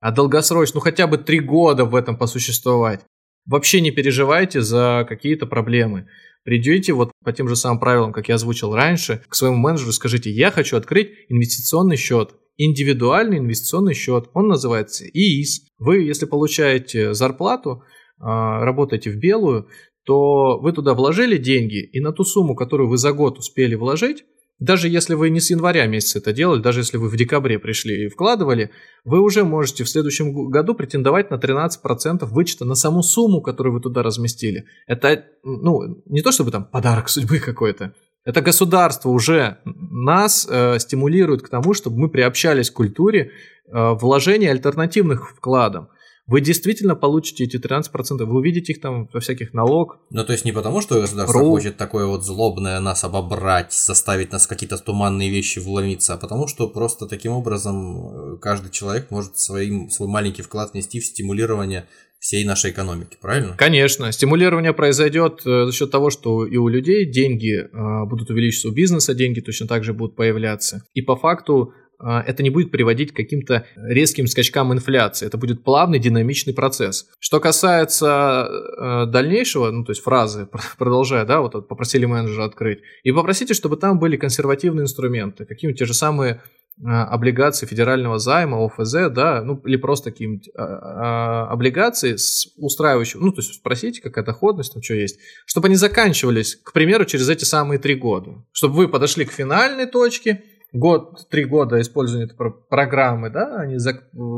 а 0.00 0.10
долгосрочно, 0.10 0.78
ну 0.78 0.80
хотя 0.80 1.06
бы 1.06 1.18
три 1.18 1.40
года 1.40 1.84
в 1.84 1.94
этом 1.94 2.16
посуществовать, 2.16 3.04
вообще 3.46 3.80
не 3.80 3.90
переживайте 3.90 4.60
за 4.60 5.06
какие-то 5.08 5.46
проблемы. 5.46 6.08
Придете 6.44 6.92
вот 6.92 7.12
по 7.24 7.32
тем 7.32 7.48
же 7.48 7.54
самым 7.54 7.78
правилам, 7.78 8.12
как 8.12 8.28
я 8.28 8.34
озвучил 8.34 8.74
раньше, 8.74 9.22
к 9.28 9.34
своему 9.34 9.56
менеджеру 9.58 9.92
скажите, 9.92 10.30
я 10.30 10.50
хочу 10.50 10.76
открыть 10.76 11.10
инвестиционный 11.28 11.96
счет, 11.96 12.34
индивидуальный 12.56 13.38
инвестиционный 13.38 13.94
счет. 13.94 14.28
Он 14.34 14.48
называется 14.48 15.04
ИИС. 15.06 15.68
Вы, 15.78 16.02
если 16.02 16.26
получаете 16.26 17.14
зарплату, 17.14 17.84
а, 18.18 18.64
работаете 18.64 19.10
в 19.10 19.16
белую, 19.16 19.68
то 20.04 20.58
вы 20.58 20.72
туда 20.72 20.94
вложили 20.94 21.38
деньги, 21.38 21.80
и 21.80 22.00
на 22.00 22.12
ту 22.12 22.24
сумму, 22.24 22.56
которую 22.56 22.88
вы 22.88 22.98
за 22.98 23.12
год 23.12 23.38
успели 23.38 23.76
вложить, 23.76 24.24
даже 24.62 24.88
если 24.88 25.14
вы 25.14 25.30
не 25.30 25.40
с 25.40 25.50
января 25.50 25.86
месяца 25.86 26.18
это 26.18 26.32
делали, 26.32 26.62
даже 26.62 26.80
если 26.80 26.96
вы 26.96 27.08
в 27.08 27.16
декабре 27.16 27.58
пришли 27.58 28.06
и 28.06 28.08
вкладывали, 28.08 28.70
вы 29.04 29.20
уже 29.20 29.44
можете 29.44 29.82
в 29.82 29.88
следующем 29.88 30.50
году 30.50 30.74
претендовать 30.74 31.30
на 31.30 31.34
13% 31.34 32.24
вычета 32.26 32.64
на 32.64 32.74
саму 32.74 33.02
сумму, 33.02 33.40
которую 33.40 33.74
вы 33.74 33.80
туда 33.80 34.02
разместили. 34.02 34.66
Это, 34.86 35.24
ну, 35.42 36.02
не 36.06 36.22
то 36.22 36.30
чтобы 36.30 36.52
там 36.52 36.64
подарок 36.64 37.08
судьбы 37.08 37.38
какой-то, 37.38 37.92
это 38.24 38.40
государство 38.40 39.08
уже 39.08 39.58
нас 39.64 40.46
э, 40.48 40.78
стимулирует 40.78 41.42
к 41.42 41.48
тому, 41.48 41.74
чтобы 41.74 41.98
мы 41.98 42.08
приобщались 42.08 42.70
к 42.70 42.74
культуре 42.74 43.32
э, 43.66 43.94
вложения 43.94 44.50
альтернативных 44.50 45.30
вкладов 45.30 45.88
вы 46.26 46.40
действительно 46.40 46.94
получите 46.94 47.44
эти 47.44 47.56
13%, 47.56 48.24
вы 48.24 48.38
увидите 48.38 48.72
их 48.72 48.80
там 48.80 49.08
во 49.12 49.20
всяких 49.20 49.52
налог. 49.52 49.98
Ну, 50.10 50.24
то 50.24 50.32
есть 50.32 50.44
не 50.44 50.52
потому, 50.52 50.80
что 50.80 51.00
государство 51.00 51.40
Ру... 51.40 51.50
хочет 51.50 51.76
такое 51.76 52.06
вот 52.06 52.24
злобное 52.24 52.78
нас 52.80 53.04
обобрать, 53.04 53.72
заставить 53.72 54.32
нас 54.32 54.46
какие-то 54.46 54.78
туманные 54.78 55.30
вещи 55.30 55.58
вломиться, 55.58 56.14
а 56.14 56.16
потому 56.16 56.46
что 56.46 56.68
просто 56.68 57.06
таким 57.06 57.32
образом 57.32 58.34
э, 58.34 58.36
каждый 58.38 58.70
человек 58.70 59.10
может 59.10 59.38
своим, 59.38 59.90
свой 59.90 60.08
маленький 60.08 60.42
вклад 60.42 60.72
внести 60.72 61.00
в 61.00 61.06
стимулирование 61.06 61.86
всей 62.22 62.44
нашей 62.44 62.70
экономики, 62.70 63.18
правильно? 63.20 63.56
Конечно. 63.58 64.12
Стимулирование 64.12 64.72
произойдет 64.72 65.44
э, 65.44 65.66
за 65.66 65.72
счет 65.72 65.90
того, 65.90 66.08
что 66.10 66.46
и 66.46 66.56
у 66.56 66.68
людей 66.68 67.04
деньги 67.04 67.62
э, 67.62 68.06
будут 68.06 68.30
увеличиваться, 68.30 68.68
у 68.68 68.72
бизнеса 68.72 69.12
деньги 69.12 69.40
точно 69.40 69.66
так 69.66 69.82
же 69.82 69.92
будут 69.92 70.14
появляться. 70.14 70.84
И 70.94 71.02
по 71.02 71.16
факту 71.16 71.72
это 72.02 72.42
не 72.42 72.50
будет 72.50 72.70
приводить 72.70 73.12
к 73.12 73.16
каким-то 73.16 73.66
резким 73.76 74.26
скачкам 74.26 74.72
инфляции. 74.72 75.26
Это 75.26 75.38
будет 75.38 75.62
плавный 75.62 75.98
динамичный 75.98 76.54
процесс. 76.54 77.06
Что 77.18 77.40
касается 77.40 78.48
э, 78.48 79.06
дальнейшего, 79.06 79.70
ну 79.70 79.84
то 79.84 79.92
есть 79.92 80.02
фразы, 80.02 80.48
продолжая, 80.78 81.24
да, 81.24 81.40
вот 81.40 81.68
попросили 81.68 82.04
менеджера 82.04 82.44
открыть, 82.44 82.80
и 83.02 83.12
попросите, 83.12 83.54
чтобы 83.54 83.76
там 83.76 83.98
были 83.98 84.16
консервативные 84.16 84.84
инструменты, 84.84 85.44
какие-нибудь 85.44 85.78
те 85.78 85.84
же 85.84 85.94
самые 85.94 86.42
э, 86.78 86.88
облигации 86.88 87.66
федерального 87.66 88.18
займа, 88.18 88.64
ОФЗ, 88.64 89.10
да, 89.10 89.42
ну 89.42 89.60
или 89.64 89.76
просто 89.76 90.10
какие-нибудь 90.10 90.50
а, 90.54 90.64
а, 90.64 91.52
облигации 91.52 92.16
с 92.16 92.48
устраивающим, 92.56 93.20
ну 93.20 93.32
то 93.32 93.40
есть 93.40 93.54
спросите, 93.54 94.00
какая 94.00 94.24
доходность, 94.24 94.72
там 94.72 94.82
что 94.82 94.94
есть, 94.94 95.18
чтобы 95.46 95.68
они 95.68 95.76
заканчивались, 95.76 96.56
к 96.56 96.72
примеру, 96.72 97.04
через 97.04 97.28
эти 97.28 97.44
самые 97.44 97.78
три 97.78 97.94
года, 97.94 98.44
чтобы 98.52 98.74
вы 98.74 98.88
подошли 98.88 99.24
к 99.24 99.32
финальной 99.32 99.86
точке, 99.86 100.42
год, 100.72 101.28
три 101.28 101.44
года 101.44 101.80
использования 101.80 102.26
этой 102.26 102.36
программы, 102.68 103.30
да, 103.30 103.60
они 103.60 103.76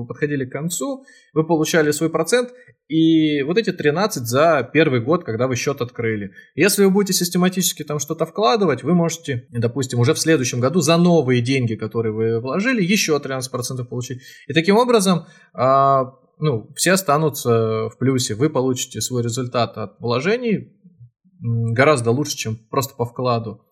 подходили 0.06 0.44
к 0.44 0.52
концу, 0.52 1.04
вы 1.32 1.46
получали 1.46 1.90
свой 1.92 2.10
процент, 2.10 2.50
и 2.88 3.42
вот 3.42 3.56
эти 3.56 3.72
13 3.72 4.26
за 4.26 4.68
первый 4.72 5.00
год, 5.00 5.24
когда 5.24 5.46
вы 5.46 5.56
счет 5.56 5.80
открыли. 5.80 6.32
Если 6.54 6.84
вы 6.84 6.90
будете 6.90 7.12
систематически 7.12 7.84
там 7.84 7.98
что-то 7.98 8.26
вкладывать, 8.26 8.82
вы 8.82 8.94
можете, 8.94 9.46
допустим, 9.50 10.00
уже 10.00 10.12
в 10.12 10.18
следующем 10.18 10.60
году 10.60 10.80
за 10.80 10.96
новые 10.96 11.40
деньги, 11.40 11.76
которые 11.76 12.12
вы 12.12 12.40
вложили, 12.40 12.82
еще 12.82 13.16
13% 13.16 13.84
получить. 13.84 14.20
И 14.48 14.52
таким 14.52 14.76
образом, 14.76 15.26
а, 15.54 16.14
ну, 16.38 16.70
все 16.74 16.92
останутся 16.92 17.88
в 17.88 17.96
плюсе. 17.98 18.34
Вы 18.34 18.50
получите 18.50 19.00
свой 19.00 19.22
результат 19.22 19.78
от 19.78 19.98
вложений 20.00 20.72
гораздо 21.40 22.10
лучше, 22.10 22.36
чем 22.36 22.56
просто 22.56 22.94
по 22.96 23.04
вкладу 23.04 23.64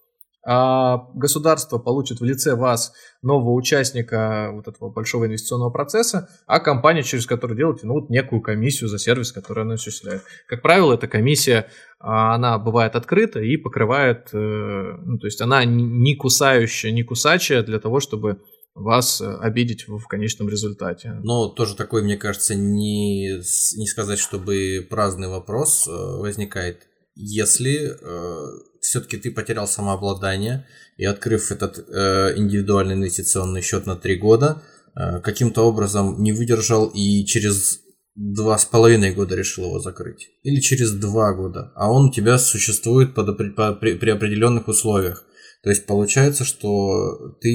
государство 0.44 1.78
получит 1.78 2.20
в 2.20 2.24
лице 2.24 2.56
вас 2.56 2.92
нового 3.22 3.52
участника 3.52 4.50
вот 4.52 4.66
этого 4.66 4.90
большого 4.90 5.26
инвестиционного 5.26 5.70
процесса, 5.70 6.28
а 6.46 6.58
компания, 6.58 7.04
через 7.04 7.26
которую 7.26 7.56
делаете, 7.56 7.86
ну, 7.86 7.94
вот 7.94 8.10
некую 8.10 8.42
комиссию 8.42 8.88
за 8.88 8.98
сервис, 8.98 9.30
который 9.30 9.62
она 9.62 9.74
осуществляет. 9.74 10.22
Как 10.48 10.60
правило, 10.62 10.94
эта 10.94 11.06
комиссия, 11.06 11.68
а, 12.00 12.34
она 12.34 12.58
бывает 12.58 12.96
открыта 12.96 13.40
и 13.40 13.56
покрывает, 13.56 14.30
э, 14.32 14.36
ну, 14.36 15.18
то 15.18 15.26
есть 15.26 15.40
она 15.40 15.64
не 15.64 16.16
кусающая, 16.16 16.90
не 16.90 17.04
кусачая 17.04 17.62
для 17.62 17.78
того, 17.78 18.00
чтобы 18.00 18.40
вас 18.74 19.20
обидеть 19.20 19.86
в 19.86 20.06
конечном 20.06 20.48
результате. 20.48 21.12
Но 21.22 21.48
тоже 21.48 21.76
такой, 21.76 22.02
мне 22.02 22.16
кажется, 22.16 22.54
не, 22.54 23.36
не 23.36 23.86
сказать, 23.86 24.18
чтобы 24.18 24.86
праздный 24.88 25.28
вопрос 25.28 25.86
э, 25.86 25.90
возникает. 25.90 26.88
Если 27.14 27.90
э, 27.90 28.46
все-таки 28.80 29.16
ты 29.16 29.30
потерял 29.30 29.66
самообладание, 29.66 30.66
и 30.96 31.04
открыв 31.04 31.50
этот 31.50 31.78
э, 31.78 32.34
индивидуальный 32.36 32.94
инвестиционный 32.94 33.62
счет 33.62 33.86
на 33.86 33.96
три 33.96 34.16
года, 34.16 34.62
э, 34.94 35.20
каким-то 35.20 35.62
образом 35.62 36.22
не 36.22 36.32
выдержал 36.32 36.86
и 36.86 37.24
через 37.24 37.80
два 38.14 38.58
с 38.58 38.64
половиной 38.64 39.12
года 39.12 39.34
решил 39.34 39.64
его 39.64 39.80
закрыть. 39.80 40.30
Или 40.42 40.60
через 40.60 40.92
два 40.92 41.32
года. 41.32 41.72
А 41.74 41.90
он 41.90 42.06
у 42.06 42.12
тебя 42.12 42.38
существует 42.38 43.14
под, 43.14 43.56
по, 43.56 43.72
при, 43.72 43.94
при 43.94 44.10
определенных 44.10 44.68
условиях. 44.68 45.24
То 45.62 45.70
есть 45.70 45.86
получается, 45.86 46.44
что 46.44 47.36
ты 47.40 47.48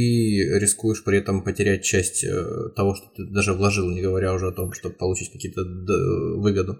рискуешь 0.59 1.03
при 1.03 1.17
этом 1.17 1.43
потерять 1.43 1.83
часть 1.83 2.23
э, 2.23 2.69
того, 2.75 2.95
что 2.95 3.05
ты 3.15 3.25
даже 3.25 3.53
вложил, 3.53 3.89
не 3.89 4.01
говоря 4.01 4.33
уже 4.33 4.47
о 4.47 4.53
том, 4.53 4.71
чтобы 4.73 4.95
получить 4.95 5.31
какие-то 5.31 5.63
выгоду. 5.63 6.79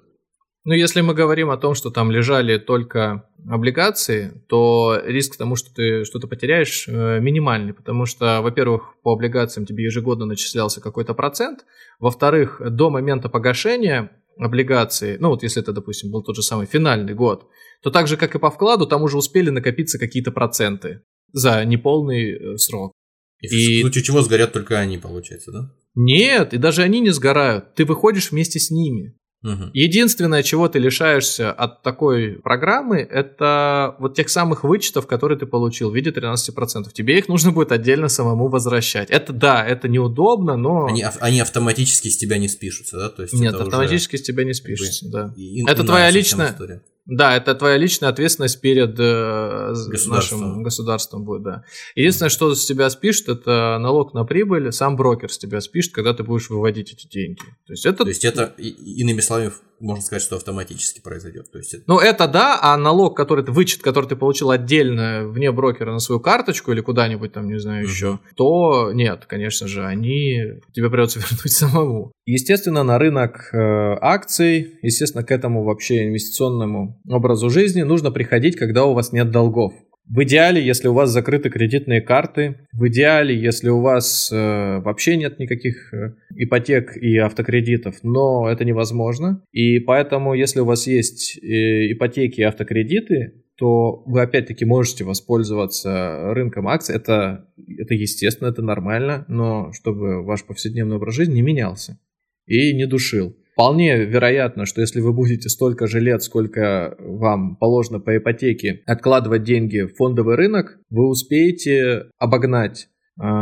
Ну, 0.68 0.74
если 0.74 1.00
мы 1.00 1.14
говорим 1.14 1.50
о 1.50 1.56
том, 1.56 1.76
что 1.76 1.92
там 1.92 2.12
лежали 2.12 2.58
только 2.58 3.24
облигации, 3.48 4.44
то 4.50 5.02
риск 5.02 5.38
тому, 5.38 5.56
что 5.56 5.74
ты 5.74 6.04
что-то 6.04 6.28
потеряешь, 6.28 6.90
э, 6.90 7.22
минимальный, 7.22 7.74
потому 7.74 8.06
что, 8.06 8.42
во-первых, 8.42 8.96
по 9.02 9.14
облигациям 9.14 9.66
тебе 9.66 9.86
ежегодно 9.86 10.26
начислялся 10.26 10.82
какой-то 10.82 11.14
процент, 11.14 11.60
во-вторых, 12.02 12.60
до 12.60 12.90
момента 12.90 13.30
погашения 13.30 14.12
облигации, 14.38 15.16
ну 15.22 15.30
вот 15.30 15.42
если 15.42 15.62
это, 15.62 15.72
допустим, 15.72 16.12
был 16.12 16.22
тот 16.22 16.36
же 16.36 16.44
самый 16.44 16.66
финальный 16.66 17.14
год, 17.14 17.48
то 17.82 17.90
так 17.90 18.10
же, 18.10 18.18
как 18.18 18.36
и 18.36 18.40
по 18.40 18.52
вкладу, 18.52 18.86
там 18.86 19.04
уже 19.04 19.18
успели 19.18 19.50
накопиться 19.50 19.98
какие-то 19.98 20.34
проценты 20.34 21.02
за 21.32 21.64
неполный 21.64 22.34
э, 22.34 22.58
срок. 22.58 22.92
И, 23.40 23.48
и 23.48 23.80
в 23.80 23.82
случае 23.84 24.04
чего 24.04 24.22
сгорят 24.22 24.52
только 24.52 24.78
они, 24.78 24.98
получается, 24.98 25.54
да? 25.54 25.72
Нет, 25.96 26.54
и 26.54 26.58
даже 26.58 26.82
они 26.82 27.00
не 27.00 27.12
сгорают. 27.12 27.74
Ты 27.76 27.86
выходишь 27.86 28.32
вместе 28.32 28.60
с 28.60 28.70
ними. 28.70 29.16
Угу. 29.44 29.70
Единственное, 29.74 30.42
чего 30.42 30.68
ты 30.68 30.80
лишаешься 30.80 31.52
от 31.52 31.84
такой 31.84 32.40
программы, 32.44 32.98
это 32.98 33.96
вот 34.00 34.16
тех 34.16 34.30
самых 34.30 34.64
вычетов, 34.64 35.06
которые 35.06 35.38
ты 35.38 35.46
получил 35.46 35.92
в 35.92 35.96
виде 35.96 36.10
13%. 36.10 36.92
Тебе 36.92 37.20
их 37.20 37.28
нужно 37.28 37.52
будет 37.52 37.72
отдельно 37.72 38.08
самому 38.08 38.48
возвращать. 38.48 39.12
Это 39.12 39.34
да, 39.34 39.66
это 39.66 39.88
неудобно, 39.88 40.58
но... 40.58 40.88
Они, 40.88 41.06
они 41.20 41.40
автоматически 41.40 42.10
с 42.10 42.18
тебя 42.18 42.38
не 42.38 42.48
спишутся, 42.48 42.98
да? 42.98 43.10
То 43.10 43.24
есть 43.24 43.34
Нет, 43.34 43.54
автоматически 43.54 44.16
с 44.16 44.24
тебя 44.24 44.44
не 44.44 44.54
спишутся, 44.54 45.08
да. 45.10 45.34
И, 45.36 45.64
это 45.68 45.84
твоя 45.84 46.10
личная... 46.10 46.52
История. 46.52 46.82
Да, 47.08 47.38
это 47.38 47.56
твоя 47.56 47.78
личная 47.78 48.10
ответственность 48.10 48.60
перед 48.60 49.00
э, 49.00 49.70
государством. 49.70 50.12
нашим 50.12 50.64
государством 50.64 51.24
будет, 51.24 51.42
да. 51.42 51.64
Единственное, 51.96 52.30
что 52.30 52.54
с 52.54 52.66
тебя 52.66 52.90
спишет, 52.90 53.30
это 53.30 53.78
налог 53.80 54.14
на 54.14 54.26
прибыль, 54.26 54.74
сам 54.74 54.98
брокер 54.98 55.32
с 55.32 55.38
тебя 55.38 55.62
спишет, 55.62 55.94
когда 55.94 56.14
ты 56.14 56.24
будешь 56.24 56.50
выводить 56.50 56.92
эти 56.92 57.08
деньги. 57.08 57.40
То 57.66 57.74
есть 57.74 57.86
это... 57.86 58.04
То 58.04 58.10
есть 58.10 58.26
это, 58.26 58.54
иными 58.58 59.22
словами, 59.22 59.54
можно 59.80 60.04
сказать, 60.04 60.22
что 60.22 60.36
автоматически 60.36 61.00
произойдет. 61.00 61.50
То 61.50 61.60
есть 61.60 61.74
это... 61.76 61.84
Ну, 61.88 62.00
это 62.00 62.28
да, 62.28 62.60
а 62.62 62.76
налог, 62.76 63.16
который 63.16 63.46
ты, 63.46 63.54
вычет, 63.54 63.82
который 63.82 64.08
ты 64.08 64.18
получил 64.18 64.52
отдельно 64.52 65.28
вне 65.28 65.52
брокера 65.54 65.94
на 65.94 66.00
свою 66.00 66.20
карточку 66.20 66.74
или 66.74 66.82
куда-нибудь 66.82 67.32
там, 67.32 67.48
не 67.48 67.60
знаю, 67.60 67.84
еще, 67.84 68.20
то 68.36 68.92
нет, 68.92 69.26
конечно 69.28 69.68
же, 69.68 69.86
они 69.86 70.62
тебе 70.74 70.90
придется 70.90 71.20
вернуть 71.32 71.52
самому. 71.54 72.12
Естественно, 72.30 72.84
на 72.84 73.00
рынок 73.00 73.52
э, 73.54 73.58
акций, 73.58 74.74
естественно, 74.82 75.24
к 75.24 75.32
этому 75.32 75.64
вообще 75.64 76.04
инвестиционному 76.04 77.00
образу 77.08 77.50
жизни 77.50 77.84
нужно 77.84 78.12
приходить, 78.12 78.58
когда 78.58 78.84
у 78.84 78.94
вас 78.94 79.14
нет 79.14 79.32
долгов. 79.32 79.74
В 80.10 80.24
идеале, 80.24 80.62
если 80.62 80.90
у 80.90 80.94
вас 80.94 81.10
закрыты 81.10 81.50
кредитные 81.50 82.02
карты, 82.02 82.68
в 82.74 82.86
идеале, 82.90 83.34
если 83.34 83.70
у 83.70 83.80
вас 83.80 84.30
э, 84.30 84.36
вообще 84.82 85.16
нет 85.16 85.40
никаких 85.40 85.94
э, 85.94 86.16
ипотек 86.36 86.98
и 86.98 87.16
автокредитов, 87.16 87.96
но 88.04 88.50
это 88.50 88.66
невозможно. 88.66 89.42
И 89.54 89.80
поэтому, 89.80 90.34
если 90.34 90.60
у 90.60 90.66
вас 90.66 90.86
есть 90.86 91.38
э, 91.42 91.94
ипотеки 91.94 92.42
и 92.42 92.44
автокредиты, 92.44 93.46
то 93.58 94.04
вы 94.06 94.22
опять-таки 94.22 94.66
можете 94.66 95.06
воспользоваться 95.06 96.34
рынком 96.34 96.68
акций. 96.68 96.94
Это, 96.94 97.48
это 97.78 97.94
естественно, 97.94 98.50
это 98.50 98.62
нормально, 98.62 99.24
но 99.30 99.72
чтобы 99.72 100.26
ваш 100.26 100.44
повседневный 100.44 100.98
образ 100.98 101.16
жизни 101.16 101.36
не 101.36 101.42
менялся 101.42 101.98
и 102.48 102.74
не 102.74 102.86
душил. 102.86 103.36
Вполне 103.54 104.06
вероятно, 104.06 104.66
что 104.66 104.82
если 104.82 105.02
вы 105.02 105.14
будете 105.14 105.50
столько 105.50 105.88
же 105.88 106.00
лет, 106.00 106.22
сколько 106.22 106.96
вам 107.00 107.56
положено 107.56 108.00
по 108.00 108.16
ипотеке, 108.16 108.84
откладывать 108.86 109.44
деньги 109.44 109.82
в 109.82 109.96
фондовый 109.96 110.36
рынок, 110.36 110.78
вы 110.90 111.08
успеете 111.08 112.04
обогнать 112.20 112.88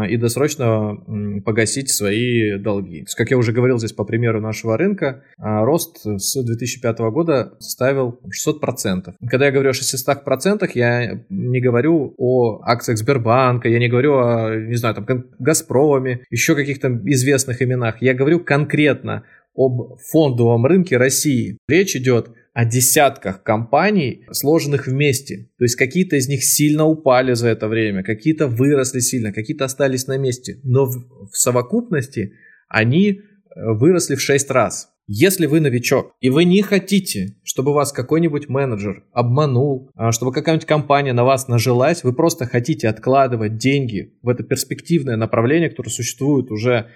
и 0.10 0.18
досрочно 0.18 0.98
погасить 1.44 1.90
свои 1.90 2.58
долги. 2.58 3.00
То 3.00 3.06
есть, 3.06 3.16
как 3.16 3.32
я 3.32 3.38
уже 3.38 3.52
говорил 3.52 3.78
здесь 3.78 3.92
по 3.92 4.06
примеру 4.06 4.40
нашего 4.40 4.78
рынка, 4.78 5.24
а, 5.38 5.66
рост 5.66 6.06
с 6.06 6.42
2005 6.42 7.12
года 7.12 7.54
составил 7.60 8.20
600%. 8.30 9.16
Когда 9.28 9.48
я 9.48 9.52
говорю 9.52 9.72
о 9.72 9.74
600%, 9.74 10.72
я 10.76 11.20
не 11.30 11.60
говорю 11.60 12.14
о 12.18 12.62
акциях 12.64 12.98
Сбербанка, 12.98 13.68
я 13.68 13.80
не 13.80 13.90
говорю 13.90 14.14
о, 14.18 14.56
не 14.56 14.76
знаю, 14.76 14.96
там, 14.96 15.26
Газпроме, 15.40 16.22
еще 16.30 16.56
каких-то 16.56 16.88
известных 17.06 17.62
именах. 17.62 18.02
Я 18.02 18.14
говорю 18.14 18.40
конкретно 18.40 19.24
об 19.56 19.98
фондовом 20.12 20.66
рынке 20.66 20.98
России. 20.98 21.58
Речь 21.68 21.96
идет 21.96 22.30
о 22.30 22.34
десятках 22.64 23.44
компаний, 23.44 24.26
сложенных 24.32 24.88
вместе. 24.88 25.50
То 25.58 25.66
есть 25.66 25.76
какие-то 25.76 26.16
из 26.16 26.30
них 26.30 26.42
сильно 26.42 26.86
упали 26.86 27.34
за 27.34 27.50
это 27.50 27.68
время, 27.68 28.02
какие-то 28.02 28.48
выросли 28.48 29.00
сильно, 29.00 29.34
какие-то 29.34 29.66
остались 29.66 30.08
на 30.08 30.18
месте. 30.18 30.62
Но 30.64 30.86
в, 30.86 31.30
в 31.32 31.38
совокупности 31.38 32.32
они 32.70 33.10
э, 33.10 33.20
выросли 33.56 34.16
в 34.16 34.22
6 34.22 34.50
раз. 34.52 34.95
Если 35.08 35.46
вы 35.46 35.60
новичок, 35.60 36.14
и 36.20 36.32
вы 36.32 36.46
не 36.46 36.64
хотите, 36.64 37.36
чтобы 37.44 37.74
вас 37.74 37.92
какой-нибудь 37.92 38.50
менеджер 38.50 39.04
обманул, 39.12 39.92
а, 39.94 40.12
чтобы 40.12 40.32
какая-нибудь 40.32 40.66
компания 40.68 41.14
на 41.14 41.24
вас 41.24 41.48
нажилась, 41.48 42.04
вы 42.04 42.12
просто 42.12 42.48
хотите 42.48 42.88
откладывать 42.88 43.58
деньги 43.58 44.14
в 44.24 44.30
это 44.30 44.44
перспективное 44.44 45.16
направление, 45.16 45.70
которое 45.70 45.92
существует 45.92 46.50
уже, 46.50 46.90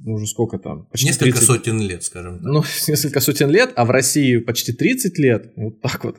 ну, 0.00 0.14
уже 0.14 0.26
сколько 0.26 0.58
там? 0.58 0.86
Почти 0.86 1.06
несколько 1.06 1.38
30, 1.38 1.46
сотен 1.46 1.80
лет, 1.80 2.02
скажем 2.02 2.38
так. 2.40 2.44
Ну, 2.44 2.64
несколько 2.88 3.20
сотен 3.20 3.50
лет, 3.50 3.72
а 3.76 3.84
в 3.84 3.90
России 3.90 4.38
почти 4.38 4.72
30 4.72 5.18
лет, 5.18 5.52
вот 5.54 5.80
так 5.80 6.02
вот. 6.04 6.16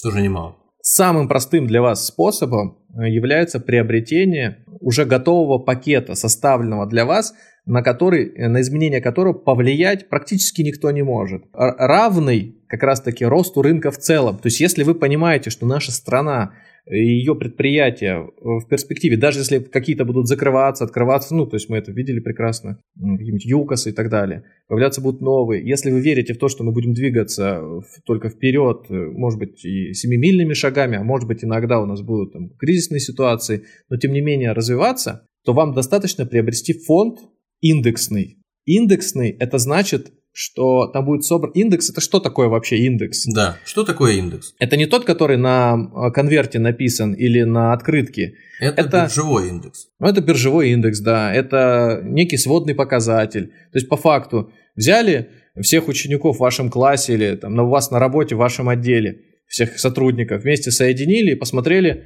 Тоже 0.00 0.22
немало. 0.22 0.61
Самым 0.82 1.28
простым 1.28 1.66
для 1.66 1.80
вас 1.80 2.06
способом 2.06 2.78
э, 2.94 3.08
является 3.08 3.58
приобретение 3.58 4.58
уже 4.80 5.06
готового 5.06 5.58
пакета, 5.58 6.14
составленного 6.14 6.86
для 6.86 7.06
вас– 7.06 7.32
на, 7.66 7.82
который, 7.82 8.32
э, 8.34 8.48
на 8.48 8.60
изменение 8.60 9.00
которого 9.00 9.32
повлиять 9.34 10.08
практически 10.08 10.62
никто 10.62 10.90
не 10.90 11.02
может. 11.02 11.44
Равный 11.52 12.56
как 12.66 12.82
раз-таки 12.82 13.24
росту 13.24 13.62
рынка 13.62 13.90
в 13.90 13.98
целом. 13.98 14.38
То 14.38 14.46
есть 14.46 14.60
если 14.60 14.82
вы 14.82 14.94
понимаете, 14.94 15.50
что 15.50 15.66
наша 15.66 15.92
страна 15.92 16.52
ее 16.86 17.36
предприятия 17.36 18.28
в 18.40 18.66
перспективе, 18.68 19.16
даже 19.16 19.40
если 19.40 19.60
какие-то 19.60 20.04
будут 20.04 20.26
закрываться, 20.26 20.84
открываться, 20.84 21.34
ну, 21.34 21.46
то 21.46 21.56
есть 21.56 21.68
мы 21.68 21.78
это 21.78 21.92
видели 21.92 22.18
прекрасно, 22.18 22.78
какие-нибудь 22.96 23.44
ЮКОСы 23.44 23.90
и 23.90 23.92
так 23.92 24.10
далее, 24.10 24.44
появляться 24.66 25.00
будут 25.00 25.20
новые. 25.20 25.66
Если 25.66 25.90
вы 25.92 26.00
верите 26.00 26.34
в 26.34 26.38
то, 26.38 26.48
что 26.48 26.64
мы 26.64 26.72
будем 26.72 26.92
двигаться 26.92 27.62
только 28.04 28.30
вперед, 28.30 28.86
э, 28.88 28.94
может 28.94 29.38
быть, 29.38 29.64
и 29.64 29.92
семимильными 29.94 30.54
шагами, 30.54 30.96
а 30.96 31.04
может 31.04 31.28
быть, 31.28 31.44
иногда 31.44 31.80
у 31.80 31.86
нас 31.86 32.02
будут 32.02 32.32
там, 32.32 32.50
кризисные 32.58 33.00
ситуации, 33.00 33.64
но 33.88 33.96
тем 33.96 34.12
не 34.12 34.20
менее 34.20 34.52
развиваться, 34.52 35.26
то 35.44 35.52
вам 35.52 35.74
достаточно 35.74 36.26
приобрести 36.26 36.72
фонд, 36.72 37.20
индексный. 37.60 38.38
Индексный 38.64 39.30
это 39.30 39.58
значит, 39.58 40.12
что 40.32 40.86
там 40.86 41.04
будет 41.04 41.24
собран... 41.24 41.52
Индекс 41.52 41.90
это 41.90 42.00
что 42.00 42.18
такое 42.18 42.48
вообще 42.48 42.78
индекс? 42.78 43.26
Да, 43.26 43.58
что 43.64 43.84
такое 43.84 44.14
индекс? 44.14 44.54
Это 44.58 44.76
не 44.76 44.86
тот, 44.86 45.04
который 45.04 45.36
на 45.36 45.76
э, 45.76 46.10
конверте 46.10 46.58
написан 46.58 47.12
или 47.12 47.42
на 47.42 47.72
открытке. 47.72 48.34
Это, 48.58 48.80
это 48.80 49.02
биржевой 49.04 49.48
индекс. 49.48 49.88
Ну, 49.98 50.06
это 50.06 50.20
биржевой 50.22 50.70
индекс, 50.70 51.00
да. 51.00 51.32
Это 51.34 52.00
некий 52.02 52.38
сводный 52.38 52.74
показатель. 52.74 53.48
То 53.48 53.78
есть, 53.78 53.88
по 53.88 53.96
факту, 53.96 54.50
взяли 54.74 55.28
всех 55.60 55.88
учеников 55.88 56.36
в 56.36 56.40
вашем 56.40 56.70
классе 56.70 57.14
или 57.14 57.36
там, 57.36 57.54
на 57.54 57.64
вас 57.64 57.90
на 57.90 57.98
работе, 57.98 58.34
в 58.34 58.38
вашем 58.38 58.70
отделе, 58.70 59.20
всех 59.46 59.78
сотрудников, 59.78 60.42
вместе 60.44 60.70
соединили 60.70 61.32
и 61.32 61.34
посмотрели, 61.34 62.04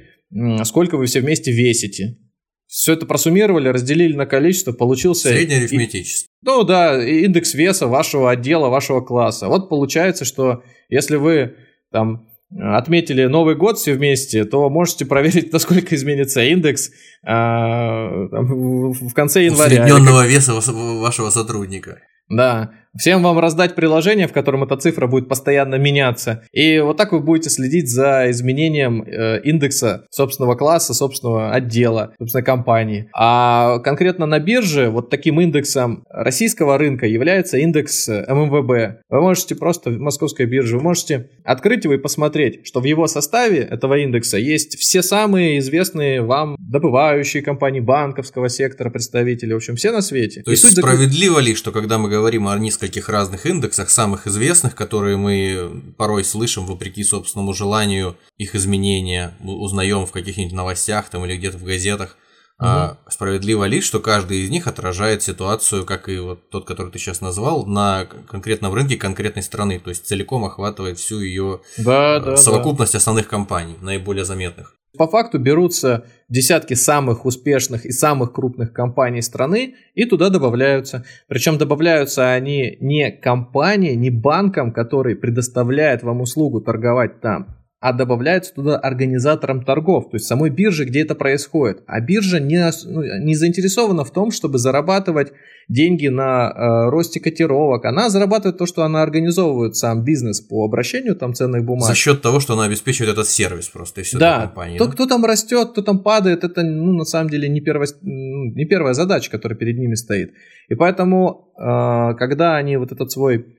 сколько 0.65 0.97
вы 0.97 1.05
все 1.05 1.21
вместе 1.21 1.51
весите. 1.51 2.17
Все 2.65 2.93
это 2.93 3.05
просуммировали, 3.05 3.69
разделили 3.69 4.13
на 4.13 4.25
количество, 4.25 4.73
получился... 4.73 5.29
Среднеарифметический. 5.29 6.26
Ну 6.47 6.63
да, 6.63 7.03
индекс 7.03 7.53
веса 7.53 7.87
вашего 7.87 8.31
отдела, 8.31 8.69
вашего 8.69 9.01
класса. 9.01 9.49
Вот 9.49 9.67
получается, 9.67 10.23
что 10.23 10.63
если 10.87 11.17
вы 11.17 11.57
там 11.91 12.25
отметили 12.57 13.25
Новый 13.25 13.55
год 13.55 13.77
все 13.77 13.93
вместе, 13.95 14.45
то 14.45 14.69
можете 14.69 15.05
проверить, 15.05 15.51
насколько 15.51 15.93
изменится 15.93 16.41
индекс 16.41 16.89
а, 17.25 18.29
там, 18.29 18.91
в 18.91 19.13
конце 19.13 19.43
января. 19.43 19.83
Усредненного 19.83 20.25
веса 20.25 20.53
вашего 20.53 21.31
сотрудника. 21.31 21.99
Да, 22.29 22.71
всем 22.97 23.23
вам 23.23 23.39
раздать 23.39 23.75
приложение, 23.75 24.27
в 24.27 24.33
котором 24.33 24.63
эта 24.63 24.77
цифра 24.77 25.07
будет 25.07 25.27
постоянно 25.27 25.75
меняться. 25.75 26.43
И 26.51 26.79
вот 26.79 26.97
так 26.97 27.11
вы 27.11 27.19
будете 27.19 27.49
следить 27.49 27.89
за 27.89 28.29
изменением 28.31 29.03
э, 29.03 29.41
индекса 29.41 30.05
собственного 30.09 30.55
класса, 30.55 30.93
собственного 30.93 31.51
отдела, 31.51 32.13
собственной 32.19 32.43
компании. 32.43 33.09
А 33.13 33.79
конкретно 33.79 34.25
на 34.25 34.39
бирже 34.39 34.89
вот 34.89 35.09
таким 35.09 35.39
индексом 35.41 36.03
российского 36.09 36.77
рынка 36.77 37.05
является 37.05 37.57
индекс 37.57 38.07
ММВБ. 38.07 39.01
Вы 39.09 39.21
можете 39.21 39.55
просто 39.55 39.91
в 39.91 39.99
московской 39.99 40.45
бирже, 40.45 40.77
вы 40.77 40.83
можете 40.83 41.29
открыть 41.43 41.83
его 41.83 41.93
и 41.93 41.97
посмотреть, 41.97 42.65
что 42.65 42.79
в 42.79 42.85
его 42.85 43.07
составе 43.07 43.59
этого 43.59 43.97
индекса 43.97 44.37
есть 44.37 44.77
все 44.77 45.01
самые 45.01 45.59
известные 45.59 46.21
вам 46.21 46.55
добывающие 46.59 47.43
компании 47.43 47.79
банковского 47.79 48.49
сектора, 48.49 48.89
представители, 48.89 49.53
в 49.53 49.57
общем, 49.57 49.75
все 49.75 49.91
на 49.91 50.01
свете. 50.01 50.41
То 50.43 50.51
и 50.51 50.53
есть 50.55 50.77
справедливо 50.77 51.39
ли, 51.39 51.55
что 51.55 51.71
когда 51.71 51.97
мы 51.97 52.09
говорим 52.09 52.47
о 52.47 52.57
нескольких 52.87 53.09
разных 53.09 53.45
индексах, 53.45 53.89
самых 53.89 54.27
известных, 54.27 54.75
которые 54.75 55.17
мы 55.17 55.93
порой 55.97 56.23
слышим 56.23 56.65
вопреки 56.65 57.03
собственному 57.03 57.53
желанию 57.53 58.17
их 58.37 58.55
изменения, 58.55 59.33
узнаем 59.41 60.05
в 60.05 60.11
каких-нибудь 60.11 60.53
новостях 60.53 61.09
там 61.09 61.25
или 61.25 61.37
где-то 61.37 61.57
в 61.57 61.63
газетах, 61.63 62.17
Угу. 62.59 62.67
А, 62.67 62.97
справедливо 63.07 63.65
ли, 63.65 63.81
что 63.81 63.99
каждый 63.99 64.39
из 64.39 64.49
них 64.49 64.65
отражает 64.65 65.21
ситуацию, 65.21 65.85
как 65.85 66.09
и 66.09 66.17
вот 66.17 66.49
тот, 66.49 66.65
который 66.65 66.91
ты 66.91 66.97
сейчас 66.97 67.21
назвал, 67.21 67.67
на 67.67 68.05
конкретном 68.05 68.73
рынке 68.73 68.97
конкретной 68.97 69.43
страны, 69.43 69.79
то 69.79 69.91
есть 69.91 70.07
целиком 70.07 70.43
охватывает 70.43 70.97
всю 70.97 71.19
ее 71.19 71.61
да, 71.77 72.19
да, 72.19 72.35
совокупность 72.35 72.93
да. 72.93 72.97
основных 72.97 73.27
компаний, 73.27 73.75
наиболее 73.79 74.25
заметных. 74.25 74.73
По 74.97 75.07
факту 75.07 75.39
берутся 75.39 76.05
десятки 76.29 76.73
самых 76.73 77.25
успешных 77.25 77.85
и 77.85 77.91
самых 77.91 78.33
крупных 78.33 78.73
компаний 78.73 79.21
страны 79.21 79.75
и 79.93 80.05
туда 80.05 80.29
добавляются. 80.29 81.05
Причем 81.27 81.57
добавляются 81.57 82.31
они 82.31 82.77
не 82.81 83.11
компании, 83.11 83.93
не 83.93 84.09
банкам, 84.09 84.71
который 84.71 85.15
предоставляет 85.15 86.03
вам 86.03 86.21
услугу 86.21 86.61
торговать 86.61 87.21
там, 87.21 87.56
а 87.79 87.93
добавляются 87.93 88.55
туда 88.55 88.77
организаторам 88.77 89.63
торгов, 89.63 90.09
то 90.09 90.15
есть 90.15 90.25
самой 90.25 90.49
бирже, 90.49 90.85
где 90.85 91.01
это 91.01 91.13
происходит. 91.13 91.83
А 91.85 92.01
биржа 92.01 92.39
не, 92.39 92.71
ну, 92.85 93.03
не 93.23 93.35
заинтересована 93.35 94.03
в 94.03 94.11
том, 94.11 94.31
чтобы 94.31 94.57
зарабатывать 94.57 95.31
деньги 95.69 96.07
на 96.07 96.49
э, 96.49 96.89
росте 96.89 97.19
котировок. 97.19 97.85
Она 97.85 98.09
зарабатывает 98.09 98.57
то, 98.57 98.65
что 98.65 98.83
она 98.83 99.03
организовывает 99.03 99.75
сам 99.75 100.03
бизнес 100.03 100.41
по 100.41 100.65
обращению 100.65 101.15
там 101.15 101.35
ценных 101.35 101.65
бумаг. 101.65 101.87
За 101.87 101.93
счет 101.93 102.21
того, 102.21 102.39
что 102.39 102.53
она 102.53 102.63
обеспечивает 102.63 103.13
этот 103.13 103.27
сервис 103.27 103.67
просто 103.67 104.01
и 104.01 104.03
все 104.03 104.17
да. 104.17 104.41
компании. 104.41 104.79
То, 104.79 104.85
да? 104.85 104.91
кто 104.93 105.05
там 105.05 105.23
растет, 105.23 105.69
кто 105.71 105.83
там 105.83 105.99
падает, 105.99 106.43
это 106.43 106.63
ну, 106.63 106.93
на 106.93 107.05
самом 107.05 107.29
деле 107.29 107.47
не, 107.47 107.61
первая, 107.61 107.87
не 108.01 108.65
первая 108.65 108.95
задача, 108.95 109.29
которая 109.29 109.57
перед 109.57 109.77
ними 109.77 109.93
стоит. 109.93 110.33
И 110.67 110.73
поэтому, 110.73 111.51
э, 111.57 112.15
когда 112.17 112.55
они 112.55 112.77
вот 112.77 112.91
этот 112.91 113.11
свой 113.11 113.56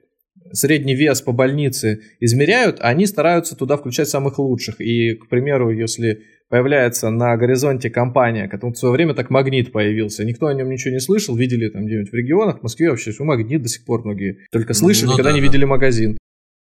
средний 0.52 0.94
вес 0.94 1.20
по 1.22 1.32
больнице 1.32 2.00
измеряют, 2.20 2.78
они 2.80 3.06
стараются 3.06 3.56
туда 3.56 3.76
включать 3.76 4.08
самых 4.08 4.38
лучших. 4.38 4.80
И, 4.80 5.14
к 5.14 5.28
примеру, 5.28 5.70
если 5.70 6.22
появляется 6.48 7.11
на 7.11 7.37
горизонте 7.37 7.90
компания, 7.90 8.48
которая 8.48 8.74
в 8.74 8.78
свое 8.78 8.92
время 8.92 9.14
так 9.14 9.30
магнит 9.30 9.72
появился, 9.72 10.24
никто 10.24 10.46
о 10.46 10.54
нем 10.54 10.70
ничего 10.70 10.92
не 10.92 11.00
слышал, 11.00 11.37
видели 11.37 11.68
там 11.68 11.87
где-нибудь 11.87 12.11
в 12.11 12.14
регионах, 12.14 12.61
в 12.61 12.62
Москве 12.62 12.90
вообще, 12.90 13.12
что 13.12 13.24
магнит 13.24 13.62
до 13.62 13.68
сих 13.68 13.84
пор 13.84 14.04
многие 14.04 14.38
только 14.50 14.74
слышали, 14.74 15.06
ну, 15.06 15.12
никогда 15.12 15.30
да, 15.30 15.37
не 15.37 15.42
видели 15.42 15.64
магазин. 15.64 16.16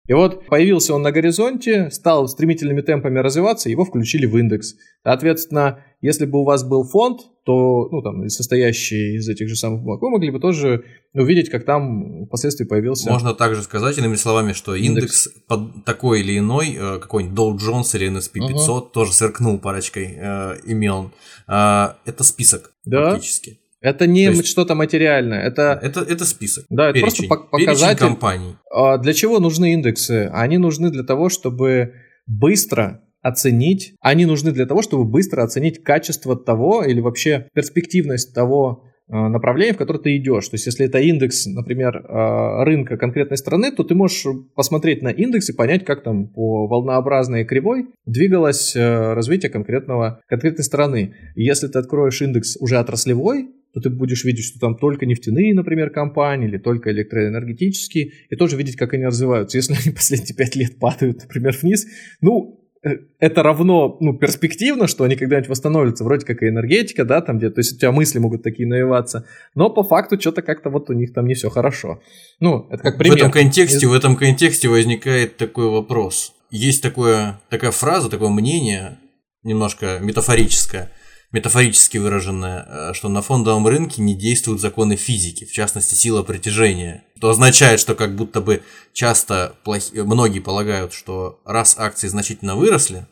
И 0.09 0.13
вот 0.13 0.47
появился 0.47 0.95
он 0.95 1.03
на 1.03 1.11
горизонте, 1.11 1.91
стал 1.91 2.27
стремительными 2.27 2.81
темпами 2.81 3.19
развиваться, 3.19 3.69
его 3.69 3.85
включили 3.85 4.25
в 4.25 4.35
индекс. 4.37 4.73
Соответственно, 5.03 5.85
если 6.01 6.25
бы 6.25 6.39
у 6.39 6.45
вас 6.45 6.63
был 6.63 6.83
фонд, 6.83 7.21
то, 7.45 7.87
ну, 7.91 8.01
там, 8.01 8.27
состоящий 8.27 9.17
из 9.17 9.29
этих 9.29 9.47
же 9.47 9.55
самых 9.55 9.83
бумаг, 9.83 10.01
вы 10.01 10.09
могли 10.09 10.31
бы 10.31 10.39
тоже 10.39 10.83
увидеть, 11.13 11.51
как 11.51 11.63
там 11.63 12.25
впоследствии 12.25 12.65
появился... 12.65 13.11
Можно 13.11 13.35
также 13.35 13.61
сказать, 13.61 13.99
иными 13.99 14.15
словами, 14.15 14.53
что 14.53 14.73
индекс, 14.73 15.27
индекс 15.27 15.43
под 15.47 15.85
такой 15.85 16.21
или 16.21 16.39
иной, 16.39 16.75
э, 16.75 16.97
какой-нибудь 16.97 17.37
Dow 17.37 17.55
Jones 17.55 17.95
или 17.95 18.11
NSP 18.11 18.47
500, 18.47 18.83
угу. 18.83 18.89
тоже 18.91 19.13
сверкнул 19.13 19.59
парочкой 19.59 20.15
э, 20.17 20.57
имен. 20.65 21.11
Э, 21.47 21.89
это 22.05 22.23
список 22.23 22.73
да? 22.83 23.11
фактически. 23.11 23.59
Это 23.81 24.07
не 24.07 24.23
есть, 24.23 24.47
что-то 24.47 24.75
материальное, 24.75 25.41
это... 25.41 25.79
Это, 25.81 26.01
это 26.01 26.25
список, 26.25 26.65
Да, 26.69 26.89
это 26.89 26.99
просто 26.99 27.23
показатель. 27.27 27.99
компаний. 27.99 28.55
А 28.71 28.97
для 28.97 29.13
чего 29.13 29.39
нужны 29.39 29.73
индексы? 29.73 30.29
Они 30.33 30.57
нужны 30.57 30.89
для 30.89 31.03
того, 31.03 31.29
чтобы 31.29 31.93
быстро 32.27 33.01
оценить, 33.21 33.93
они 34.01 34.25
нужны 34.25 34.51
для 34.51 34.65
того, 34.65 34.81
чтобы 34.81 35.05
быстро 35.05 35.43
оценить 35.43 35.83
качество 35.83 36.35
того 36.35 36.83
или 36.83 36.99
вообще 37.01 37.47
перспективность 37.53 38.33
того 38.33 38.83
э, 39.07 39.13
направления, 39.13 39.73
в 39.73 39.77
которое 39.77 39.99
ты 39.99 40.15
идешь. 40.17 40.47
То 40.47 40.55
есть, 40.55 40.65
если 40.65 40.85
это 40.85 40.99
индекс, 40.99 41.45
например, 41.45 41.97
э, 41.97 42.63
рынка 42.63 42.97
конкретной 42.97 43.37
страны, 43.37 43.71
то 43.71 43.83
ты 43.83 43.95
можешь 43.95 44.25
посмотреть 44.55 45.01
на 45.01 45.09
индекс 45.09 45.49
и 45.49 45.53
понять, 45.53 45.83
как 45.83 46.03
там 46.03 46.27
по 46.27 46.67
волнообразной 46.67 47.43
кривой 47.45 47.87
двигалось 48.05 48.75
развитие 48.75 49.51
конкретного, 49.51 50.21
конкретной 50.27 50.63
страны. 50.63 51.13
И 51.35 51.43
если 51.43 51.67
ты 51.67 51.79
откроешь 51.79 52.21
индекс 52.21 52.55
уже 52.57 52.77
отраслевой, 52.77 53.49
то 53.73 53.81
ты 53.81 53.89
будешь 53.89 54.23
видеть, 54.23 54.45
что 54.45 54.59
там 54.59 54.75
только 54.77 55.05
нефтяные, 55.05 55.53
например, 55.53 55.89
компании 55.89 56.47
или 56.47 56.57
только 56.57 56.91
электроэнергетические, 56.91 58.11
и 58.29 58.35
тоже 58.35 58.57
видеть, 58.57 58.75
как 58.75 58.93
они 58.93 59.05
развиваются. 59.05 59.57
Если 59.57 59.73
они 59.73 59.91
последние 59.95 60.35
пять 60.35 60.55
лет 60.55 60.79
падают, 60.79 61.21
например, 61.21 61.55
вниз, 61.61 61.85
ну, 62.21 62.59
э, 62.83 62.89
это 63.19 63.43
равно 63.43 63.97
ну, 63.99 64.17
перспективно, 64.17 64.87
что 64.87 65.03
они 65.03 65.15
когда-нибудь 65.15 65.49
восстановятся, 65.49 66.03
вроде 66.03 66.25
как 66.25 66.41
и 66.41 66.49
энергетика, 66.49 67.05
да, 67.05 67.21
там 67.21 67.37
где, 67.37 67.49
то 67.49 67.59
есть 67.59 67.73
у 67.73 67.77
тебя 67.77 67.91
мысли 67.91 68.19
могут 68.19 68.41
такие 68.41 68.67
навиваться, 68.67 69.25
но 69.53 69.69
по 69.69 69.83
факту 69.83 70.19
что-то 70.19 70.41
как-то 70.41 70.69
вот 70.69 70.89
у 70.89 70.93
них 70.93 71.13
там 71.13 71.27
не 71.27 71.35
все 71.35 71.49
хорошо. 71.49 72.01
Ну, 72.39 72.67
это 72.71 72.83
как 72.83 72.97
пример. 72.97 73.17
В 73.17 73.19
этом 73.19 73.31
контексте, 73.31 73.87
в 73.87 73.93
этом 73.93 74.15
контексте 74.15 74.67
возникает 74.67 75.37
такой 75.37 75.69
вопрос. 75.69 76.33
Есть 76.51 76.81
такое, 76.81 77.39
такая 77.49 77.69
фраза, 77.69 78.09
такое 78.09 78.29
мнение, 78.29 78.97
немножко 79.43 79.99
метафорическое, 80.01 80.91
метафорически 81.31 81.97
выраженное, 81.97 82.65
э, 82.67 82.93
что 82.93 83.09
на 83.09 83.21
фондовом 83.21 83.67
рынке 83.67 84.01
не 84.01 84.15
действуют 84.15 84.61
законы 84.61 84.95
физики, 84.95 85.45
в 85.45 85.51
частности 85.51 85.95
сила 85.95 86.23
притяжения. 86.23 87.03
Что 87.17 87.29
означает, 87.29 87.79
что 87.79 87.95
как 87.95 88.15
будто 88.15 88.41
бы 88.41 88.63
часто 88.93 89.55
плохи... 89.63 89.93
многие 89.99 90.39
полагают, 90.39 90.93
что 90.93 91.39
раз 91.45 91.75
акции 91.77 92.07
значительно 92.07 92.55
выросли 92.55 93.07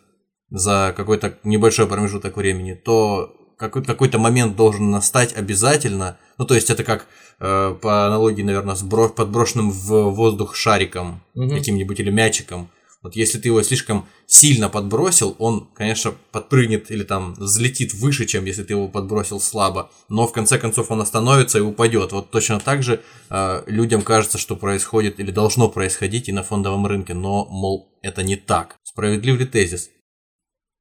за 0.50 0.94
какой-то 0.96 1.38
небольшой 1.44 1.88
промежуток 1.88 2.38
времени, 2.38 2.74
то 2.74 3.34
какой-то 3.58 4.20
момент 4.20 4.56
должен 4.56 4.92
настать 4.92 5.36
обязательно. 5.36 6.18
Ну, 6.38 6.46
то 6.46 6.54
есть 6.54 6.70
это 6.70 6.84
как 6.84 7.08
э, 7.40 7.76
по 7.82 8.06
аналогии, 8.06 8.44
наверное, 8.44 8.76
с 8.76 8.84
бро- 8.84 9.10
подброшенным 9.10 9.72
в 9.72 10.12
воздух 10.12 10.56
шариком 10.56 11.24
угу. 11.34 11.50
каким-нибудь 11.50 12.00
или 12.00 12.12
мячиком 12.12 12.70
вот 13.08 13.16
если 13.16 13.40
ты 13.40 13.48
его 13.48 13.64
слишком 13.64 14.06
сильно 14.26 14.68
подбросил, 14.68 15.36
он, 15.40 15.70
конечно, 15.74 16.14
подпрыгнет 16.32 16.92
или 16.92 17.04
там 17.04 17.36
взлетит 17.36 17.94
выше, 17.94 18.26
чем 18.26 18.44
если 18.44 18.64
ты 18.64 18.74
его 18.74 18.90
подбросил 18.90 19.40
слабо, 19.40 19.90
но 20.10 20.28
в 20.28 20.34
конце 20.34 20.60
концов 20.60 20.92
он 20.92 21.00
остановится 21.00 21.58
и 21.58 21.62
упадет. 21.62 22.12
Вот 22.12 22.32
точно 22.32 22.60
так 22.60 22.84
же 22.84 23.00
э, 23.30 23.64
людям 23.68 24.02
кажется, 24.02 24.38
что 24.38 24.58
происходит 24.58 25.22
или 25.22 25.32
должно 25.32 25.70
происходить 25.70 26.28
и 26.28 26.34
на 26.34 26.44
фондовом 26.44 26.86
рынке, 26.86 27.14
но, 27.14 27.46
мол, 27.46 27.98
это 28.02 28.24
не 28.24 28.36
так. 28.36 28.76
Справедлив 28.84 29.40
ли 29.40 29.46
тезис? 29.46 29.90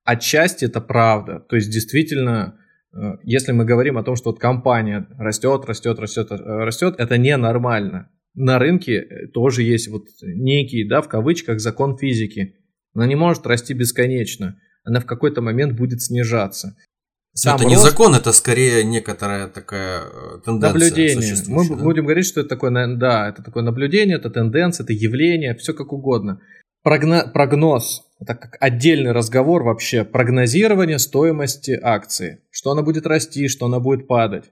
Отчасти 0.05 0.65
это 0.65 0.81
правда. 0.81 1.39
То 1.39 1.55
есть 1.55 1.71
действительно, 1.71 2.59
э, 2.93 3.19
если 3.23 3.53
мы 3.53 3.65
говорим 3.65 3.99
о 3.99 4.03
том, 4.03 4.17
что 4.17 4.31
вот 4.31 4.41
компания 4.41 5.07
растет, 5.17 5.65
растет, 5.65 6.01
растет, 6.01 6.33
э, 6.33 6.35
растет, 6.37 6.97
это 6.99 7.19
ненормально 7.19 8.11
на 8.37 8.59
рынке 8.59 8.99
э, 8.99 9.27
тоже 9.29 9.63
есть 9.63 9.89
вот 9.89 10.05
некий, 10.23 10.85
да, 10.85 11.03
в 11.03 11.09
кавычках, 11.09 11.59
закон 11.59 11.97
физики. 11.97 12.55
Она 12.95 13.07
не 13.07 13.17
может 13.17 13.47
расти 13.47 13.75
бесконечно. 13.75 14.61
Она 14.85 15.01
в 15.01 15.07
какой-то 15.07 15.41
момент 15.43 15.77
будет 15.77 16.03
снижаться. 16.03 16.77
Сам 17.33 17.57
это 17.57 17.65
рост... 17.65 17.77
не 17.77 17.83
закон, 17.83 18.15
это 18.15 18.33
скорее 18.33 18.85
некоторая 18.85 19.49
такая 19.49 20.03
э, 20.03 20.41
тенденция. 20.45 20.73
Наблюдение. 20.73 21.35
Мы 21.49 21.69
да? 21.69 21.83
будем 21.83 22.05
говорить, 22.05 22.27
что 22.27 22.41
это 22.41 22.49
такое, 22.51 22.97
да, 22.97 23.29
это 23.29 23.43
такое 23.43 23.63
наблюдение, 23.63 24.17
это 24.17 24.31
тенденция, 24.31 24.85
это 24.85 24.93
явление, 24.93 25.55
все 25.57 25.75
как 25.75 25.93
угодно. 25.93 26.41
Прогно... 26.83 27.31
Прогноз, 27.33 28.07
это 28.21 28.35
как 28.35 28.57
отдельный 28.61 29.13
разговор 29.13 29.65
вообще, 29.65 30.05
прогнозирование 30.05 30.99
стоимости 30.99 31.79
акции. 31.83 32.41
Что 32.51 32.71
она 32.71 32.83
будет 32.83 33.07
расти, 33.07 33.49
что 33.49 33.67
она 33.67 33.81
будет 33.81 34.07
падать. 34.07 34.45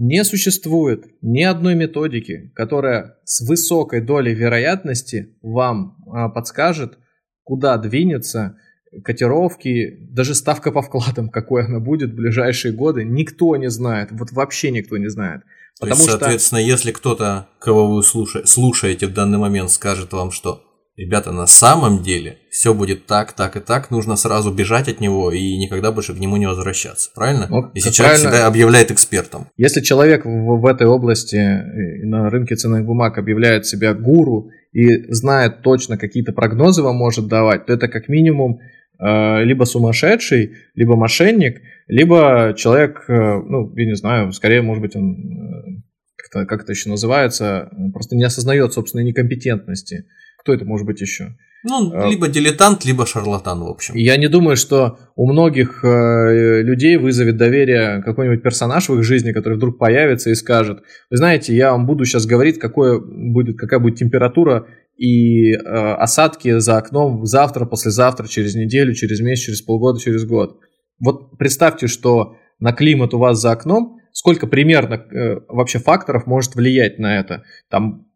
Не 0.00 0.24
существует 0.24 1.04
ни 1.20 1.42
одной 1.42 1.74
методики, 1.74 2.50
которая 2.54 3.18
с 3.24 3.46
высокой 3.46 4.00
долей 4.00 4.32
вероятности 4.32 5.36
вам 5.42 5.98
а, 6.10 6.30
подскажет, 6.30 6.96
куда 7.44 7.76
двинется 7.76 8.56
котировки, 9.04 9.98
даже 10.10 10.34
ставка 10.34 10.72
по 10.72 10.80
вкладам, 10.80 11.28
какой 11.30 11.66
она 11.66 11.80
будет 11.80 12.12
в 12.12 12.14
ближайшие 12.14 12.72
годы, 12.72 13.04
никто 13.04 13.54
не 13.56 13.68
знает, 13.68 14.08
вот 14.12 14.32
вообще 14.32 14.70
никто 14.70 14.96
не 14.96 15.10
знает. 15.10 15.42
Потому 15.78 15.96
То 15.96 16.02
есть, 16.04 16.10
соответственно, 16.10 16.60
что... 16.62 16.70
если 16.70 16.92
кто-то, 16.92 17.48
кого 17.58 17.94
вы 17.94 18.02
слушаете 18.02 19.06
в 19.06 19.12
данный 19.12 19.36
момент, 19.36 19.70
скажет 19.70 20.14
вам, 20.14 20.30
что 20.30 20.64
ребята, 21.00 21.32
на 21.32 21.46
самом 21.46 22.02
деле 22.02 22.36
все 22.50 22.74
будет 22.74 23.06
так, 23.06 23.32
так 23.32 23.56
и 23.56 23.60
так, 23.60 23.90
нужно 23.90 24.16
сразу 24.16 24.52
бежать 24.52 24.88
от 24.88 25.00
него 25.00 25.32
и 25.32 25.56
никогда 25.56 25.92
больше 25.92 26.14
к 26.14 26.18
нему 26.18 26.36
не 26.36 26.46
возвращаться, 26.46 27.10
правильно? 27.14 27.46
Ну, 27.48 27.70
Если 27.74 27.90
человек 27.90 28.16
правильно. 28.16 28.30
всегда 28.30 28.46
объявляет 28.46 28.90
экспертом. 28.90 29.46
Если 29.56 29.80
человек 29.80 30.26
в, 30.26 30.60
в 30.60 30.66
этой 30.66 30.86
области 30.86 31.36
э, 31.36 32.06
на 32.06 32.28
рынке 32.28 32.54
ценных 32.54 32.84
бумаг 32.84 33.16
объявляет 33.16 33.66
себя 33.66 33.94
гуру 33.94 34.50
и 34.72 35.10
знает 35.12 35.62
точно 35.62 35.96
какие-то 35.96 36.32
прогнозы 36.32 36.82
вам 36.82 36.96
может 36.96 37.28
давать, 37.28 37.66
то 37.66 37.72
это 37.72 37.88
как 37.88 38.08
минимум 38.08 38.60
э, 38.98 39.44
либо 39.44 39.64
сумасшедший, 39.64 40.52
либо 40.74 40.96
мошенник, 40.96 41.62
либо 41.88 42.54
человек, 42.58 43.04
э, 43.08 43.12
ну, 43.12 43.74
я 43.74 43.86
не 43.86 43.96
знаю, 43.96 44.32
скорее, 44.32 44.60
может 44.60 44.82
быть, 44.82 44.94
он 44.96 45.82
как-то, 46.16 46.46
как 46.46 46.64
это 46.64 46.72
еще 46.72 46.90
называется, 46.90 47.70
просто 47.94 48.16
не 48.16 48.24
осознает 48.24 48.74
собственной 48.74 49.04
некомпетентности. 49.04 50.04
Кто 50.40 50.54
это 50.54 50.64
может 50.64 50.86
быть 50.86 51.00
еще? 51.00 51.36
Ну, 51.62 51.92
а, 51.92 52.08
либо 52.08 52.28
дилетант, 52.28 52.86
либо 52.86 53.04
шарлатан, 53.06 53.60
в 53.60 53.68
общем. 53.68 53.94
Я 53.94 54.16
не 54.16 54.28
думаю, 54.28 54.56
что 54.56 54.98
у 55.14 55.30
многих 55.30 55.84
э, 55.84 56.62
людей 56.62 56.96
вызовет 56.96 57.36
доверие 57.36 58.02
какой-нибудь 58.02 58.42
персонаж 58.42 58.88
в 58.88 58.94
их 58.96 59.04
жизни, 59.04 59.32
который 59.32 59.54
вдруг 59.54 59.78
появится 59.78 60.30
и 60.30 60.34
скажет, 60.34 60.82
вы 61.10 61.16
знаете, 61.18 61.54
я 61.54 61.72
вам 61.72 61.86
буду 61.86 62.06
сейчас 62.06 62.24
говорить, 62.24 62.58
какое 62.58 62.98
будет, 62.98 63.58
какая 63.58 63.78
будет 63.78 63.96
температура 63.96 64.68
и 64.96 65.52
э, 65.52 65.56
осадки 65.58 66.58
за 66.58 66.78
окном 66.78 67.26
завтра, 67.26 67.66
послезавтра, 67.66 68.26
через 68.26 68.54
неделю, 68.54 68.94
через 68.94 69.20
месяц, 69.20 69.44
через 69.44 69.60
полгода, 69.60 70.00
через 70.00 70.24
год. 70.24 70.58
Вот 70.98 71.36
представьте, 71.38 71.88
что 71.88 72.36
на 72.58 72.72
климат 72.72 73.12
у 73.12 73.18
вас 73.18 73.38
за 73.38 73.52
окном, 73.52 73.98
сколько 74.12 74.46
примерно 74.46 74.94
э, 74.94 75.40
вообще 75.48 75.78
факторов 75.78 76.26
может 76.26 76.54
влиять 76.54 76.98
на 76.98 77.18
это. 77.18 77.44
Там 77.68 78.06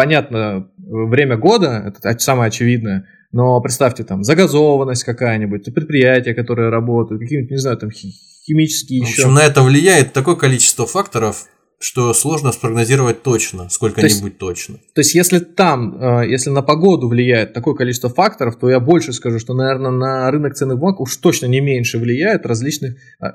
понятно, 0.00 0.66
время 0.78 1.36
года, 1.36 1.92
это 1.94 2.18
самое 2.20 2.48
очевидное, 2.48 3.06
но 3.32 3.60
представьте, 3.60 4.02
там, 4.02 4.24
загазованность 4.24 5.04
какая-нибудь, 5.04 5.74
предприятия, 5.74 6.32
которые 6.32 6.70
работают, 6.70 7.20
какие-нибудь, 7.20 7.50
не 7.50 7.58
знаю, 7.58 7.76
там, 7.76 7.90
химические 7.90 9.00
еще. 9.00 9.08
В 9.08 9.18
общем, 9.26 9.34
на 9.34 9.40
это 9.40 9.62
влияет 9.62 10.14
такое 10.14 10.36
количество 10.36 10.86
факторов, 10.86 11.44
что 11.82 12.12
сложно 12.12 12.52
спрогнозировать 12.52 13.22
точно, 13.22 13.70
сколько-нибудь 13.70 14.36
то 14.36 14.48
точно. 14.48 14.76
То 14.94 15.00
есть, 15.00 15.14
если 15.14 15.38
там, 15.38 15.96
э, 16.22 16.28
если 16.28 16.50
на 16.50 16.60
погоду 16.60 17.08
влияет 17.08 17.54
такое 17.54 17.74
количество 17.74 18.10
факторов, 18.10 18.58
то 18.58 18.68
я 18.68 18.80
больше 18.80 19.14
скажу, 19.14 19.38
что, 19.38 19.54
наверное, 19.54 19.90
на 19.90 20.30
рынок 20.30 20.54
ценных 20.54 20.78
бумаг 20.78 21.00
уж 21.00 21.16
точно 21.16 21.46
не 21.46 21.60
меньше 21.60 21.98
влияет 21.98 22.44
различных 22.44 22.96
э, 23.22 23.28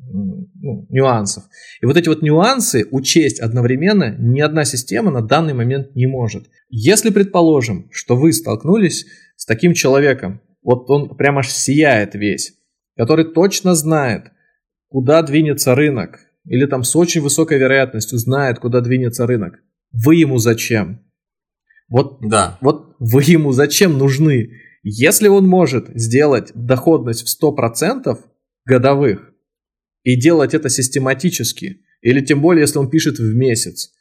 ну, 0.00 0.86
нюансов. 0.90 1.44
И 1.80 1.86
вот 1.86 1.96
эти 1.96 2.08
вот 2.08 2.20
нюансы 2.20 2.84
учесть 2.90 3.38
одновременно 3.38 4.16
ни 4.18 4.40
одна 4.40 4.64
система 4.64 5.12
на 5.12 5.22
данный 5.22 5.54
момент 5.54 5.94
не 5.94 6.08
может. 6.08 6.48
Если 6.68 7.10
предположим, 7.10 7.88
что 7.92 8.16
вы 8.16 8.32
столкнулись 8.32 9.06
с 9.36 9.46
таким 9.46 9.72
человеком, 9.72 10.40
вот 10.64 10.90
он 10.90 11.16
прямо 11.16 11.40
аж 11.40 11.48
сияет 11.48 12.16
весь, 12.16 12.54
который 12.96 13.24
точно 13.24 13.76
знает, 13.76 14.32
куда 14.88 15.22
двинется 15.22 15.76
рынок, 15.76 16.18
или 16.46 16.66
там 16.66 16.84
с 16.84 16.94
очень 16.96 17.20
высокой 17.20 17.58
вероятностью 17.58 18.18
знает, 18.18 18.58
куда 18.58 18.80
двинется 18.80 19.26
рынок. 19.26 19.60
Вы 19.92 20.16
ему 20.16 20.38
зачем? 20.38 21.00
Вот, 21.88 22.18
да. 22.20 22.58
вот 22.60 22.96
вы 22.98 23.22
ему 23.22 23.52
зачем 23.52 23.98
нужны? 23.98 24.50
Если 24.82 25.28
он 25.28 25.46
может 25.46 25.88
сделать 25.94 26.50
доходность 26.54 27.26
в 27.26 27.42
100% 27.42 28.18
годовых 28.66 29.32
и 30.02 30.18
делать 30.18 30.54
это 30.54 30.68
систематически, 30.68 31.80
или 32.02 32.20
тем 32.20 32.42
более, 32.42 32.62
если 32.62 32.78
он 32.78 32.90
пишет 32.90 33.18
в 33.18 33.34
месяц, 33.34 33.92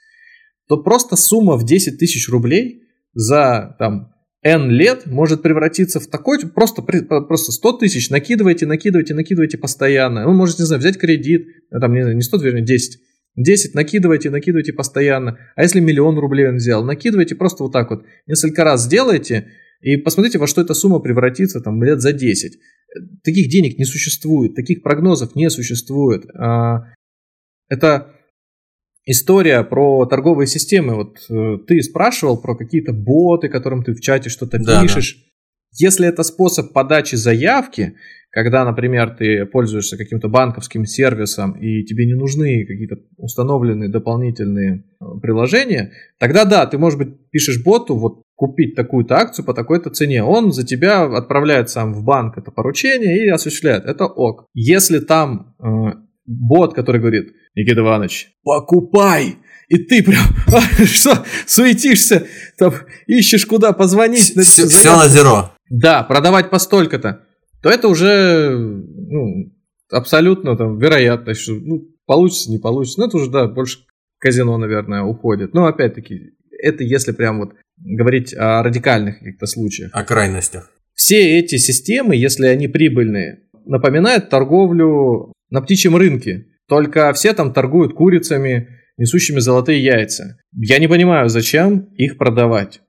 то 0.67 0.81
просто 0.81 1.15
сумма 1.15 1.55
в 1.55 1.65
10 1.65 1.97
тысяч 1.97 2.29
рублей 2.29 2.83
за 3.13 3.75
там, 3.79 4.12
N 4.43 4.69
лет 4.69 5.05
может 5.05 5.41
превратиться 5.41 5.99
в 5.99 6.07
такой, 6.07 6.39
просто, 6.39 6.81
просто 6.81 7.51
100 7.51 7.73
тысяч 7.73 8.09
накидывайте, 8.09 8.65
накидывайте, 8.65 9.13
накидывайте 9.13 9.57
постоянно. 9.57 10.27
Вы 10.27 10.33
можете, 10.33 10.63
не 10.63 10.67
знаю, 10.67 10.79
взять 10.81 10.97
кредит, 10.97 11.47
э, 11.71 11.79
там, 11.79 11.93
не, 11.93 12.15
не 12.15 12.21
100, 12.21 12.37
вернее, 12.37 12.65
10. 12.65 12.99
10 13.35 13.73
накидывайте, 13.73 14.29
накидывайте 14.29 14.73
постоянно. 14.73 15.39
А 15.55 15.63
если 15.63 15.79
миллион 15.79 16.17
рублей 16.19 16.49
он 16.49 16.57
взял, 16.57 16.83
накидывайте 16.83 17.35
просто 17.35 17.63
вот 17.63 17.71
так 17.71 17.89
вот. 17.89 18.03
Несколько 18.27 18.63
раз 18.63 18.83
сделайте 18.83 19.47
и 19.81 19.97
посмотрите, 19.97 20.37
во 20.37 20.47
что 20.47 20.61
эта 20.61 20.73
сумма 20.73 20.99
превратится 20.99 21.59
там 21.59 21.81
лет 21.83 22.01
за 22.01 22.13
10. 22.13 22.59
Таких 23.23 23.49
денег 23.49 23.77
не 23.79 23.85
существует, 23.85 24.55
таких 24.55 24.83
прогнозов 24.83 25.35
не 25.35 25.49
существует. 25.49 26.25
А, 26.35 26.83
это 27.69 28.13
история 29.05 29.63
про 29.63 30.05
торговые 30.05 30.47
системы. 30.47 30.95
Вот 30.95 31.17
э, 31.29 31.57
ты 31.67 31.81
спрашивал 31.81 32.41
про 32.41 32.55
какие-то 32.55 32.93
боты, 32.93 33.49
которым 33.49 33.83
ты 33.83 33.93
в 33.93 34.01
чате 34.01 34.29
что-то 34.29 34.59
да, 34.59 34.81
пишешь. 34.81 35.15
Да. 35.15 35.29
Если 35.75 36.07
это 36.07 36.23
способ 36.23 36.71
подачи 36.71 37.15
заявки, 37.15 37.95
когда, 38.29 38.65
например, 38.65 39.15
ты 39.15 39.45
пользуешься 39.45 39.97
каким-то 39.97 40.27
банковским 40.27 40.85
сервисом 40.85 41.53
и 41.53 41.83
тебе 41.83 42.05
не 42.05 42.15
нужны 42.15 42.65
какие-то 42.65 42.97
установленные 43.17 43.89
дополнительные 43.89 44.83
э, 44.99 45.05
приложения, 45.21 45.91
тогда 46.19 46.45
да, 46.45 46.65
ты, 46.65 46.77
может 46.77 46.97
быть, 46.97 47.29
пишешь 47.29 47.63
боту, 47.63 47.95
вот 47.95 48.23
купить 48.35 48.75
такую-то 48.75 49.15
акцию 49.15 49.45
по 49.45 49.53
такой-то 49.53 49.89
цене. 49.89 50.23
Он 50.23 50.51
за 50.51 50.65
тебя 50.65 51.03
отправляет 51.03 51.69
сам 51.69 51.93
в 51.93 52.03
банк 52.03 52.37
это 52.37 52.51
поручение 52.51 53.25
и 53.25 53.29
осуществляет. 53.29 53.85
Это 53.85 54.05
ок. 54.05 54.47
Если 54.53 54.99
там 54.99 55.55
э, 55.59 56.02
бот, 56.25 56.73
который 56.73 57.01
говорит, 57.01 57.33
Никита 57.55 57.81
Иванович, 57.81 58.29
покупай! 58.43 59.37
И 59.69 59.77
ты 59.77 60.03
прям, 60.03 60.23
а, 60.47 60.61
что, 60.85 61.25
суетишься, 61.45 62.27
там, 62.57 62.73
ищешь 63.07 63.45
куда 63.45 63.73
позвонить. 63.73 64.37
Все, 64.37 64.67
все 64.67 64.95
на 64.95 65.07
зеро. 65.07 65.51
Да, 65.69 66.03
продавать 66.03 66.49
по 66.49 66.59
столько-то. 66.59 67.25
То 67.61 67.69
это 67.69 67.87
уже 67.87 68.55
ну, 68.57 69.53
абсолютно 69.89 70.57
там 70.57 70.77
вероятность, 70.77 71.41
что 71.41 71.53
ну, 71.53 71.87
получится, 72.05 72.51
не 72.51 72.59
получится. 72.59 72.99
Ну, 72.99 73.07
это 73.07 73.17
уже, 73.17 73.31
да, 73.31 73.47
больше 73.47 73.79
казино, 74.19 74.57
наверное, 74.57 75.03
уходит. 75.03 75.53
Но 75.53 75.65
опять-таки, 75.65 76.33
это 76.51 76.83
если 76.83 77.11
прям 77.11 77.39
вот 77.39 77.53
говорить 77.77 78.33
о 78.35 78.63
радикальных 78.63 79.19
каких-то 79.19 79.45
случаях. 79.47 79.91
О 79.93 80.03
крайностях. 80.03 80.69
Все 80.93 81.39
эти 81.39 81.57
системы, 81.57 82.15
если 82.15 82.45
они 82.47 82.67
прибыльные, 82.67 83.43
напоминают 83.65 84.29
торговлю 84.29 85.33
на 85.53 85.61
птичьем 85.61 85.95
рынке. 85.95 86.47
Только 86.67 87.13
все 87.13 87.31
там 87.33 87.53
торгуют 87.53 87.93
курицами, 87.93 88.69
несущими 88.97 89.39
золотые 89.39 89.83
яйца. 89.83 90.37
Я 90.51 90.79
не 90.79 90.87
понимаю, 90.87 91.29
зачем 91.29 91.89
их 91.95 92.17
продавать. 92.17 92.81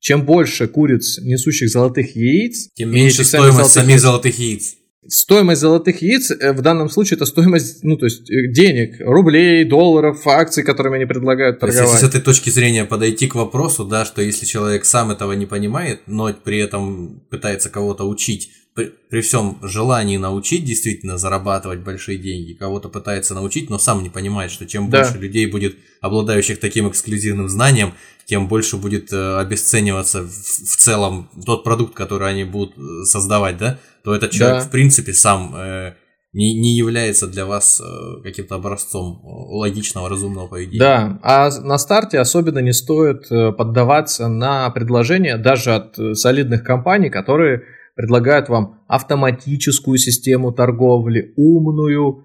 Чем 0.00 0.24
больше 0.24 0.66
куриц, 0.66 1.18
несущих 1.18 1.68
золотых 1.68 2.16
яиц, 2.16 2.70
тем 2.74 2.90
меньше 2.90 3.22
стоимость 3.22 3.56
золотых 3.56 3.72
самих 3.72 3.90
яиц. 3.90 4.00
золотых 4.02 4.38
яиц. 4.38 4.74
Стоимость 5.06 5.60
золотых 5.60 6.02
яиц 6.02 6.30
э, 6.30 6.52
в 6.52 6.62
данном 6.62 6.90
случае 6.90 7.16
это 7.16 7.26
стоимость, 7.26 7.84
ну 7.84 7.96
то 7.96 8.06
есть 8.06 8.28
э, 8.28 8.52
денег, 8.52 8.96
рублей, 9.00 9.64
долларов, 9.64 10.26
акций, 10.26 10.64
которыми 10.64 10.96
они 10.96 11.06
предлагают 11.06 11.60
торговать. 11.60 11.92
Если 11.92 12.06
с 12.06 12.08
этой 12.08 12.20
точки 12.20 12.50
зрения 12.50 12.84
подойти 12.84 13.28
к 13.28 13.34
вопросу, 13.34 13.84
да, 13.84 14.04
что 14.04 14.20
если 14.20 14.46
человек 14.46 14.84
сам 14.84 15.10
этого 15.10 15.32
не 15.32 15.46
понимает, 15.46 16.00
но 16.06 16.32
при 16.32 16.58
этом 16.58 17.20
пытается 17.30 17.70
кого-то 17.70 18.08
учить, 18.08 18.50
при, 18.74 18.92
при 19.10 19.20
всем 19.20 19.58
желании 19.62 20.16
научить 20.16 20.64
действительно 20.64 21.18
зарабатывать 21.18 21.80
большие 21.80 22.18
деньги, 22.18 22.52
кого-то 22.52 22.88
пытается 22.88 23.34
научить, 23.34 23.68
но 23.68 23.78
сам 23.78 24.02
не 24.02 24.10
понимает, 24.10 24.50
что 24.50 24.66
чем 24.66 24.88
да. 24.90 25.02
больше 25.02 25.18
людей 25.18 25.46
будет 25.46 25.76
обладающих 26.00 26.60
таким 26.60 26.88
эксклюзивным 26.88 27.48
знанием, 27.48 27.94
тем 28.26 28.46
больше 28.46 28.76
будет 28.76 29.12
э, 29.12 29.38
обесцениваться 29.38 30.22
в, 30.22 30.30
в 30.30 30.76
целом 30.76 31.28
тот 31.44 31.64
продукт, 31.64 31.94
который 31.94 32.30
они 32.30 32.44
будут 32.44 32.78
э, 32.78 33.04
создавать, 33.04 33.58
да, 33.58 33.80
то 34.04 34.14
этот 34.14 34.30
человек 34.30 34.62
да. 34.62 34.68
в 34.68 34.70
принципе 34.70 35.12
сам 35.12 35.52
э, 35.56 35.94
не, 36.32 36.54
не 36.54 36.76
является 36.76 37.26
для 37.26 37.44
вас 37.44 37.80
э, 37.80 38.22
каким-то 38.22 38.54
образцом 38.54 39.20
логичного, 39.24 40.08
разумного 40.08 40.46
поведения. 40.46 40.78
Да, 40.78 41.18
а 41.24 41.50
на 41.60 41.76
старте 41.76 42.20
особенно 42.20 42.60
не 42.60 42.72
стоит 42.72 43.30
э, 43.32 43.50
поддаваться 43.50 44.28
на 44.28 44.70
предложения 44.70 45.36
даже 45.36 45.74
от 45.74 45.96
солидных 46.16 46.62
компаний, 46.62 47.10
которые 47.10 47.64
предлагают 48.00 48.48
вам 48.48 48.82
автоматическую 48.88 49.98
систему 49.98 50.52
торговли, 50.52 51.34
умную, 51.36 52.24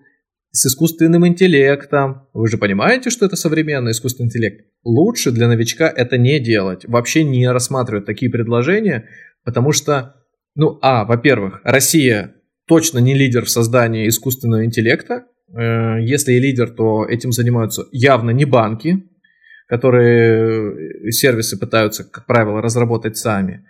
с 0.51 0.65
искусственным 0.67 1.27
интеллектом. 1.27 2.29
Вы 2.33 2.47
же 2.47 2.57
понимаете, 2.57 3.09
что 3.09 3.25
это 3.25 3.35
современный 3.35 3.91
искусственный 3.91 4.27
интеллект? 4.27 4.67
Лучше 4.85 5.31
для 5.31 5.49
новичка 5.49 5.91
это 5.93 6.17
не 6.17 6.39
делать. 6.39 6.85
Вообще 6.87 7.25
не 7.25 7.45
рассматривать 7.51 8.05
такие 8.05 8.31
предложения, 8.31 9.09
потому 9.43 9.73
что, 9.73 10.15
ну, 10.55 10.79
а, 10.81 11.03
во-первых, 11.03 11.59
Россия 11.65 12.35
точно 12.69 12.99
не 12.99 13.13
лидер 13.13 13.43
в 13.43 13.49
создании 13.49 14.07
искусственного 14.07 14.63
интеллекта. 14.63 15.25
Э, 15.53 15.97
если 15.99 16.35
и 16.35 16.39
лидер, 16.39 16.69
то 16.69 17.05
этим 17.05 17.33
занимаются 17.33 17.83
явно 17.91 18.29
не 18.29 18.45
банки, 18.45 19.03
которые 19.67 21.11
сервисы 21.11 21.59
пытаются, 21.59 22.05
как 22.05 22.27
правило, 22.27 22.61
разработать 22.61 23.17
сами. 23.17 23.65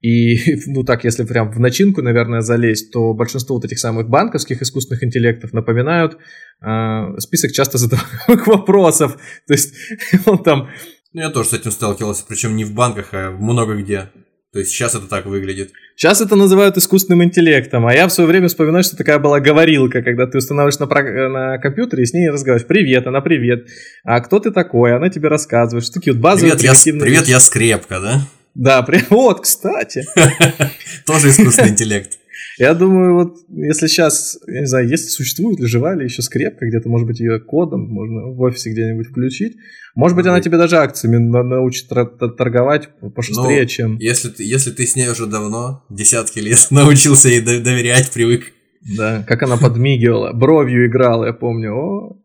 И, 0.00 0.56
ну 0.66 0.84
так, 0.84 1.04
если 1.04 1.24
прям 1.24 1.50
в 1.52 1.60
начинку, 1.60 2.02
наверное, 2.02 2.40
залезть, 2.40 2.92
то 2.92 3.12
большинство 3.14 3.56
вот 3.56 3.64
этих 3.64 3.78
самых 3.78 4.08
банковских 4.08 4.62
искусственных 4.62 5.04
интеллектов 5.04 5.52
напоминают 5.52 6.18
э, 6.62 7.18
список 7.18 7.52
часто 7.52 7.78
задаваемых 7.78 8.46
вопросов. 8.46 9.16
То 9.46 9.52
есть 9.52 9.74
он 10.26 10.42
там... 10.42 10.70
Ну, 11.12 11.22
я 11.22 11.30
тоже 11.30 11.50
с 11.50 11.52
этим 11.54 11.72
сталкивался, 11.72 12.24
причем 12.28 12.56
не 12.56 12.64
в 12.64 12.72
банках, 12.72 13.08
а 13.12 13.30
много 13.32 13.74
где. 13.74 14.10
То 14.52 14.58
есть 14.58 14.72
сейчас 14.72 14.96
это 14.96 15.06
так 15.06 15.26
выглядит. 15.26 15.70
Сейчас 15.94 16.20
это 16.20 16.34
называют 16.34 16.76
искусственным 16.76 17.22
интеллектом, 17.22 17.86
а 17.86 17.94
я 17.94 18.08
в 18.08 18.12
свое 18.12 18.28
время 18.28 18.48
вспоминаю, 18.48 18.82
что 18.82 18.96
такая 18.96 19.20
была 19.20 19.38
говорилка, 19.38 20.02
когда 20.02 20.26
ты 20.26 20.38
устанавливаешь 20.38 20.78
на, 20.80 20.86
про... 20.86 21.28
на 21.28 21.58
компьютере 21.58 22.02
и 22.02 22.06
с 22.06 22.12
ней 22.12 22.28
разговариваешь. 22.28 22.66
Привет, 22.66 23.06
она 23.06 23.20
привет. 23.20 23.68
А 24.02 24.20
кто 24.20 24.40
ты 24.40 24.50
такой? 24.50 24.96
Она 24.96 25.08
тебе 25.08 25.28
рассказывает. 25.28 25.84
Что 25.84 25.94
такие 25.94 26.14
вот 26.14 26.22
базовые 26.22 26.56
привет, 26.56 26.74
я, 26.74 26.92
привет, 26.92 27.28
я 27.28 27.38
скрепка, 27.38 28.00
да? 28.00 28.22
Да, 28.60 28.82
прям 28.82 29.02
вот, 29.10 29.40
кстати. 29.40 30.04
Тоже 31.06 31.30
искусственный 31.30 31.70
интеллект. 31.70 32.18
Я 32.58 32.74
думаю, 32.74 33.14
вот 33.14 33.36
если 33.48 33.86
сейчас, 33.86 34.38
я 34.46 34.60
не 34.60 34.66
знаю, 34.66 34.86
если 34.86 35.08
существует 35.08 35.58
ли 35.60 35.66
жива 35.66 35.94
ли 35.94 36.04
еще 36.04 36.20
скрепка, 36.20 36.66
где-то, 36.66 36.90
может 36.90 37.06
быть, 37.06 37.18
ее 37.18 37.40
кодом 37.40 37.88
можно 37.88 38.26
в 38.26 38.40
офисе 38.42 38.70
где-нибудь 38.70 39.08
включить. 39.08 39.56
Может 39.94 40.14
быть, 40.14 40.26
она 40.26 40.42
тебе 40.42 40.58
даже 40.58 40.76
акциями 40.76 41.16
научит 41.16 41.88
торговать 41.88 42.90
пошустрее, 43.14 43.62
ну, 43.62 43.66
чем... 43.66 43.96
Если 43.98 44.28
ты, 44.28 44.44
если 44.44 44.72
ты 44.72 44.86
с 44.86 44.94
ней 44.94 45.08
уже 45.08 45.26
давно, 45.26 45.84
десятки 45.88 46.38
лет, 46.38 46.66
научился 46.70 47.30
ей 47.30 47.40
доверять, 47.40 48.10
привык. 48.10 48.52
Да, 48.96 49.24
как 49.26 49.42
она 49.42 49.56
подмигивала, 49.56 50.32
бровью 50.34 50.86
играла, 50.86 51.26
я 51.26 51.32
помню. 51.32 51.72
О, 51.72 52.18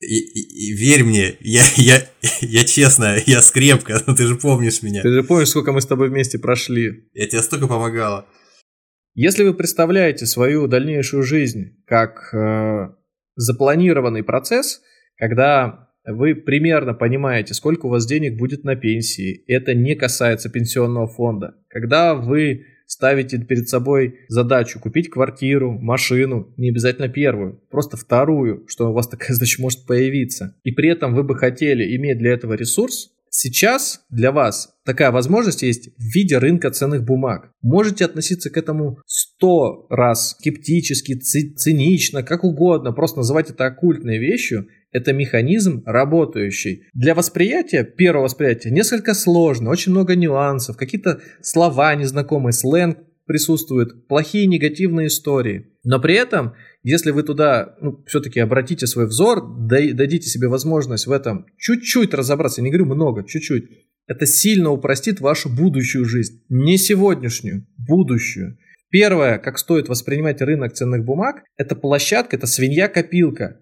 и, 0.00 0.18
и, 0.18 0.70
и 0.70 0.72
верь 0.72 1.04
мне, 1.04 1.36
я, 1.40 1.62
я, 1.76 2.02
я 2.40 2.64
честно, 2.64 3.16
я 3.26 3.40
скрепка, 3.40 4.02
но 4.06 4.14
ты 4.16 4.26
же 4.26 4.36
помнишь 4.36 4.82
меня. 4.82 5.02
Ты 5.02 5.10
же 5.10 5.22
помнишь, 5.22 5.48
сколько 5.48 5.72
мы 5.72 5.80
с 5.80 5.86
тобой 5.86 6.10
вместе 6.10 6.38
прошли. 6.38 7.08
Я 7.14 7.26
тебе 7.26 7.42
столько 7.42 7.66
помогала. 7.66 8.26
Если 9.14 9.44
вы 9.44 9.54
представляете 9.54 10.26
свою 10.26 10.66
дальнейшую 10.66 11.22
жизнь 11.22 11.82
как 11.86 12.34
э, 12.34 12.90
запланированный 13.36 14.22
процесс, 14.22 14.82
когда 15.16 15.88
вы 16.04 16.34
примерно 16.34 16.92
понимаете, 16.92 17.54
сколько 17.54 17.86
у 17.86 17.88
вас 17.88 18.06
денег 18.06 18.38
будет 18.38 18.64
на 18.64 18.76
пенсии, 18.76 19.42
это 19.48 19.74
не 19.74 19.94
касается 19.94 20.50
пенсионного 20.50 21.08
фонда, 21.08 21.54
когда 21.68 22.14
вы 22.14 22.66
ставите 22.86 23.38
перед 23.38 23.68
собой 23.68 24.20
задачу 24.28 24.80
купить 24.80 25.10
квартиру, 25.10 25.72
машину, 25.72 26.54
не 26.56 26.70
обязательно 26.70 27.08
первую, 27.08 27.60
просто 27.70 27.96
вторую, 27.96 28.64
что 28.68 28.90
у 28.90 28.92
вас 28.92 29.08
такая 29.08 29.32
задача 29.34 29.60
может 29.60 29.86
появиться. 29.86 30.56
И 30.64 30.72
при 30.72 30.90
этом 30.90 31.14
вы 31.14 31.22
бы 31.22 31.36
хотели 31.36 31.96
иметь 31.96 32.18
для 32.18 32.32
этого 32.32 32.54
ресурс, 32.54 33.12
Сейчас 33.38 34.00
для 34.08 34.32
вас 34.32 34.70
такая 34.82 35.10
возможность 35.10 35.60
есть 35.60 35.90
в 35.98 36.14
виде 36.14 36.38
рынка 36.38 36.70
ценных 36.70 37.04
бумаг. 37.04 37.50
Можете 37.60 38.06
относиться 38.06 38.48
к 38.48 38.56
этому 38.56 38.98
сто 39.04 39.86
раз 39.90 40.30
скептически, 40.30 41.18
цинично, 41.18 42.22
как 42.22 42.44
угодно, 42.44 42.92
просто 42.92 43.18
называть 43.18 43.50
это 43.50 43.66
оккультной 43.66 44.16
вещью. 44.16 44.68
Это 44.96 45.12
механизм 45.12 45.82
работающий. 45.84 46.84
Для 46.94 47.14
восприятия, 47.14 47.84
первого 47.84 48.24
восприятия, 48.24 48.70
несколько 48.70 49.12
сложно, 49.12 49.68
очень 49.68 49.92
много 49.92 50.16
нюансов, 50.16 50.78
какие-то 50.78 51.20
слова 51.42 51.94
незнакомые, 51.94 52.54
сленг 52.54 52.96
присутствует, 53.26 54.08
плохие 54.08 54.46
негативные 54.46 55.08
истории. 55.08 55.66
Но 55.84 56.00
при 56.00 56.14
этом, 56.14 56.54
если 56.82 57.10
вы 57.10 57.24
туда 57.24 57.76
ну, 57.82 58.02
все-таки 58.06 58.40
обратите 58.40 58.86
свой 58.86 59.06
взор, 59.06 59.42
дадите 59.68 60.30
себе 60.30 60.48
возможность 60.48 61.06
в 61.06 61.12
этом 61.12 61.44
чуть-чуть 61.58 62.14
разобраться, 62.14 62.62
я 62.62 62.64
не 62.64 62.70
говорю 62.70 62.86
много, 62.86 63.22
чуть-чуть, 63.22 63.68
это 64.06 64.24
сильно 64.24 64.70
упростит 64.70 65.20
вашу 65.20 65.54
будущую 65.54 66.06
жизнь. 66.06 66.42
Не 66.48 66.78
сегодняшнюю, 66.78 67.66
будущую. 67.76 68.56
Первое, 68.88 69.36
как 69.36 69.58
стоит 69.58 69.90
воспринимать 69.90 70.40
рынок 70.40 70.72
ценных 70.72 71.04
бумаг, 71.04 71.42
это 71.58 71.76
площадка, 71.76 72.36
это 72.36 72.46
свинья-копилка. 72.46 73.60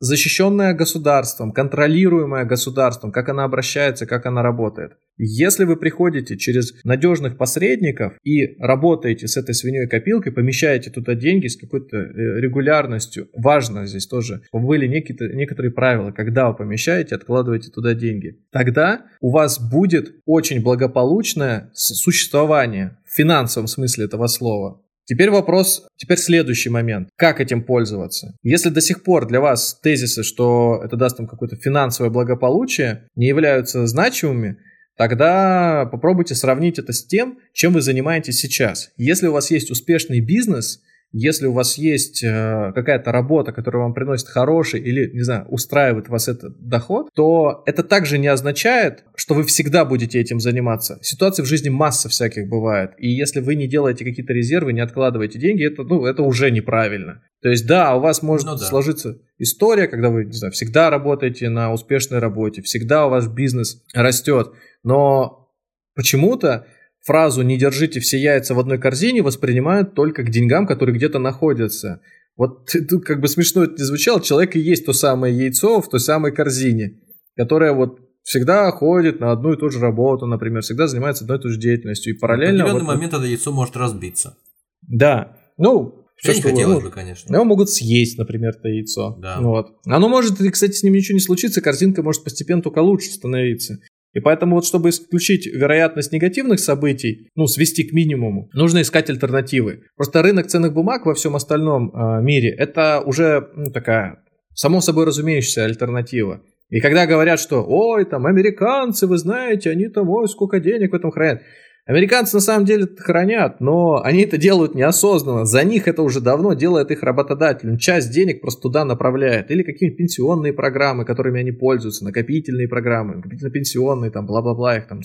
Защищенная 0.00 0.74
государством, 0.74 1.52
контролируемая 1.52 2.44
государством, 2.44 3.10
как 3.10 3.28
она 3.28 3.44
обращается, 3.44 4.06
как 4.06 4.26
она 4.26 4.42
работает. 4.42 4.92
Если 5.16 5.64
вы 5.64 5.76
приходите 5.76 6.36
через 6.36 6.72
надежных 6.84 7.36
посредников 7.36 8.12
и 8.22 8.56
работаете 8.60 9.26
с 9.26 9.36
этой 9.36 9.54
свиньей 9.56 9.88
копилкой, 9.88 10.30
помещаете 10.30 10.90
туда 10.90 11.16
деньги 11.16 11.48
с 11.48 11.56
какой-то 11.56 11.96
э, 11.96 12.40
регулярностью, 12.40 13.28
важно 13.34 13.86
здесь 13.86 14.06
тоже, 14.06 14.42
были 14.52 14.86
некие, 14.86 15.18
некоторые 15.34 15.72
правила, 15.72 16.12
когда 16.12 16.48
вы 16.48 16.56
помещаете, 16.56 17.16
откладываете 17.16 17.70
туда 17.72 17.94
деньги, 17.94 18.38
тогда 18.52 19.06
у 19.20 19.32
вас 19.32 19.60
будет 19.60 20.14
очень 20.24 20.62
благополучное 20.62 21.70
существование 21.74 22.98
в 23.04 23.16
финансовом 23.16 23.66
смысле 23.66 24.04
этого 24.04 24.28
слова. 24.28 24.80
Теперь 25.08 25.30
вопрос, 25.30 25.86
теперь 25.96 26.18
следующий 26.18 26.68
момент. 26.68 27.08
Как 27.16 27.40
этим 27.40 27.62
пользоваться? 27.62 28.34
Если 28.42 28.68
до 28.68 28.82
сих 28.82 29.02
пор 29.02 29.26
для 29.26 29.40
вас 29.40 29.80
тезисы, 29.82 30.22
что 30.22 30.82
это 30.84 30.96
даст 30.96 31.18
вам 31.18 31.26
какое-то 31.26 31.56
финансовое 31.56 32.10
благополучие, 32.10 33.06
не 33.16 33.26
являются 33.26 33.86
значимыми, 33.86 34.58
тогда 34.98 35.88
попробуйте 35.90 36.34
сравнить 36.34 36.78
это 36.78 36.92
с 36.92 37.06
тем, 37.06 37.38
чем 37.54 37.72
вы 37.72 37.80
занимаетесь 37.80 38.38
сейчас. 38.38 38.90
Если 38.98 39.28
у 39.28 39.32
вас 39.32 39.50
есть 39.50 39.70
успешный 39.70 40.20
бизнес, 40.20 40.82
если 41.12 41.46
у 41.46 41.52
вас 41.52 41.78
есть 41.78 42.22
э, 42.22 42.72
какая-то 42.74 43.12
работа, 43.12 43.52
которая 43.52 43.84
вам 43.84 43.94
приносит 43.94 44.28
хороший 44.28 44.80
или, 44.80 45.10
не 45.12 45.22
знаю, 45.22 45.46
устраивает 45.48 46.08
вас 46.08 46.28
этот 46.28 46.58
доход, 46.60 47.08
то 47.14 47.62
это 47.66 47.82
также 47.82 48.18
не 48.18 48.26
означает, 48.26 49.04
что 49.16 49.34
вы 49.34 49.44
всегда 49.44 49.84
будете 49.86 50.20
этим 50.20 50.38
заниматься. 50.38 50.98
Ситуаций 51.00 51.42
в 51.44 51.48
жизни 51.48 51.70
масса 51.70 52.08
всяких 52.08 52.48
бывает. 52.48 52.90
И 52.98 53.08
если 53.08 53.40
вы 53.40 53.54
не 53.54 53.66
делаете 53.66 54.04
какие-то 54.04 54.34
резервы, 54.34 54.74
не 54.74 54.80
откладываете 54.80 55.38
деньги, 55.38 55.66
это, 55.66 55.82
ну, 55.82 56.04
это 56.04 56.22
уже 56.22 56.50
неправильно. 56.50 57.22
То 57.42 57.48
есть, 57.48 57.66
да, 57.66 57.94
у 57.94 58.00
вас 58.00 58.22
может 58.22 58.46
ну, 58.46 58.56
да. 58.56 58.66
сложиться 58.66 59.18
история, 59.38 59.86
когда 59.86 60.10
вы, 60.10 60.26
не 60.26 60.32
знаю, 60.32 60.52
всегда 60.52 60.90
работаете 60.90 61.48
на 61.48 61.72
успешной 61.72 62.18
работе, 62.18 62.60
всегда 62.62 63.06
у 63.06 63.10
вас 63.10 63.28
бизнес 63.28 63.82
растет, 63.94 64.52
но 64.82 65.48
почему-то 65.94 66.66
фразу 67.08 67.42
«не 67.42 67.56
держите 67.56 68.00
все 68.00 68.18
яйца 68.18 68.54
в 68.54 68.60
одной 68.60 68.78
корзине» 68.78 69.22
воспринимают 69.22 69.94
только 69.94 70.22
к 70.22 70.30
деньгам, 70.30 70.66
которые 70.66 70.94
где-то 70.94 71.18
находятся. 71.18 72.00
Вот 72.36 72.70
тут 72.88 73.04
как 73.04 73.20
бы 73.20 73.28
смешно 73.28 73.64
это 73.64 73.72
не 73.78 73.84
звучало, 73.84 74.20
человек 74.20 74.54
и 74.54 74.60
есть 74.60 74.84
то 74.86 74.92
самое 74.92 75.36
яйцо 75.36 75.80
в 75.80 75.88
той 75.88 76.00
самой 76.00 76.32
корзине, 76.32 77.00
которая 77.34 77.72
вот 77.72 77.98
всегда 78.22 78.70
ходит 78.70 79.20
на 79.20 79.32
одну 79.32 79.54
и 79.54 79.56
ту 79.56 79.70
же 79.70 79.80
работу, 79.80 80.26
например, 80.26 80.60
всегда 80.62 80.86
занимается 80.86 81.24
одной 81.24 81.38
и 81.38 81.40
той 81.40 81.52
же 81.52 81.58
деятельностью. 81.58 82.14
И 82.14 82.18
параллельно... 82.18 82.64
В 82.64 82.68
определенный 82.68 82.86
вот, 82.86 82.94
момент 82.94 83.14
это 83.14 83.24
яйцо 83.24 83.52
может 83.52 83.74
разбиться. 83.76 84.36
Да. 84.82 85.38
Ну, 85.56 86.04
все, 86.16 86.34
что 86.34 86.50
хотелось 86.50 86.82
бы, 86.82 86.90
конечно. 86.90 87.32
Его 87.32 87.44
могут 87.44 87.70
съесть, 87.70 88.18
например, 88.18 88.50
это 88.58 88.68
яйцо. 88.68 89.16
Да. 89.18 89.40
Вот. 89.40 89.78
Оно 89.86 90.08
может, 90.08 90.36
кстати, 90.52 90.72
с 90.72 90.82
ним 90.82 90.92
ничего 90.92 91.14
не 91.14 91.20
случится, 91.20 91.62
корзинка 91.62 92.02
может 92.02 92.22
постепенно 92.22 92.60
только 92.60 92.80
лучше 92.80 93.10
становиться. 93.10 93.78
И 94.14 94.20
поэтому 94.20 94.56
вот 94.56 94.64
чтобы 94.64 94.88
исключить 94.88 95.46
вероятность 95.46 96.12
негативных 96.12 96.60
событий, 96.60 97.28
ну, 97.34 97.46
свести 97.46 97.84
к 97.84 97.92
минимуму, 97.92 98.48
нужно 98.52 98.80
искать 98.80 99.10
альтернативы. 99.10 99.82
Просто 99.96 100.22
рынок 100.22 100.46
ценных 100.46 100.72
бумаг 100.72 101.04
во 101.06 101.14
всем 101.14 101.36
остальном 101.36 101.90
э, 101.90 102.22
мире– 102.22 102.54
это 102.58 103.00
уже 103.04 103.48
ну, 103.54 103.70
такая 103.70 104.24
само 104.54 104.80
собой 104.80 105.04
разумеющаяся 105.04 105.64
альтернатива. 105.64 106.42
И 106.70 106.80
когда 106.80 107.06
говорят, 107.06 107.40
что 107.40 107.64
«Ой, 107.66 108.04
там, 108.04 108.26
американцы, 108.26 109.06
вы 109.06 109.16
знаете, 109.16 109.70
они 109.70 109.88
там, 109.88 110.08
ой, 110.10 110.28
сколько 110.28 110.60
денег 110.60 110.92
в 110.92 110.94
этом 110.94 111.10
хранят», 111.10 111.42
Американцы 111.88 112.36
на 112.36 112.42
самом 112.42 112.66
деле 112.66 112.84
это 112.84 113.02
хранят, 113.02 113.60
но 113.60 114.02
они 114.04 114.20
это 114.20 114.36
делают 114.36 114.74
неосознанно. 114.74 115.46
За 115.46 115.64
них 115.64 115.88
это 115.88 116.02
уже 116.02 116.20
давно 116.20 116.52
делает 116.52 116.90
их 116.90 117.02
работодатель. 117.02 117.70
Он 117.70 117.78
часть 117.78 118.12
денег 118.12 118.42
просто 118.42 118.60
туда 118.60 118.84
направляет. 118.84 119.50
Или 119.50 119.62
какие-нибудь 119.62 119.96
пенсионные 119.96 120.52
программы, 120.52 121.06
которыми 121.06 121.40
они 121.40 121.50
пользуются, 121.50 122.04
накопительные 122.04 122.68
программы, 122.68 123.14
накопительно-пенсионные, 123.16 124.10
там, 124.10 124.26
бла-бла-бла, 124.26 124.76
их 124.76 124.86
там 124.86 125.00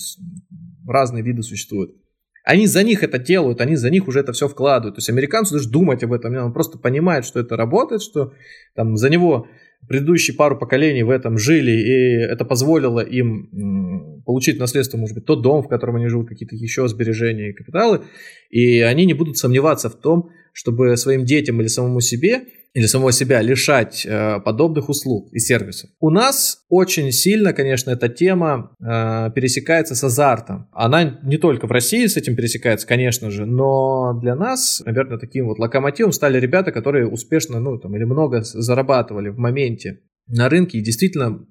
разные 0.85 1.23
виды 1.23 1.41
существуют. 1.41 1.95
Они 2.43 2.67
за 2.67 2.83
них 2.83 3.01
это 3.01 3.17
делают, 3.17 3.61
они 3.61 3.77
за 3.77 3.89
них 3.89 4.09
уже 4.09 4.19
это 4.19 4.33
все 4.33 4.49
вкладывают. 4.49 4.95
То 4.95 4.99
есть 4.99 5.09
американцу 5.09 5.53
даже 5.53 5.69
думать 5.69 6.03
об 6.03 6.11
этом, 6.11 6.35
он 6.35 6.51
просто 6.51 6.77
понимает, 6.77 7.23
что 7.23 7.39
это 7.39 7.55
работает, 7.55 8.01
что 8.01 8.33
там 8.75 8.97
за 8.97 9.09
него 9.09 9.47
предыдущие 9.87 10.35
пару 10.35 10.57
поколений 10.57 11.03
в 11.03 11.09
этом 11.09 11.37
жили, 11.37 11.71
и 11.71 12.23
это 12.23 12.43
позволило 12.43 12.99
им 12.99 13.92
получить 14.25 14.59
наследство, 14.59 14.97
может 14.97 15.15
быть, 15.15 15.25
тот 15.25 15.41
дом, 15.41 15.63
в 15.63 15.67
котором 15.67 15.95
они 15.97 16.07
живут, 16.07 16.29
какие-то 16.29 16.55
еще 16.55 16.87
сбережения 16.87 17.49
и 17.49 17.53
капиталы, 17.53 18.03
и 18.49 18.79
они 18.79 19.05
не 19.05 19.13
будут 19.13 19.37
сомневаться 19.37 19.89
в 19.89 19.95
том, 19.95 20.29
чтобы 20.53 20.95
своим 20.97 21.25
детям 21.25 21.59
или 21.61 21.67
самому 21.67 21.99
себе 21.99 22.45
или 22.73 22.87
самого 22.87 23.11
себя 23.11 23.41
лишать 23.41 24.05
э, 24.05 24.39
подобных 24.43 24.89
услуг 24.89 25.31
и 25.31 25.39
сервисов. 25.39 25.91
У 25.99 26.09
нас 26.09 26.63
очень 26.69 27.11
сильно, 27.11 27.53
конечно, 27.53 27.91
эта 27.91 28.09
тема 28.09 28.75
э, 28.79 29.29
пересекается 29.33 29.93
с 29.93 30.03
азартом. 30.03 30.67
Она 30.71 31.19
не 31.23 31.37
только 31.37 31.67
в 31.67 31.71
России 31.71 32.07
с 32.07 32.17
этим 32.17 32.35
пересекается, 32.35 32.87
конечно 32.87 33.29
же, 33.29 33.45
но 33.45 34.19
для 34.19 34.35
нас, 34.35 34.81
наверное, 34.85 35.19
таким 35.19 35.47
вот 35.47 35.59
локомотивом 35.59 36.11
стали 36.11 36.39
ребята, 36.39 36.71
которые 36.71 37.07
успешно, 37.07 37.59
ну, 37.59 37.77
там, 37.77 37.95
или 37.95 38.05
много 38.05 38.41
зарабатывали 38.41 39.29
в 39.29 39.37
моменте 39.37 39.99
на 40.27 40.49
рынке, 40.49 40.79
и 40.79 40.81
действительно 40.81 41.45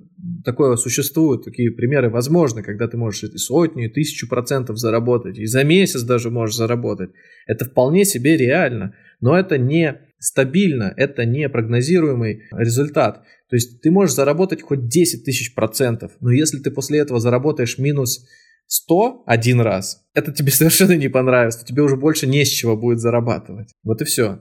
такое 0.45 0.77
существует, 0.77 1.45
такие 1.45 1.71
примеры 1.71 2.11
возможны, 2.11 2.63
когда 2.63 2.89
ты 2.89 2.97
можешь 2.97 3.25
и 3.25 3.39
сотни, 3.39 3.87
и 3.87 3.89
тысячу 3.89 4.29
процентов 4.29 4.79
заработать, 4.79 5.39
и 5.39 5.47
за 5.47 5.65
месяц 5.65 6.03
даже 6.03 6.31
можешь 6.31 6.57
заработать. 6.57 7.11
Это 7.47 7.65
вполне 7.65 8.05
себе 8.05 8.37
реально, 8.37 8.95
но 9.21 9.39
это 9.39 9.59
не 9.59 10.01
стабильно, 10.19 10.95
это 10.97 11.25
не 11.25 11.49
прогнозируемый 11.49 12.45
результат. 12.53 13.25
То 13.49 13.57
есть 13.57 13.83
ты 13.83 13.91
можешь 13.91 14.15
заработать 14.15 14.63
хоть 14.63 14.87
10 14.87 15.25
тысяч 15.25 15.55
процентов, 15.55 16.13
но 16.21 16.31
если 16.31 16.59
ты 16.59 16.71
после 16.71 17.01
этого 17.01 17.19
заработаешь 17.19 17.79
минус 17.79 18.25
100 18.69 19.25
один 19.27 19.61
раз, 19.61 20.05
это 20.15 20.33
тебе 20.33 20.51
совершенно 20.53 20.97
не 20.97 21.09
понравится, 21.09 21.65
тебе 21.65 21.83
уже 21.83 21.97
больше 21.97 22.27
не 22.27 22.45
с 22.45 22.49
чего 22.49 22.77
будет 22.77 23.01
зарабатывать. 23.01 23.73
Вот 23.83 24.01
и 24.01 24.05
все. 24.05 24.41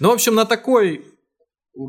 Ну, 0.00 0.08
в 0.08 0.14
общем, 0.14 0.34
на 0.34 0.46
такой, 0.46 1.04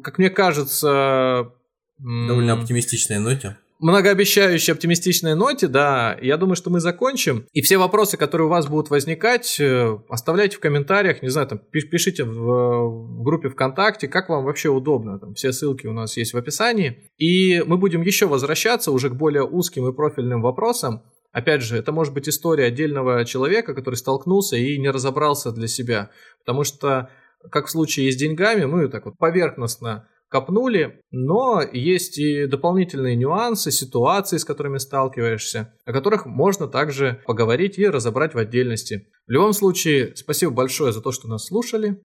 как 0.03 0.17
мне 0.17 0.29
кажется... 0.29 1.53
Довольно 1.99 2.53
оптимистичной 2.53 3.19
ноте 3.19 3.57
многообещающей 3.79 4.73
оптимистичной 4.73 5.35
ноте, 5.35 5.67
да, 5.67 6.17
я 6.21 6.37
думаю, 6.37 6.55
что 6.55 6.69
мы 6.69 6.79
закончим. 6.79 7.45
И 7.53 7.61
все 7.61 7.77
вопросы, 7.77 8.17
которые 8.17 8.47
у 8.47 8.49
вас 8.49 8.67
будут 8.67 8.89
возникать, 8.89 9.59
э, 9.59 9.97
оставляйте 10.09 10.57
в 10.57 10.59
комментариях, 10.59 11.21
не 11.21 11.29
знаю, 11.29 11.47
там, 11.47 11.59
пишите 11.59 12.25
в, 12.25 12.29
в 12.29 13.23
группе 13.23 13.49
ВКонтакте, 13.49 14.07
как 14.07 14.29
вам 14.29 14.43
вообще 14.43 14.69
удобно. 14.69 15.17
Там 15.19 15.33
все 15.33 15.51
ссылки 15.53 15.87
у 15.87 15.93
нас 15.93 16.17
есть 16.17 16.33
в 16.33 16.37
описании. 16.37 17.09
И 17.17 17.63
мы 17.65 17.77
будем 17.77 18.01
еще 18.01 18.27
возвращаться 18.27 18.91
уже 18.91 19.09
к 19.09 19.15
более 19.15 19.43
узким 19.43 19.87
и 19.87 19.93
профильным 19.93 20.41
вопросам. 20.41 21.03
Опять 21.31 21.61
же, 21.61 21.77
это 21.77 21.91
может 21.91 22.13
быть 22.13 22.27
история 22.27 22.65
отдельного 22.65 23.23
человека, 23.23 23.73
который 23.73 23.95
столкнулся 23.95 24.57
и 24.57 24.77
не 24.77 24.89
разобрался 24.89 25.51
для 25.51 25.67
себя. 25.67 26.09
Потому 26.39 26.63
что, 26.63 27.09
как 27.51 27.67
в 27.67 27.69
случае 27.69 28.11
с 28.11 28.15
деньгами, 28.15 28.65
мы 28.65 28.89
так 28.89 29.05
вот 29.05 29.17
поверхностно 29.17 30.07
копнули, 30.29 31.01
но 31.11 31.61
есть 31.61 32.17
и 32.17 32.45
дополнительные 32.45 33.15
нюансы, 33.15 33.71
ситуации, 33.71 34.37
с 34.37 34.45
которыми 34.45 34.77
сталкиваешься, 34.77 35.73
о 35.85 35.91
которых 35.91 36.25
можно 36.25 36.67
также 36.67 37.21
поговорить 37.25 37.77
и 37.77 37.87
разобрать 37.87 38.33
в 38.33 38.37
отдельности. 38.37 39.09
В 39.27 39.31
любом 39.31 39.53
случае, 39.53 40.15
спасибо 40.15 40.51
большое 40.51 40.93
за 40.93 41.01
то, 41.01 41.11
что 41.11 41.27
нас 41.27 41.47
слушали. 41.47 42.01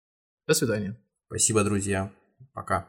До 0.46 0.54
свидания. 0.54 1.00
Спасибо, 1.28 1.64
друзья. 1.64 2.10
Пока. 2.54 2.88